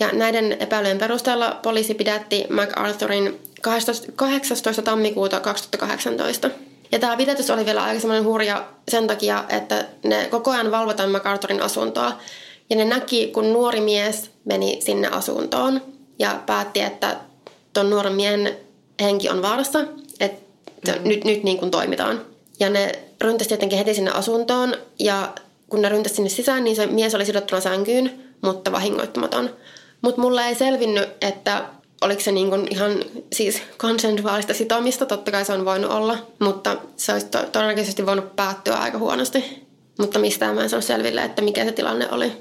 Ja 0.00 0.08
näiden 0.12 0.56
epäilyjen 0.60 0.98
perusteella 0.98 1.58
poliisi 1.62 1.94
pidätti 1.94 2.46
MacArthurin 2.50 3.40
18. 4.16 4.82
tammikuuta 4.82 5.40
2018. 5.40 6.50
Ja 6.92 6.98
tämä 6.98 7.16
pidätys 7.16 7.50
oli 7.50 7.66
vielä 7.66 7.84
aika 7.84 8.00
semmoinen 8.00 8.24
hurja 8.24 8.64
sen 8.88 9.06
takia, 9.06 9.44
että 9.48 9.84
ne 10.04 10.26
koko 10.30 10.50
ajan 10.50 10.70
valvotaan 10.70 11.10
MacArthurin 11.10 11.62
asuntoa. 11.62 12.12
Ja 12.70 12.76
ne 12.76 12.84
näki, 12.84 13.26
kun 13.26 13.52
nuori 13.52 13.80
mies 13.80 14.30
meni 14.44 14.80
sinne 14.80 15.08
asuntoon 15.08 15.80
ja 16.18 16.40
päätti, 16.46 16.80
että 16.80 17.16
tuon 17.72 17.90
nuoren 17.90 18.12
miehen 18.14 18.56
henki 19.02 19.28
on 19.28 19.42
vaarassa, 19.42 19.80
että 20.20 20.92
mm. 20.92 21.08
nyt, 21.08 21.24
nyt 21.24 21.42
niin 21.42 21.58
kuin 21.58 21.70
toimitaan. 21.70 22.20
Ja 22.60 22.70
ne 22.70 22.92
ryntäsi 23.20 23.48
tietenkin 23.48 23.78
heti 23.78 23.94
sinne 23.94 24.10
asuntoon 24.10 24.74
ja 24.98 25.32
kun 25.68 25.82
ne 25.82 25.88
ryntäsi 25.88 26.14
sinne 26.14 26.30
sisään, 26.30 26.64
niin 26.64 26.76
se 26.76 26.86
mies 26.86 27.14
oli 27.14 27.26
sidottuna 27.26 27.60
sänkyyn, 27.60 28.24
mutta 28.42 28.72
vahingoittamaton. 28.72 29.50
Mutta 30.02 30.20
mulle 30.20 30.46
ei 30.46 30.54
selvinnyt, 30.54 31.08
että 31.20 31.64
oliko 32.00 32.20
se 32.20 32.32
niin 32.32 32.50
kuin 32.50 32.66
ihan 32.70 33.04
siis 33.32 33.62
konsensuaalista 33.78 34.54
sitomista, 34.54 35.06
totta 35.06 35.30
kai 35.30 35.44
se 35.44 35.52
on 35.52 35.64
voinut 35.64 35.90
olla, 35.90 36.18
mutta 36.38 36.76
se 36.96 37.12
olisi 37.12 37.26
to- 37.26 37.46
todennäköisesti 37.52 38.06
voinut 38.06 38.36
päättyä 38.36 38.74
aika 38.74 38.98
huonosti. 38.98 39.66
Mutta 39.98 40.18
mistään 40.18 40.54
mä 40.54 40.62
en 40.62 40.70
saa 40.70 40.80
selville, 40.80 41.22
että 41.22 41.42
mikä 41.42 41.64
se 41.64 41.72
tilanne 41.72 42.08
oli. 42.10 42.32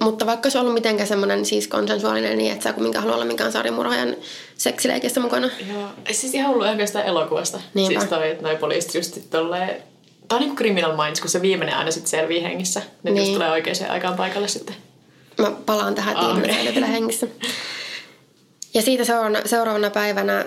Mutta 0.00 0.26
vaikka 0.26 0.50
se 0.50 0.58
on 0.58 0.62
ollut 0.62 0.74
mitenkään 0.74 1.08
semmoinen 1.08 1.44
siis 1.44 1.68
konsensuaalinen, 1.68 2.38
niin 2.38 2.52
et 2.52 2.62
sä 2.62 2.72
kumminkaan 2.72 3.02
halua 3.02 3.14
olla 3.14 3.24
minkään 3.24 3.52
sarimurhaajan 3.52 4.16
seksileikissä 4.56 5.20
mukana. 5.20 5.50
Joo, 5.72 5.88
siis 6.10 6.34
ihan 6.34 6.52
ollut 6.52 6.66
oikeastaan 6.66 7.04
elokuvasta. 7.04 7.60
Niinpä. 7.74 8.00
Siis 8.00 8.10
toi, 8.10 8.30
että 8.30 8.42
noi 8.42 8.56
poliisit 8.56 8.94
just 8.94 9.18
tolleen... 9.30 9.82
Tää 10.28 10.36
on 10.36 10.40
niinku 10.40 10.56
Criminal 10.56 11.04
Minds, 11.04 11.20
kun 11.20 11.30
se 11.30 11.42
viimeinen 11.42 11.76
aina 11.76 11.90
sitten 11.90 12.10
selvii 12.10 12.42
hengissä. 12.42 12.82
Ne 13.02 13.10
niin. 13.10 13.22
just 13.22 13.32
tulee 13.32 13.50
oikeaan 13.50 13.90
aikaan 13.90 14.16
paikalle 14.16 14.48
sitten. 14.48 14.76
Mä 15.38 15.52
palaan 15.66 15.94
tähän, 15.94 16.14
että 16.16 16.26
viimeinen 16.26 16.74
vielä 16.74 16.86
hengissä. 16.86 17.26
Ja 18.74 18.82
siitä 18.82 19.04
seuraavana, 19.04 19.40
seuraavana 19.44 19.90
päivänä 19.90 20.44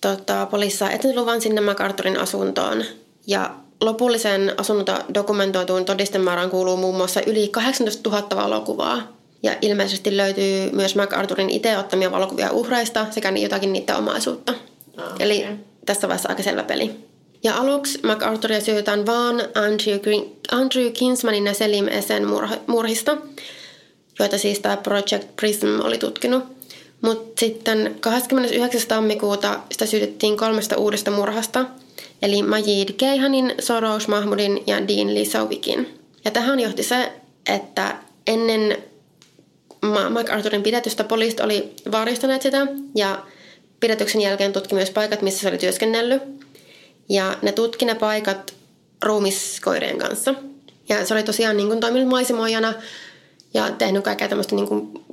tota, 0.00 0.46
poliisi 0.46 0.76
saa 0.76 0.90
luvan 1.14 1.40
sinne 1.40 1.60
MacArthurin 1.60 2.20
asuntoon. 2.20 2.84
Ja 3.26 3.54
Lopulliseen 3.80 4.54
asunnota 4.56 5.04
dokumentoituun 5.14 5.84
todistemäärään 5.84 6.50
kuuluu 6.50 6.76
muun 6.76 6.96
muassa 6.96 7.20
yli 7.26 7.48
18 7.48 8.10
000 8.10 8.36
valokuvaa. 8.36 9.18
Ja 9.42 9.56
ilmeisesti 9.62 10.16
löytyy 10.16 10.70
myös 10.72 10.96
MacArthurin 10.96 11.50
itse 11.50 11.78
ottamia 11.78 12.10
valokuvia 12.10 12.50
uhreista 12.50 13.06
sekä 13.10 13.28
jotakin 13.28 13.72
niiden 13.72 13.96
omaisuutta. 13.96 14.52
Oh, 14.98 15.04
okay. 15.04 15.16
Eli 15.20 15.46
tässä 15.86 16.08
vaiheessa 16.08 16.28
aika 16.28 16.42
selvä 16.42 16.62
peli. 16.62 16.90
Ja 17.44 17.56
aluksi 17.56 18.00
MacArthuria 18.02 18.60
syytetään 18.60 19.06
vaan 19.06 19.42
Andrew, 19.54 19.98
Green, 19.98 20.24
Andrew 20.50 20.92
Kinsmanin 20.92 21.46
ja 21.46 21.54
Selim 21.54 21.88
Esen 21.88 22.22
murhista, 22.66 23.16
joita 24.18 24.38
siis 24.38 24.58
tämä 24.58 24.76
Project 24.76 25.36
Prism 25.36 25.66
oli 25.82 25.98
tutkinut. 25.98 26.44
Mutta 27.00 27.40
sitten 27.40 27.96
29. 28.00 28.88
tammikuuta 28.88 29.60
sitä 29.70 29.86
syytettiin 29.86 30.36
kolmesta 30.36 30.76
uudesta 30.76 31.10
murhasta– 31.10 31.64
eli 32.22 32.42
Majid 32.42 32.92
Keihanin, 32.92 33.54
Soros 33.60 34.08
Mahmudin 34.08 34.62
ja 34.66 34.88
Dean 34.88 35.14
Lisovikin. 35.14 35.98
Ja 36.24 36.30
tähän 36.30 36.60
johti 36.60 36.82
se, 36.82 37.12
että 37.46 37.96
ennen 38.26 38.78
MacArthurin 40.10 40.62
pidätystä 40.62 41.04
poliisit 41.04 41.40
oli 41.40 41.74
vaaristaneet 41.92 42.42
sitä 42.42 42.66
ja 42.94 43.22
pidätyksen 43.80 44.20
jälkeen 44.20 44.52
tutki 44.52 44.74
myös 44.74 44.90
paikat, 44.90 45.22
missä 45.22 45.40
se 45.40 45.48
oli 45.48 45.58
työskennellyt. 45.58 46.22
Ja 47.08 47.36
ne 47.42 47.52
tutki 47.52 47.84
ne 47.84 47.94
paikat 47.94 48.54
ruumiskoireen 49.02 49.98
kanssa. 49.98 50.34
Ja 50.88 51.06
se 51.06 51.14
oli 51.14 51.22
tosiaan 51.22 51.56
niin 51.56 51.68
kuin 51.68 51.80
toiminut 51.80 52.08
maisemoijana 52.08 52.74
ja 53.54 53.70
tehnyt 53.70 54.04
kaikkea 54.04 54.28
tämmöistä 54.28 54.54
niin 54.54 54.68
kuin 54.68 55.04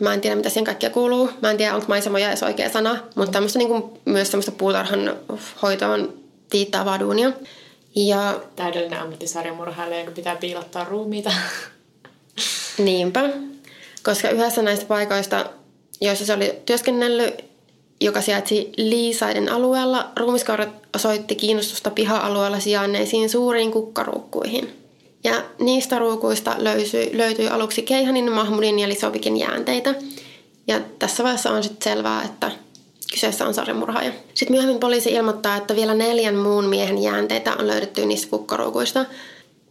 mä 0.00 0.14
en 0.14 0.20
tiedä 0.20 0.36
mitä 0.36 0.48
siihen 0.48 0.64
kaikkea 0.64 0.90
kuuluu. 0.90 1.30
Mä 1.42 1.50
en 1.50 1.56
tiedä, 1.56 1.74
onko 1.74 1.86
maisemoja 1.88 2.28
edes 2.28 2.42
oikea 2.42 2.70
sana, 2.70 2.98
mutta 3.14 3.32
tämmöistä 3.32 3.58
niin 3.58 3.68
kuin, 3.68 3.84
myös 4.04 4.30
tämmöistä 4.30 4.52
puutarhan 4.52 5.16
hoitoon 5.62 6.14
tiittaavaa 6.50 7.00
duunia. 7.00 7.32
Ja, 7.96 8.40
Täydellinen 8.56 9.00
ammattisarjamurhailija, 9.00 9.98
jonka 9.98 10.12
pitää 10.12 10.36
piilottaa 10.36 10.84
ruumiita. 10.84 11.32
Niinpä, 12.78 13.30
koska 14.02 14.30
yhdessä 14.30 14.62
näistä 14.62 14.86
paikoista, 14.86 15.50
joissa 16.00 16.26
se 16.26 16.34
oli 16.34 16.54
työskennellyt, 16.66 17.44
joka 18.00 18.20
sijaitsi 18.20 18.72
Liisaiden 18.76 19.48
alueella, 19.48 20.10
ruumiskaurat 20.16 20.68
osoitti 20.94 21.34
kiinnostusta 21.34 21.90
piha-alueella 21.90 22.60
sijainneisiin 22.60 23.30
suuriin 23.30 23.72
kukkaruukkuihin– 23.72 24.74
ja 25.24 25.44
niistä 25.58 25.98
ruukuista 25.98 26.56
löysyi, 26.58 27.10
löytyi 27.12 27.48
aluksi 27.48 27.82
Keihanin, 27.82 28.32
Mahmudin 28.32 28.78
ja 28.78 28.88
Lisovikin 28.88 29.36
jäänteitä. 29.36 29.94
Ja 30.66 30.80
tässä 30.98 31.22
vaiheessa 31.22 31.50
on 31.50 31.62
sitten 31.62 31.92
selvää, 31.92 32.22
että 32.22 32.50
kyseessä 33.12 33.46
on 33.46 33.54
sarjamurhaaja. 33.54 34.12
Sitten 34.34 34.54
myöhemmin 34.54 34.80
poliisi 34.80 35.12
ilmoittaa, 35.12 35.56
että 35.56 35.76
vielä 35.76 35.94
neljän 35.94 36.34
muun 36.34 36.64
miehen 36.64 37.02
jäänteitä 37.02 37.56
on 37.58 37.66
löydetty 37.66 38.06
niistä 38.06 38.30
kukkaruukuista. 38.30 39.04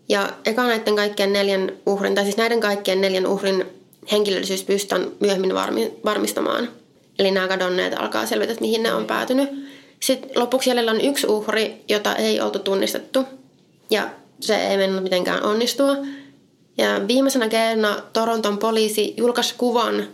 Ja 0.10 0.30
eka 0.46 0.64
näiden 0.64 0.96
kaikkien 0.96 1.34
neljän 1.34 1.72
uhrin, 1.86 2.16
tai 2.16 2.24
siis 2.24 2.38
näiden 2.38 2.60
kaikkien 2.60 3.02
neljän 3.02 3.28
uhrin 3.28 3.66
henkilöllisyys 4.12 4.64
pystytään 4.64 5.12
myöhemmin 5.20 5.56
varmi, 5.56 5.94
varmistamaan. 6.06 6.70
Eli 7.20 7.32
nämä 7.32 7.48
kadonneet 7.48 7.94
alkaa 8.00 8.26
selvitä, 8.26 8.52
että 8.52 8.62
mihin 8.62 8.84
ne 8.84 8.94
on 8.94 9.06
päätynyt. 9.06 9.50
Sitten 10.00 10.32
lopuksi 10.36 10.70
jäljellä 10.70 10.92
on 10.92 11.02
yksi 11.02 11.28
uhri, 11.28 11.84
jota 11.90 12.16
ei 12.16 12.42
oltu 12.42 12.60
tunnistettu. 12.60 13.26
Ja 13.90 14.10
se 14.46 14.68
ei 14.68 14.78
mennyt 14.78 15.04
mitenkään 15.04 15.44
onnistua. 15.44 15.96
Ja 16.78 17.08
viimeisenä 17.08 17.50
kerrana 17.50 18.02
Toronton 18.14 18.58
poliisi 18.58 19.14
julkaisi 19.18 19.56
kuvan 19.58 20.08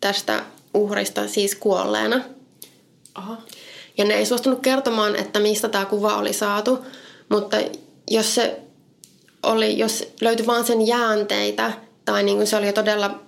tästä 0.00 0.44
uhrista 0.74 1.28
siis 1.28 1.54
kuolleena. 1.54 2.20
Aha. 3.14 3.36
Ja 3.98 4.04
ne 4.04 4.14
ei 4.14 4.26
suostunut 4.26 4.60
kertomaan, 4.60 5.16
että 5.16 5.40
mistä 5.40 5.68
tämä 5.68 5.84
kuva 5.84 6.16
oli 6.16 6.32
saatu, 6.32 6.78
mutta 7.28 7.56
jos 8.10 8.34
se 8.34 8.60
oli, 9.42 9.78
jos 9.78 10.12
löytyi 10.20 10.46
vain 10.46 10.64
sen 10.64 10.86
jäänteitä, 10.86 11.72
tai 12.04 12.22
niin 12.22 12.36
kuin 12.36 12.46
se 12.46 12.56
oli 12.56 12.66
jo 12.66 12.72
todella 12.72 13.20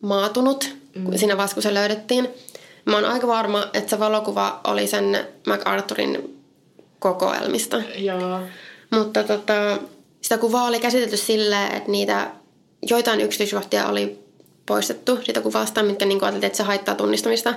maatunut 0.00 0.70
mm. 0.94 1.18
siinä 1.18 1.36
vaiheessa, 1.36 1.54
kun 1.54 1.62
se 1.62 1.74
löydettiin, 1.74 2.28
mä 2.84 2.94
oon 2.94 3.04
aika 3.04 3.26
varma, 3.26 3.70
että 3.72 3.90
se 3.90 3.98
valokuva 3.98 4.60
oli 4.64 4.86
sen 4.86 5.26
MacArthurin 5.46 6.40
kokoelmista. 6.98 7.82
Joo. 7.96 8.40
Mutta 8.98 9.24
tota, 9.24 9.78
sitä 10.20 10.38
kuvaa 10.38 10.64
oli 10.64 10.80
käsitelty 10.80 11.16
silleen, 11.16 11.74
että 11.74 11.90
niitä 11.90 12.30
joitain 12.90 13.20
yksityiskohtia 13.20 13.88
oli 13.88 14.18
poistettu 14.66 15.18
siitä 15.22 15.40
kuvasta, 15.40 15.82
mitkä 15.82 16.04
niin 16.04 16.22
ajateltiin, 16.22 16.46
että 16.46 16.56
se 16.56 16.62
haittaa 16.62 16.94
tunnistamista. 16.94 17.54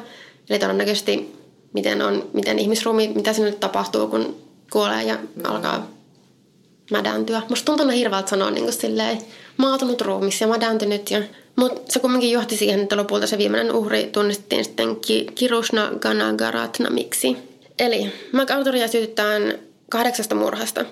Eli 0.49 0.59
todennäköisesti 0.59 1.33
miten, 1.73 2.01
on, 2.01 2.29
miten 2.33 2.59
ihmisruumi, 2.59 3.07
mitä 3.07 3.33
sinne 3.33 3.51
tapahtuu, 3.51 4.07
kun 4.07 4.35
kuolee 4.71 5.03
ja 5.03 5.15
mm. 5.15 5.45
alkaa 5.45 5.87
mädäntyä. 6.91 7.41
Musta 7.49 7.65
tuntuu 7.65 7.87
hirveältä 7.87 8.29
sanoa 8.29 8.51
niin 8.51 8.63
kuin 8.63 8.73
silleen, 8.73 9.17
maatunut 9.57 10.01
ruumis 10.01 10.41
ja 10.41 10.47
mädäntynyt. 10.47 11.11
Ja... 11.11 11.21
Mutta 11.55 11.81
se 11.93 11.99
kumminkin 11.99 12.31
johti 12.31 12.57
siihen, 12.57 12.79
että 12.79 12.97
lopulta 12.97 13.27
se 13.27 13.37
viimeinen 13.37 13.75
uhri 13.75 14.09
tunnistettiin 14.11 14.65
sitten 14.65 14.95
ki- 14.95 15.27
Kirushna 15.35 15.91
Ganagaratnamiksi. 15.99 17.37
Eli 17.79 18.11
MacArthuria 18.31 18.87
syytetään 18.87 19.59
kahdeksasta 19.91 20.35
murhasta. 20.35 20.85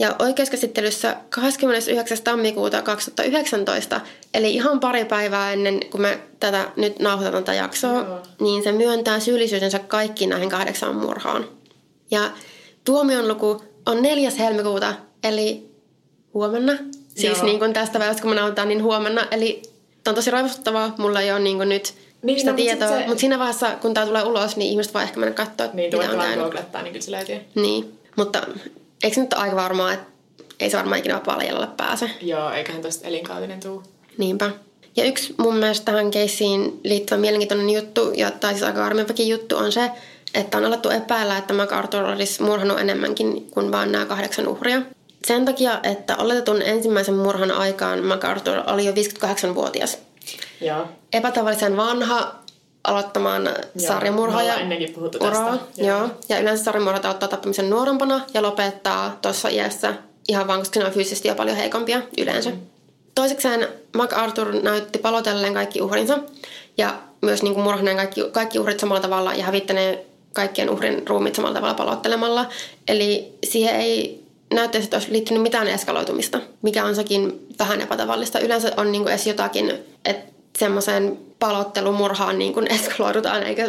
Ja 0.00 0.16
oikeuskäsittelyssä 0.18 1.16
29. 1.30 2.18
tammikuuta 2.24 2.82
2019, 2.82 4.00
eli 4.34 4.54
ihan 4.54 4.80
pari 4.80 5.04
päivää 5.04 5.52
ennen 5.52 5.80
kuin 5.90 6.02
me 6.02 6.18
tätä 6.40 6.70
nyt 6.76 6.98
nauhoitetaan 6.98 7.44
tätä 7.44 7.58
jaksoa, 7.58 7.92
Joo. 7.92 8.20
niin 8.40 8.62
se 8.62 8.72
myöntää 8.72 9.20
syyllisyytensä 9.20 9.78
kaikkiin 9.78 10.30
näihin 10.30 10.48
kahdeksaan 10.48 10.96
murhaan. 10.96 11.48
Ja 12.10 12.30
tuomion 12.84 13.28
luku 13.28 13.62
on 13.86 14.02
4. 14.02 14.30
helmikuuta, 14.38 14.94
eli 15.24 15.70
huomenna. 16.34 16.72
Siis 17.14 17.38
Joo. 17.38 17.46
niin 17.46 17.58
kuin 17.58 17.72
tästä 17.72 17.98
välissä, 17.98 18.22
kun 18.22 18.30
me 18.30 18.34
nauhoitetaan, 18.34 18.68
niin 18.68 18.82
huomenna. 18.82 19.26
Eli 19.30 19.62
tämä 20.04 20.12
on 20.12 20.14
tosi 20.14 20.30
raivostuttavaa. 20.30 20.94
Mulla 20.98 21.20
ei 21.20 21.32
ole 21.32 21.40
niin 21.40 21.56
kuin 21.56 21.68
nyt 21.68 21.94
niin, 22.22 22.38
sitä 22.38 22.50
no, 22.50 22.56
tietoa. 22.56 22.96
Mutta 22.96 23.12
se... 23.12 23.18
siinä 23.18 23.38
vaiheessa, 23.38 23.70
kun 23.70 23.94
tämä 23.94 24.06
tulee 24.06 24.22
ulos, 24.22 24.56
niin 24.56 24.70
ihmiset 24.70 24.94
voi 24.94 25.02
ehkä 25.02 25.20
mennä 25.20 25.34
katsoa, 25.34 25.66
niin, 25.72 25.94
mitä 25.94 26.10
on 26.10 26.18
käynyt. 26.18 26.54
niin 26.82 26.84
kyllä 26.84 27.00
se 27.00 27.10
löytyy. 27.10 27.40
Niin, 27.54 27.98
mutta 28.16 28.46
eikö 29.02 29.14
se 29.14 29.20
nyt 29.20 29.32
ole 29.32 29.42
aika 29.42 29.56
varmaa, 29.56 29.92
että 29.92 30.06
ei 30.60 30.70
se 30.70 30.76
varmaan 30.76 30.98
ikinä 30.98 31.20
paljalle 31.20 31.68
pääse. 31.76 32.10
Joo, 32.20 32.50
eiköhän 32.50 32.82
tosta 32.82 33.08
elinkautinen 33.08 33.60
tuu. 33.60 33.82
Niinpä. 34.18 34.50
Ja 34.96 35.04
yksi 35.04 35.34
mun 35.38 35.56
mielestä 35.56 35.84
tähän 35.84 36.10
keissiin 36.10 36.80
liittyvä 36.84 37.20
mielenkiintoinen 37.20 37.70
juttu, 37.70 38.12
ja, 38.16 38.30
tai 38.30 38.52
siis 38.52 38.62
aika 38.62 38.80
varmimpakin 38.80 39.28
juttu, 39.28 39.56
on 39.56 39.72
se, 39.72 39.90
että 40.34 40.58
on 40.58 40.64
alettu 40.64 40.90
epäillä, 40.90 41.38
että 41.38 41.54
MacArthur 41.54 42.04
olisi 42.04 42.42
murhannut 42.42 42.80
enemmänkin 42.80 43.50
kuin 43.50 43.72
vain 43.72 43.92
nämä 43.92 44.06
kahdeksan 44.06 44.48
uhria. 44.48 44.82
Sen 45.26 45.44
takia, 45.44 45.80
että 45.82 46.16
oletetun 46.16 46.62
ensimmäisen 46.62 47.14
murhan 47.14 47.50
aikaan 47.50 48.04
MacArthur 48.04 48.62
oli 48.66 48.86
jo 48.86 48.92
58-vuotias. 48.92 49.98
Joo. 50.60 50.88
Epätavallisen 51.12 51.76
vanha 51.76 52.34
aloittamaan 52.84 53.48
sarjamurhaaja. 53.76 54.54
Tästä. 55.18 55.58
Joo. 55.76 55.98
Joo. 55.98 56.08
Ja 56.28 56.38
yleensä 56.38 56.64
sarjamurhat 56.64 57.04
ottaa 57.04 57.28
tappamisen 57.28 57.70
nuorempana 57.70 58.20
ja 58.34 58.42
lopettaa 58.42 59.18
tuossa 59.22 59.48
iässä 59.48 59.94
ihan 60.28 60.46
vaan, 60.46 60.58
koska 60.58 60.80
ne 60.80 60.86
on 60.86 60.92
fyysisesti 60.92 61.28
jo 61.28 61.34
paljon 61.34 61.56
heikompia 61.56 62.02
yleensä. 62.18 62.50
Mm. 62.50 62.58
Toisekseen 63.14 63.68
MacArthur 63.96 64.62
näytti 64.62 64.98
palotelleen 64.98 65.54
kaikki 65.54 65.82
uhrinsa 65.82 66.18
ja 66.78 66.94
myös 67.22 67.42
niin 67.42 67.54
kuin 67.54 67.64
murhaneen 67.64 67.96
kaikki, 67.96 68.24
kaikki 68.32 68.58
uhrit 68.58 68.80
samalla 68.80 69.00
tavalla 69.00 69.34
ja 69.34 69.44
hävittäneen 69.44 69.98
kaikkien 70.32 70.70
uhrin 70.70 71.08
ruumit 71.08 71.34
samalla 71.34 71.54
tavalla 71.54 71.74
palottelemalla. 71.74 72.46
Eli 72.88 73.32
siihen 73.44 73.74
ei 73.74 74.24
näyttäisi, 74.54 74.84
että 74.84 74.96
olisi 74.96 75.12
liittynyt 75.12 75.42
mitään 75.42 75.68
eskaloitumista, 75.68 76.40
mikä 76.62 76.84
on 76.84 76.94
sekin 76.94 77.46
vähän 77.58 77.80
epätavallista. 77.80 78.40
Yleensä 78.40 78.72
on 78.76 78.92
niin 78.92 79.02
kuin 79.02 79.12
edes 79.12 79.26
jotakin, 79.26 79.72
että 80.04 80.32
semmoiseen 80.58 81.18
palottelumurhaan 81.38 82.38
niin 82.38 82.52
kuin 82.52 82.72
eskaloidutaan, 82.72 83.42
eikä 83.42 83.68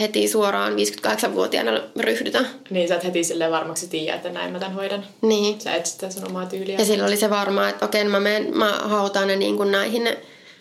heti 0.00 0.28
suoraan 0.28 0.72
58-vuotiaana 0.72 1.80
ryhdytä. 2.00 2.44
Niin, 2.70 2.88
sä 2.88 2.94
et 2.96 3.04
heti 3.04 3.24
sille 3.24 3.50
varmaksi 3.50 3.88
tiedä, 3.88 4.16
että 4.16 4.30
näin 4.30 4.52
mä 4.52 4.58
tämän 4.58 4.74
hoidan. 4.74 5.04
Niin. 5.22 5.60
Sä 5.60 5.74
et 5.74 5.86
sitä 5.86 6.10
sun 6.10 6.26
omaa 6.26 6.46
tyyliä. 6.46 6.78
Ja 6.78 6.84
silloin 6.84 7.08
oli 7.08 7.16
se 7.16 7.30
varmaa, 7.30 7.68
että 7.68 7.84
okei, 7.84 8.04
mä, 8.04 8.20
menen, 8.20 8.56
mä 8.56 8.72
hautaan 8.82 9.28
ne 9.28 9.36
niin 9.36 9.56
kuin 9.56 9.72
näihin 9.72 10.08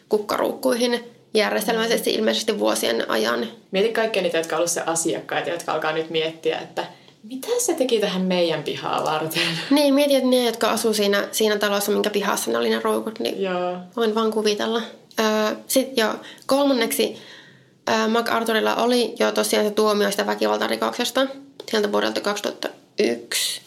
kukkaruukkuihin 0.09 1.03
järjestelmällisesti 1.33 2.13
ilmeisesti 2.13 2.59
vuosien 2.59 3.11
ajan. 3.11 3.47
Mieti 3.71 3.89
kaikkia 3.89 4.21
niitä, 4.21 4.37
jotka 4.37 4.55
on 4.55 4.57
ollut 4.57 4.71
se 4.71 4.81
asiakkaita, 4.85 5.49
jotka 5.49 5.73
alkaa 5.73 5.91
nyt 5.91 6.09
miettiä, 6.09 6.59
että 6.59 6.85
mitä 7.23 7.47
se 7.59 7.73
teki 7.73 7.99
tähän 7.99 8.21
meidän 8.21 8.63
pihaa 8.63 9.03
varten? 9.03 9.41
Niin, 9.69 9.93
mieti, 9.93 10.15
että 10.15 10.29
ne, 10.29 10.45
jotka 10.45 10.69
asuu 10.69 10.93
siinä, 10.93 11.27
siinä 11.31 11.57
talossa, 11.57 11.91
minkä 11.91 12.09
pihassa 12.09 12.51
ne 12.51 12.57
oli 12.57 12.69
ne 12.69 12.79
ruukut, 12.83 13.19
niin 13.19 13.41
Joo. 13.41 13.77
voin 13.95 14.15
vaan 14.15 14.31
kuvitella. 14.31 14.81
Öö, 15.21 15.55
Sitten 15.67 16.03
jo 16.03 16.15
kolmanneksi 16.45 17.17
MacArthurilla 18.07 18.75
oli 18.75 19.15
jo 19.19 19.31
tosiaan 19.31 19.65
se 19.65 19.71
tuomio 19.71 20.11
sitä 20.11 20.25
väkivaltarikoksesta 20.25 21.27
sieltä 21.71 21.91
vuodelta 21.91 22.21
2001, 22.21 23.61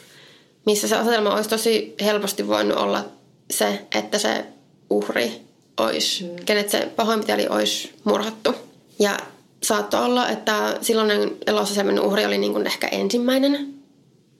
missä 0.67 0.89
se 0.89 0.97
asetelma 0.97 1.35
olisi 1.35 1.51
tosi 1.51 1.95
helposti 2.01 2.49
voinut 2.49 2.79
olla 2.79 3.05
se, 3.51 3.87
että 3.95 4.19
se 4.19 4.45
uhri 4.91 5.41
olisi, 5.77 6.25
mm. 6.25 6.31
kenet 6.45 6.71
se 6.71 6.89
pahoinpiteli 6.97 7.47
olisi 7.49 7.93
murhattu. 8.05 8.55
Ja 8.99 9.19
saattoi 9.63 10.05
olla, 10.05 10.29
että 10.29 10.79
silloinen 10.81 11.37
elossa 11.47 11.75
semmoinen 11.75 12.05
uhri 12.05 12.27
oli 12.27 12.39
niin 12.39 12.53
kuin 12.53 12.67
ehkä 12.67 12.89
ensimmäinen 12.89 13.75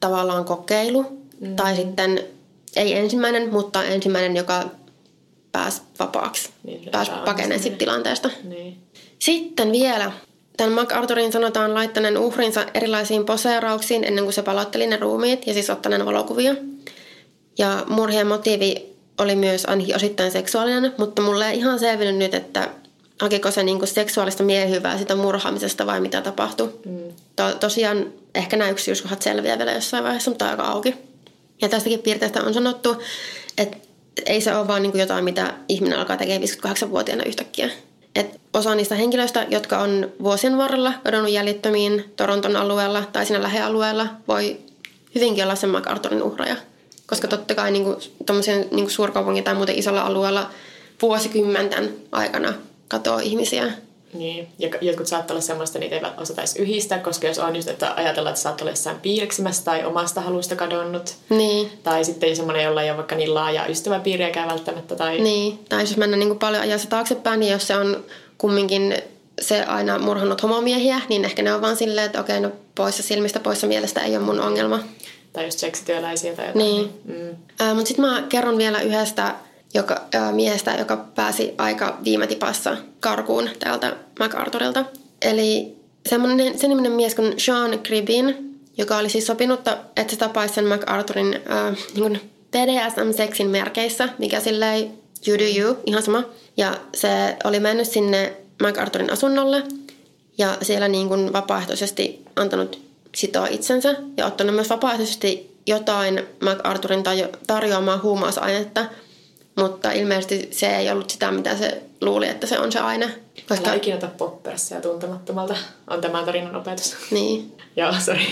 tavallaan 0.01 0.45
kokeilu. 0.45 1.03
Mm. 1.41 1.57
Tai 1.57 1.77
sitten 1.77 2.21
ei 2.77 2.99
ensimmäinen, 2.99 3.53
mutta 3.53 3.85
ensimmäinen, 3.85 4.37
joka 4.37 4.65
pääsi 5.55 5.83
vapaaksi. 5.99 6.51
Niin, 6.63 6.91
pääsi 6.91 7.11
pakenemaan 7.25 7.63
siitä 7.63 7.77
tilanteesta. 7.77 8.31
Niin. 8.45 8.79
Sitten 9.19 9.73
vielä 9.73 10.13
Tämän 10.57 10.73
MacArthurin 10.73 11.33
sanotaan 11.33 11.75
laittaneen 11.75 12.19
uhrinsa 12.19 12.67
erilaisiin 12.75 13.25
poseerauksiin 13.25 14.05
ennen 14.05 14.25
kuin 14.25 14.33
se 14.33 14.43
palotteli 14.43 14.87
ne 14.87 14.97
ruumiit 14.97 15.47
ja 15.47 15.55
siis 15.55 15.71
ottaneen 15.71 16.07
valokuvia. 16.07 16.55
Ja 17.59 17.85
murhien 17.89 18.27
motiivi 18.27 18.95
oli 19.19 19.37
myös 19.37 19.65
ainakin 19.67 19.97
osittain 19.97 20.31
seksuaalinen, 20.31 20.95
mutta 20.99 21.23
mulle 21.23 21.51
ei 21.51 21.59
ihan 21.59 21.79
selvinnyt 21.79 22.17
nyt, 22.17 22.35
että 22.35 22.69
hakiko 23.21 23.51
se 23.51 23.63
niinku 23.63 23.87
seksuaalista 23.87 24.43
miehyvää 24.43 24.99
sitä 24.99 25.15
murhaamisesta 25.15 25.87
vai 25.87 26.01
mitä 26.01 26.21
tapahtui. 26.21 26.75
Mm. 26.87 26.99
To, 27.37 27.55
tosiaan 27.61 28.13
ehkä 28.35 28.57
nämä 28.57 28.71
yksityiskohdat 28.71 29.23
selviää 29.23 29.59
vielä 29.59 29.73
jossain 29.73 30.05
vaiheessa, 30.05 30.31
mutta 30.31 30.51
aika 30.51 30.63
auki. 30.63 30.95
Ja 31.63 31.69
tästäkin 31.69 32.01
piirteestä 32.01 32.43
on 32.43 32.55
sanottu, 32.55 32.97
että 33.59 33.77
ei 34.27 34.41
se 34.41 34.57
ole 34.57 34.69
vaan 34.69 34.83
niinku 34.83 34.99
jotain, 34.99 35.25
mitä 35.25 35.55
ihminen 35.69 35.99
alkaa 35.99 36.17
tekemään 36.17 36.43
58-vuotiaana 36.43 37.25
yhtäkkiä. 37.25 37.71
Et 38.15 38.41
osa 38.53 38.75
niistä 38.75 38.95
henkilöistä, 38.95 39.47
jotka 39.51 39.79
on 39.79 40.13
vuosien 40.23 40.59
varrella 40.59 40.93
kadonnut 41.05 41.33
jäljittömiin 41.33 42.05
Toronton 42.17 42.57
alueella 42.57 43.03
tai 43.13 43.27
siinä 43.27 43.43
lähialueella, 43.43 44.07
voi 44.29 44.57
hyvinkin 45.15 45.45
olla 45.45 45.55
sen 45.55 45.71
MacArthurin 45.71 46.23
uhraja. 46.23 46.57
Koska 47.07 47.29
totta 47.29 47.55
kai 47.55 47.71
niin 47.71 47.87
niin 48.71 48.91
suurkaupungin 48.91 49.45
tai 49.45 49.55
muuten 49.55 49.79
isolla 49.79 50.03
alueella 50.03 50.51
vuosikymmenten 51.03 51.95
aikana 52.13 52.55
katoaa 52.89 53.21
ihmisiä. 53.21 53.73
Niin, 54.15 54.49
ja 54.59 54.69
jotkut 54.81 55.07
saattaa 55.07 55.35
olla 55.35 55.43
semmoista, 55.43 55.79
niitä 55.79 55.97
ei 55.97 56.03
osata 56.17 56.41
edes 56.41 56.57
yhdistää, 56.57 56.99
koska 56.99 57.27
jos 57.27 57.39
on 57.39 57.57
just, 57.57 57.69
että 57.69 57.95
ajatellaan, 57.97 58.33
että 58.33 58.43
saattaa 58.43 58.65
olla 58.65 58.73
jossain 58.73 59.01
piiriksimässä 59.01 59.65
tai 59.65 59.85
omasta 59.85 60.21
halusta 60.21 60.57
kadonnut. 60.57 61.15
Niin. 61.29 61.71
Tai 61.83 62.05
sitten 62.05 62.37
semmoinen, 62.37 62.65
jolla 62.65 62.83
ei 62.83 62.91
ole 62.91 62.97
vaikka 62.97 63.15
niin 63.15 63.35
laaja 63.35 63.67
ystäväpiiriäkään 63.67 64.49
välttämättä. 64.49 64.97
Tai... 64.97 65.21
Niin, 65.21 65.59
tai 65.69 65.83
jos 65.83 65.97
mennään 65.97 66.21
niin 66.21 66.29
kuin 66.29 66.39
paljon 66.39 66.63
ajassa 66.63 66.91
taaksepäin, 66.91 67.41
niin 67.41 67.53
jos 67.53 67.67
se 67.67 67.77
on 67.77 68.05
kumminkin 68.39 68.95
se 69.41 69.63
aina 69.63 69.99
murhannut 69.99 70.43
homomiehiä, 70.43 71.01
niin 71.09 71.25
ehkä 71.25 71.43
ne 71.43 71.55
on 71.55 71.63
vaan 71.63 71.77
silleen, 71.77 72.07
että 72.07 72.21
okei, 72.21 72.41
no 72.41 72.53
poissa 72.75 73.03
silmistä, 73.03 73.41
poissa 73.41 73.67
mielestä 73.67 74.01
ei 74.01 74.17
ole 74.17 74.25
mun 74.25 74.41
ongelma. 74.41 74.81
Tai 75.33 75.45
just 75.45 75.59
seksityöläisiä 75.59 76.35
tai 76.35 76.47
jotain. 76.47 76.59
Niin. 76.65 76.91
Mm. 77.05 77.37
Äh, 77.61 77.75
Mutta 77.75 77.89
sitten 77.89 78.05
mä 78.05 78.23
kerron 78.29 78.59
vielä 78.59 78.81
yhdestä 78.81 79.35
joka, 79.75 80.03
äh, 80.15 80.33
miehestä, 80.33 80.75
joka 80.75 80.97
pääsi 80.97 81.55
aika 81.59 81.99
viime 82.05 82.27
tipassa 82.27 82.77
karkuun 83.01 83.51
täältä 83.59 83.97
MacArthurilta. 84.19 84.85
Eli 85.23 85.77
semmoinen, 86.09 86.59
se 86.59 86.69
niminen 86.69 86.93
mies 86.93 87.15
kuin 87.15 87.35
Sean 87.41 87.79
Cribin, 87.79 88.55
joka 88.79 88.97
oli 88.99 89.11
siis 89.11 89.27
sopinut, 89.27 89.61
että 89.97 90.11
se 90.11 90.17
tapaisi 90.17 90.55
sen 90.55 90.67
MacArthurin 90.67 91.41
äh, 91.51 91.77
niin 91.95 92.21
BDSM-seksin 92.51 93.51
merkeissä, 93.51 94.09
mikä 94.19 94.41
silleen 94.41 94.91
you 95.29 95.39
do 95.39 95.61
you, 95.61 95.77
ihan 95.87 96.03
sama. 96.03 96.25
Ja 96.57 96.77
se 96.95 97.37
oli 97.45 97.61
mennyt 97.61 97.89
sinne 97.89 98.33
MacArthurin 98.63 99.13
asunnolle 99.13 99.63
ja 100.39 100.57
siellä 100.63 100.89
niin 100.89 101.09
kuin 101.09 101.33
vapaaehtoisesti 101.33 102.23
antanut 102.37 102.81
sitoa 103.15 103.47
itsensä 103.47 103.95
ja 104.17 104.27
ottanut 104.27 104.55
myös 104.55 104.71
vapaaehtoisesti 104.71 105.57
jotain 105.67 106.23
MacArthurin 106.41 107.03
tarjoamaa 107.47 108.01
huumausainetta, 108.03 108.85
mutta 109.57 109.93
ilmeisesti 109.93 110.49
se 110.51 110.77
ei 110.77 110.91
ollut 110.91 111.11
sitä, 111.11 111.31
mitä 111.31 111.57
se 111.57 111.83
luuli, 112.01 112.29
että 112.29 112.47
se 112.47 112.59
on 112.59 112.73
se 112.73 112.79
aine. 112.79 113.15
Koska... 113.49 113.69
Älä 113.69 113.77
ikinä 113.77 114.11
poppersia 114.19 114.81
tuntemattomalta. 114.81 115.57
On 115.91 116.01
tämä 116.01 116.25
tarinan 116.25 116.57
opetus. 116.57 116.97
Niin. 117.11 117.57
Joo, 117.77 117.93
sorry. 118.05 118.23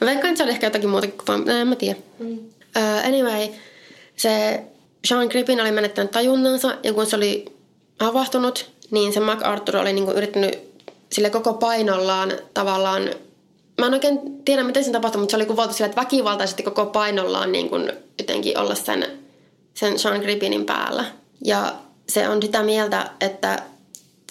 Vaikka 0.00 0.36
se 0.36 0.42
oli 0.42 0.50
ehkä 0.50 0.66
jotakin 0.66 0.88
muutakin 0.88 1.18
kuin 1.26 1.50
en 1.50 1.68
mä 1.68 1.76
tiedä. 1.76 1.98
Mm. 2.18 2.38
Uh, 2.38 3.06
anyway, 3.06 3.48
se 4.16 4.62
Sean 5.04 5.28
Crippin 5.28 5.60
oli 5.60 5.72
menettänyt 5.72 6.10
tajunnansa 6.10 6.78
ja 6.82 6.92
kun 6.92 7.06
se 7.06 7.16
oli 7.16 7.44
havahtunut, 8.00 8.70
niin 8.90 9.12
se 9.12 9.20
MacArthur 9.20 9.76
oli 9.76 9.92
niin 9.92 10.04
kuin 10.04 10.16
yrittänyt 10.16 10.58
sille 11.12 11.30
koko 11.30 11.54
painollaan 11.54 12.32
tavallaan 12.54 13.10
Mä 13.78 13.86
en 13.86 13.94
oikein 13.94 14.44
tiedä, 14.44 14.62
miten 14.62 14.84
se 14.84 14.90
tapahtui, 14.90 15.20
mutta 15.20 15.30
se 15.30 15.36
oli 15.36 15.46
kuvattu 15.46 15.74
sille, 15.74 15.88
että 15.88 16.00
väkivaltaisesti 16.00 16.62
koko 16.62 16.86
painollaan 16.86 17.52
niin 17.52 17.68
kuin 17.68 17.92
jotenkin 18.18 18.58
olla 18.58 18.74
sen, 18.74 19.23
sen 19.74 19.98
Sean 19.98 20.20
Crippinin 20.20 20.64
päällä. 20.66 21.04
Ja 21.44 21.74
se 22.08 22.28
on 22.28 22.42
sitä 22.42 22.62
mieltä, 22.62 23.10
että 23.20 23.62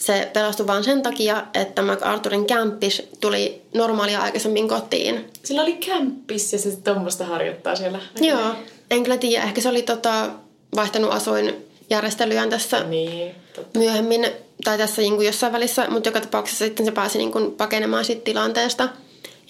se 0.02 0.30
pelastui 0.34 0.68
vain 0.68 0.84
sen 0.84 1.02
takia, 1.02 1.44
että 1.54 1.82
MacArthurin 1.82 2.46
kämppis 2.46 3.04
tuli 3.22 3.62
normaalia 3.74 4.22
aikaisemmin 4.22 4.68
kotiin. 4.68 5.26
Sillä 5.44 5.62
oli 5.62 5.74
kämppis 5.74 6.54
ja 6.54 6.60
se 6.60 6.78
tuommoista 6.84 7.26
harjoittaa 7.26 7.76
siellä. 7.76 8.00
Joo. 8.22 8.56
En 8.92 9.04
kyllä 9.04 9.18
tiedä, 9.18 9.44
ehkä 9.44 9.62
se 9.62 9.70
oli 9.70 9.82
tota, 9.82 10.30
vaihtanut 10.76 11.12
asuinjärjestelyään 11.12 12.50
tässä 12.50 12.84
Niin, 12.84 13.36
totta. 13.56 13.80
myöhemmin, 13.80 14.28
tai 14.64 14.78
tässä 14.78 15.02
niin 15.02 15.16
kuin 15.16 15.26
jossain 15.26 15.54
välissä, 15.54 15.88
mutta 15.90 16.10
joka 16.10 16.22
tapauksessa 16.22 16.66
sitten 16.66 16.86
se 16.86 16.92
pääsi 16.92 17.18
niin 17.18 17.32
kuin 17.32 17.52
pakenemaan 17.52 18.06
siitä 18.06 18.22
tilanteesta. 18.24 18.90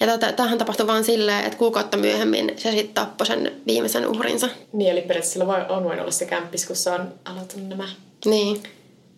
Ja 0.04 0.18
tätä, 0.18 0.32
tämähän 0.32 0.58
tapahtui 0.58 0.86
vaan 0.86 1.04
silleen, 1.04 1.44
että 1.44 1.58
kuukautta 1.58 1.96
myöhemmin 1.96 2.52
se 2.56 2.70
sitten 2.70 2.94
tappoi 2.94 3.26
sen 3.26 3.52
viimeisen 3.66 4.06
uhrinsa. 4.08 4.48
Niin, 4.72 4.90
eli 4.90 5.00
periaatteessa 5.00 5.32
sillä 5.32 5.46
voi, 5.46 5.56
on 5.68 5.84
voinut 5.84 6.00
olla 6.00 6.10
se 6.10 6.24
kämppis, 6.26 6.66
kun 6.66 6.76
se 6.76 6.90
on 6.90 7.14
aloittanut 7.24 7.68
nämä 7.68 7.88
Niin. 8.24 8.62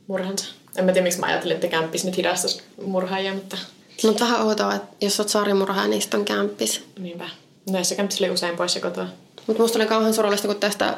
murhansa. 0.07 0.45
En 0.77 0.85
mä 0.85 0.93
tiedä, 0.93 1.05
miksi 1.05 1.21
mä 1.21 1.27
ajattelin, 1.27 1.55
että 1.55 1.69
kämppis 1.69 2.05
nyt 2.05 2.17
hidastaisi 2.17 2.63
murhaajia, 2.87 3.35
mutta 3.35 3.57
Mutta 4.03 4.25
vähän 4.25 4.43
outoa, 4.47 4.75
että 4.75 4.89
jos 5.01 5.21
olet 5.21 5.29
saarimurhaaja, 5.29 5.89
niin 5.89 6.03
sitten 6.03 6.21
on 6.21 6.27
kämppis. 6.27 6.85
niinpä. 6.99 7.29
Näissä 7.71 7.95
kämppis 7.95 8.21
oli 8.21 8.31
usein 8.31 8.57
pois 8.57 8.75
ja 8.75 8.81
kotoa. 8.81 9.07
Mutta 9.47 9.63
musta 9.63 9.79
oli 9.79 9.87
kauhean 9.87 10.15
surullista, 10.15 10.47
kun 10.49 10.57
tästä 10.57 10.95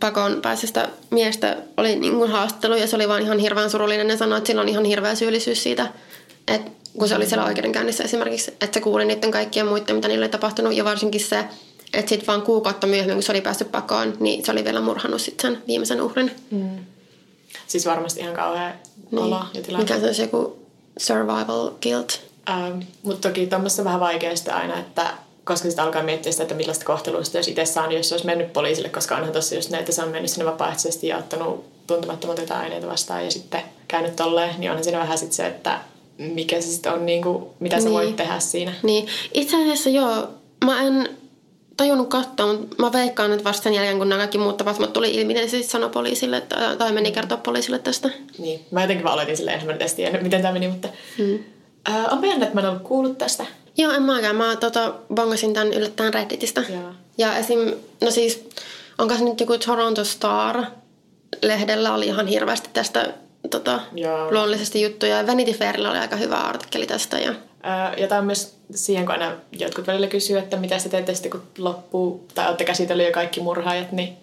pakoon 0.00 0.42
pääsestä 0.42 0.88
miestä 1.10 1.56
oli 1.76 1.96
niin 1.96 2.12
kuin 2.16 2.30
haastattelu 2.30 2.74
ja 2.74 2.86
se 2.86 2.96
oli 2.96 3.08
vaan 3.08 3.22
ihan 3.22 3.38
hirveän 3.38 3.70
surullinen. 3.70 4.08
Ne 4.08 4.16
sanoi, 4.16 4.38
että 4.38 4.46
sillä 4.48 4.62
on 4.62 4.68
ihan 4.68 4.84
hirveä 4.84 5.14
syyllisyys 5.14 5.62
siitä, 5.62 5.86
että 6.48 6.70
kun 6.98 7.08
se 7.08 7.16
oli 7.16 7.26
siellä 7.26 7.44
oikeudenkäynnissä 7.44 8.04
esimerkiksi, 8.04 8.50
että 8.50 8.74
se 8.74 8.80
kuuli 8.80 9.04
niiden 9.04 9.30
kaikkien 9.30 9.66
muiden, 9.66 9.96
mitä 9.96 10.08
niille 10.08 10.24
oli 10.24 10.30
tapahtunut 10.30 10.74
ja 10.74 10.84
varsinkin 10.84 11.20
se, 11.20 11.44
että 11.92 12.08
sitten 12.08 12.26
vaan 12.26 12.42
kuukautta 12.42 12.86
myöhemmin, 12.86 13.16
kun 13.16 13.22
se 13.22 13.32
oli 13.32 13.40
päässyt 13.40 13.72
pakoon, 13.72 14.16
niin 14.20 14.44
se 14.44 14.52
oli 14.52 14.64
vielä 14.64 14.80
murhannut 14.80 15.20
sitten 15.20 15.52
sen 15.52 15.62
viimeisen 15.66 16.00
uhrin. 16.00 16.30
Siis 17.66 17.86
varmasti 17.86 18.20
ihan 18.20 18.34
kauhea 18.34 18.72
Niin. 19.10 19.22
olo 19.22 19.40
ja 19.54 19.62
tilanne. 19.62 19.84
Mikä 19.84 20.00
se 20.00 20.06
olisi 20.06 20.22
joku 20.22 20.58
survival 20.98 21.70
guilt. 21.82 22.20
Ähm, 22.50 22.80
mutta 23.02 23.28
toki 23.28 23.46
tuommoista 23.46 23.84
vähän 23.84 24.00
vaikea 24.00 24.36
sitä 24.36 24.56
aina, 24.56 24.78
että 24.78 25.10
koska 25.44 25.68
sitten 25.68 25.84
alkaa 25.84 26.02
miettiä 26.02 26.32
sitä, 26.32 26.42
että 26.42 26.54
millaista 26.54 26.84
kohtelua 26.84 27.24
sitä 27.24 27.38
olisi 27.38 27.50
itse 27.50 27.64
saanut, 27.64 27.96
jos 27.96 28.08
se 28.08 28.14
olisi 28.14 28.26
mennyt 28.26 28.52
poliisille, 28.52 28.88
koska 28.88 29.16
onhan 29.16 29.32
tossa 29.32 29.54
just 29.54 29.70
näitä, 29.70 29.80
että 29.82 29.92
se 29.92 30.02
on 30.02 30.08
mennyt 30.08 30.30
sinne 30.30 30.44
vapaaehtoisesti 30.44 31.06
ja 31.06 31.16
ottanut 31.18 31.64
tuntemattomat 31.86 32.38
jotain 32.38 32.60
aineita 32.60 32.86
vastaan 32.86 33.24
ja 33.24 33.30
sitten 33.30 33.62
käynyt 33.88 34.16
tolleen, 34.16 34.54
niin 34.58 34.70
onhan 34.70 34.84
siinä 34.84 34.98
vähän 34.98 35.18
sitten 35.18 35.36
se, 35.36 35.46
että 35.46 35.80
mikä 36.20 36.60
se 36.60 36.66
sitten 36.68 36.92
on, 36.92 37.06
niin 37.06 37.22
kuin, 37.22 37.44
mitä 37.60 37.76
sä 37.76 37.84
Niin. 37.84 37.92
voit 37.92 38.16
tehdä 38.16 38.40
siinä. 38.40 38.72
Niin, 38.82 39.06
itse 39.34 39.56
asiassa 39.56 39.90
joo, 39.90 40.28
mä 40.64 40.82
en 40.82 41.08
tajunnut 41.76 42.08
katsoa, 42.08 42.52
mutta 42.52 42.76
mä 42.78 42.92
veikkaan, 42.92 43.32
että 43.32 43.44
vasta 43.44 43.62
sen 43.62 43.74
jälkeen, 43.74 43.98
kun 43.98 44.08
nämä 44.08 44.18
kaikki 44.18 44.38
muut 44.38 44.56
tapahtumat 44.56 44.92
tuli 44.92 45.14
ilmi, 45.14 45.34
niin 45.34 45.50
se 45.50 45.50
sitten 45.50 45.70
sanoi 45.70 45.90
poliisille, 45.90 46.42
tai, 46.78 46.92
meni 46.92 47.12
kertoa 47.12 47.38
poliisille 47.38 47.78
tästä. 47.78 48.10
Niin. 48.38 48.60
Mä 48.70 48.80
jotenkin 48.80 49.04
vaan 49.04 49.14
aloitin 49.14 49.36
silleen, 49.36 49.54
että 49.54 49.66
mä 49.66 49.72
en 49.72 49.90
tiedä, 49.96 50.20
miten 50.20 50.42
tämä 50.42 50.52
meni, 50.52 50.68
mutta... 50.68 50.88
Mm. 51.18 51.38
Äh, 51.88 52.12
onpa 52.12 52.26
jännä, 52.26 52.44
että 52.44 52.54
mä 52.54 52.60
en 52.60 52.68
ollut 52.68 52.82
kuullut 52.82 53.18
tästä. 53.18 53.46
Joo, 53.76 53.92
en 53.92 54.02
mäkään. 54.02 54.36
Mä 54.36 54.56
tota, 54.56 54.94
bongasin 55.14 55.54
tämän 55.54 55.72
yllättäen 55.72 56.14
Redditistä. 56.14 56.64
Joo. 56.68 56.90
Ja 57.18 57.36
esim, 57.36 57.58
no 58.00 58.10
siis, 58.10 58.48
onko 58.98 59.14
se 59.14 59.24
nyt 59.24 59.40
joku 59.40 59.58
Toronto 59.58 60.04
Star 60.04 60.64
lehdellä 61.42 61.94
oli 61.94 62.06
ihan 62.06 62.26
hirveästi 62.26 62.68
tästä 62.72 63.14
tota, 63.50 63.80
Joo. 63.94 64.32
luonnollisesti 64.32 64.82
juttuja. 64.82 65.16
Ja 65.16 65.26
Vanity 65.26 65.52
Fairilla 65.52 65.90
oli 65.90 65.98
aika 65.98 66.16
hyvä 66.16 66.36
artikkeli 66.36 66.86
tästä. 66.86 67.18
Ja, 67.18 67.34
ja 67.96 68.08
tämä 68.08 68.18
on 68.18 68.26
myös 68.26 68.56
siihen, 68.74 69.06
kun 69.06 69.12
aina 69.12 69.36
jotkut 69.52 69.86
välillä 69.86 70.06
kysyy, 70.06 70.38
että 70.38 70.56
mitä 70.56 70.78
te 70.78 70.88
teette 70.88 71.14
sitten, 71.14 71.30
kun 71.30 71.42
loppuu, 71.58 72.26
tai 72.34 72.48
olette 72.48 72.64
käsitellyt 72.64 73.06
jo 73.06 73.12
kaikki 73.12 73.40
murhaajat, 73.40 73.92
niin 73.92 74.16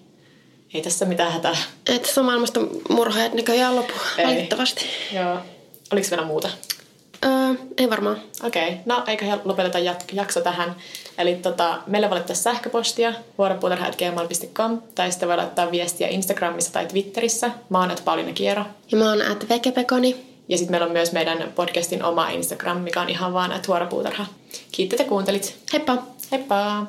ei 0.74 0.82
tässä 0.82 1.06
mitään 1.06 1.32
hätää. 1.32 1.58
että 1.88 2.14
se 2.14 2.22
maailmasta 2.22 2.60
murhaajat 2.90 3.34
näköjään 3.34 3.76
lopu, 3.76 3.94
Ei. 4.18 4.26
valitettavasti. 4.26 4.86
Joo. 5.14 5.38
Oliko 5.92 6.08
vielä 6.12 6.26
muuta? 6.26 6.50
Öö, 7.26 7.66
ei 7.78 7.90
varmaan. 7.90 8.18
Okei, 8.44 8.68
okay. 8.68 8.78
no 8.86 9.04
eiköhän 9.08 9.42
lopeteta 9.44 9.78
jat- 9.78 10.14
jakso 10.14 10.42
tähän. 10.42 10.76
Eli 11.18 11.36
tota, 11.36 11.80
meille 11.88 12.10
voi 12.10 12.16
laittaa 12.16 12.36
sähköpostia 12.36 13.14
vuoropuutarha.gmail.com 13.38 14.82
tai 14.96 15.12
sitten 15.12 15.30
voi 15.30 15.38
laittaa 15.38 15.72
viestiä 15.72 16.08
Instagramissa 16.08 16.74
tai 16.74 16.86
Twitterissä. 16.86 17.52
Mä 17.70 17.80
oon 17.80 17.92
Pauliina 18.06 18.34
Kiero. 18.34 18.64
Ja 18.92 18.98
mä 18.98 19.10
oon 19.10 19.22
at 19.22 19.50
Vekepekoni. 19.50 20.28
Ja 20.50 20.58
sitten 20.58 20.72
meillä 20.72 20.86
on 20.86 20.94
myös 20.94 21.12
meidän 21.12 21.52
podcastin 21.56 22.04
oma 22.04 22.30
Instagram, 22.30 22.78
mikä 22.78 23.02
on 23.02 23.10
ihan 23.10 23.34
vaan 23.34 23.62
vuoropuutarha. 23.68 24.26
Kiitos, 24.72 25.00
että 25.00 25.10
kuuntelit. 25.10 25.56
Heippa! 25.74 25.98
Heippa! 26.32 26.86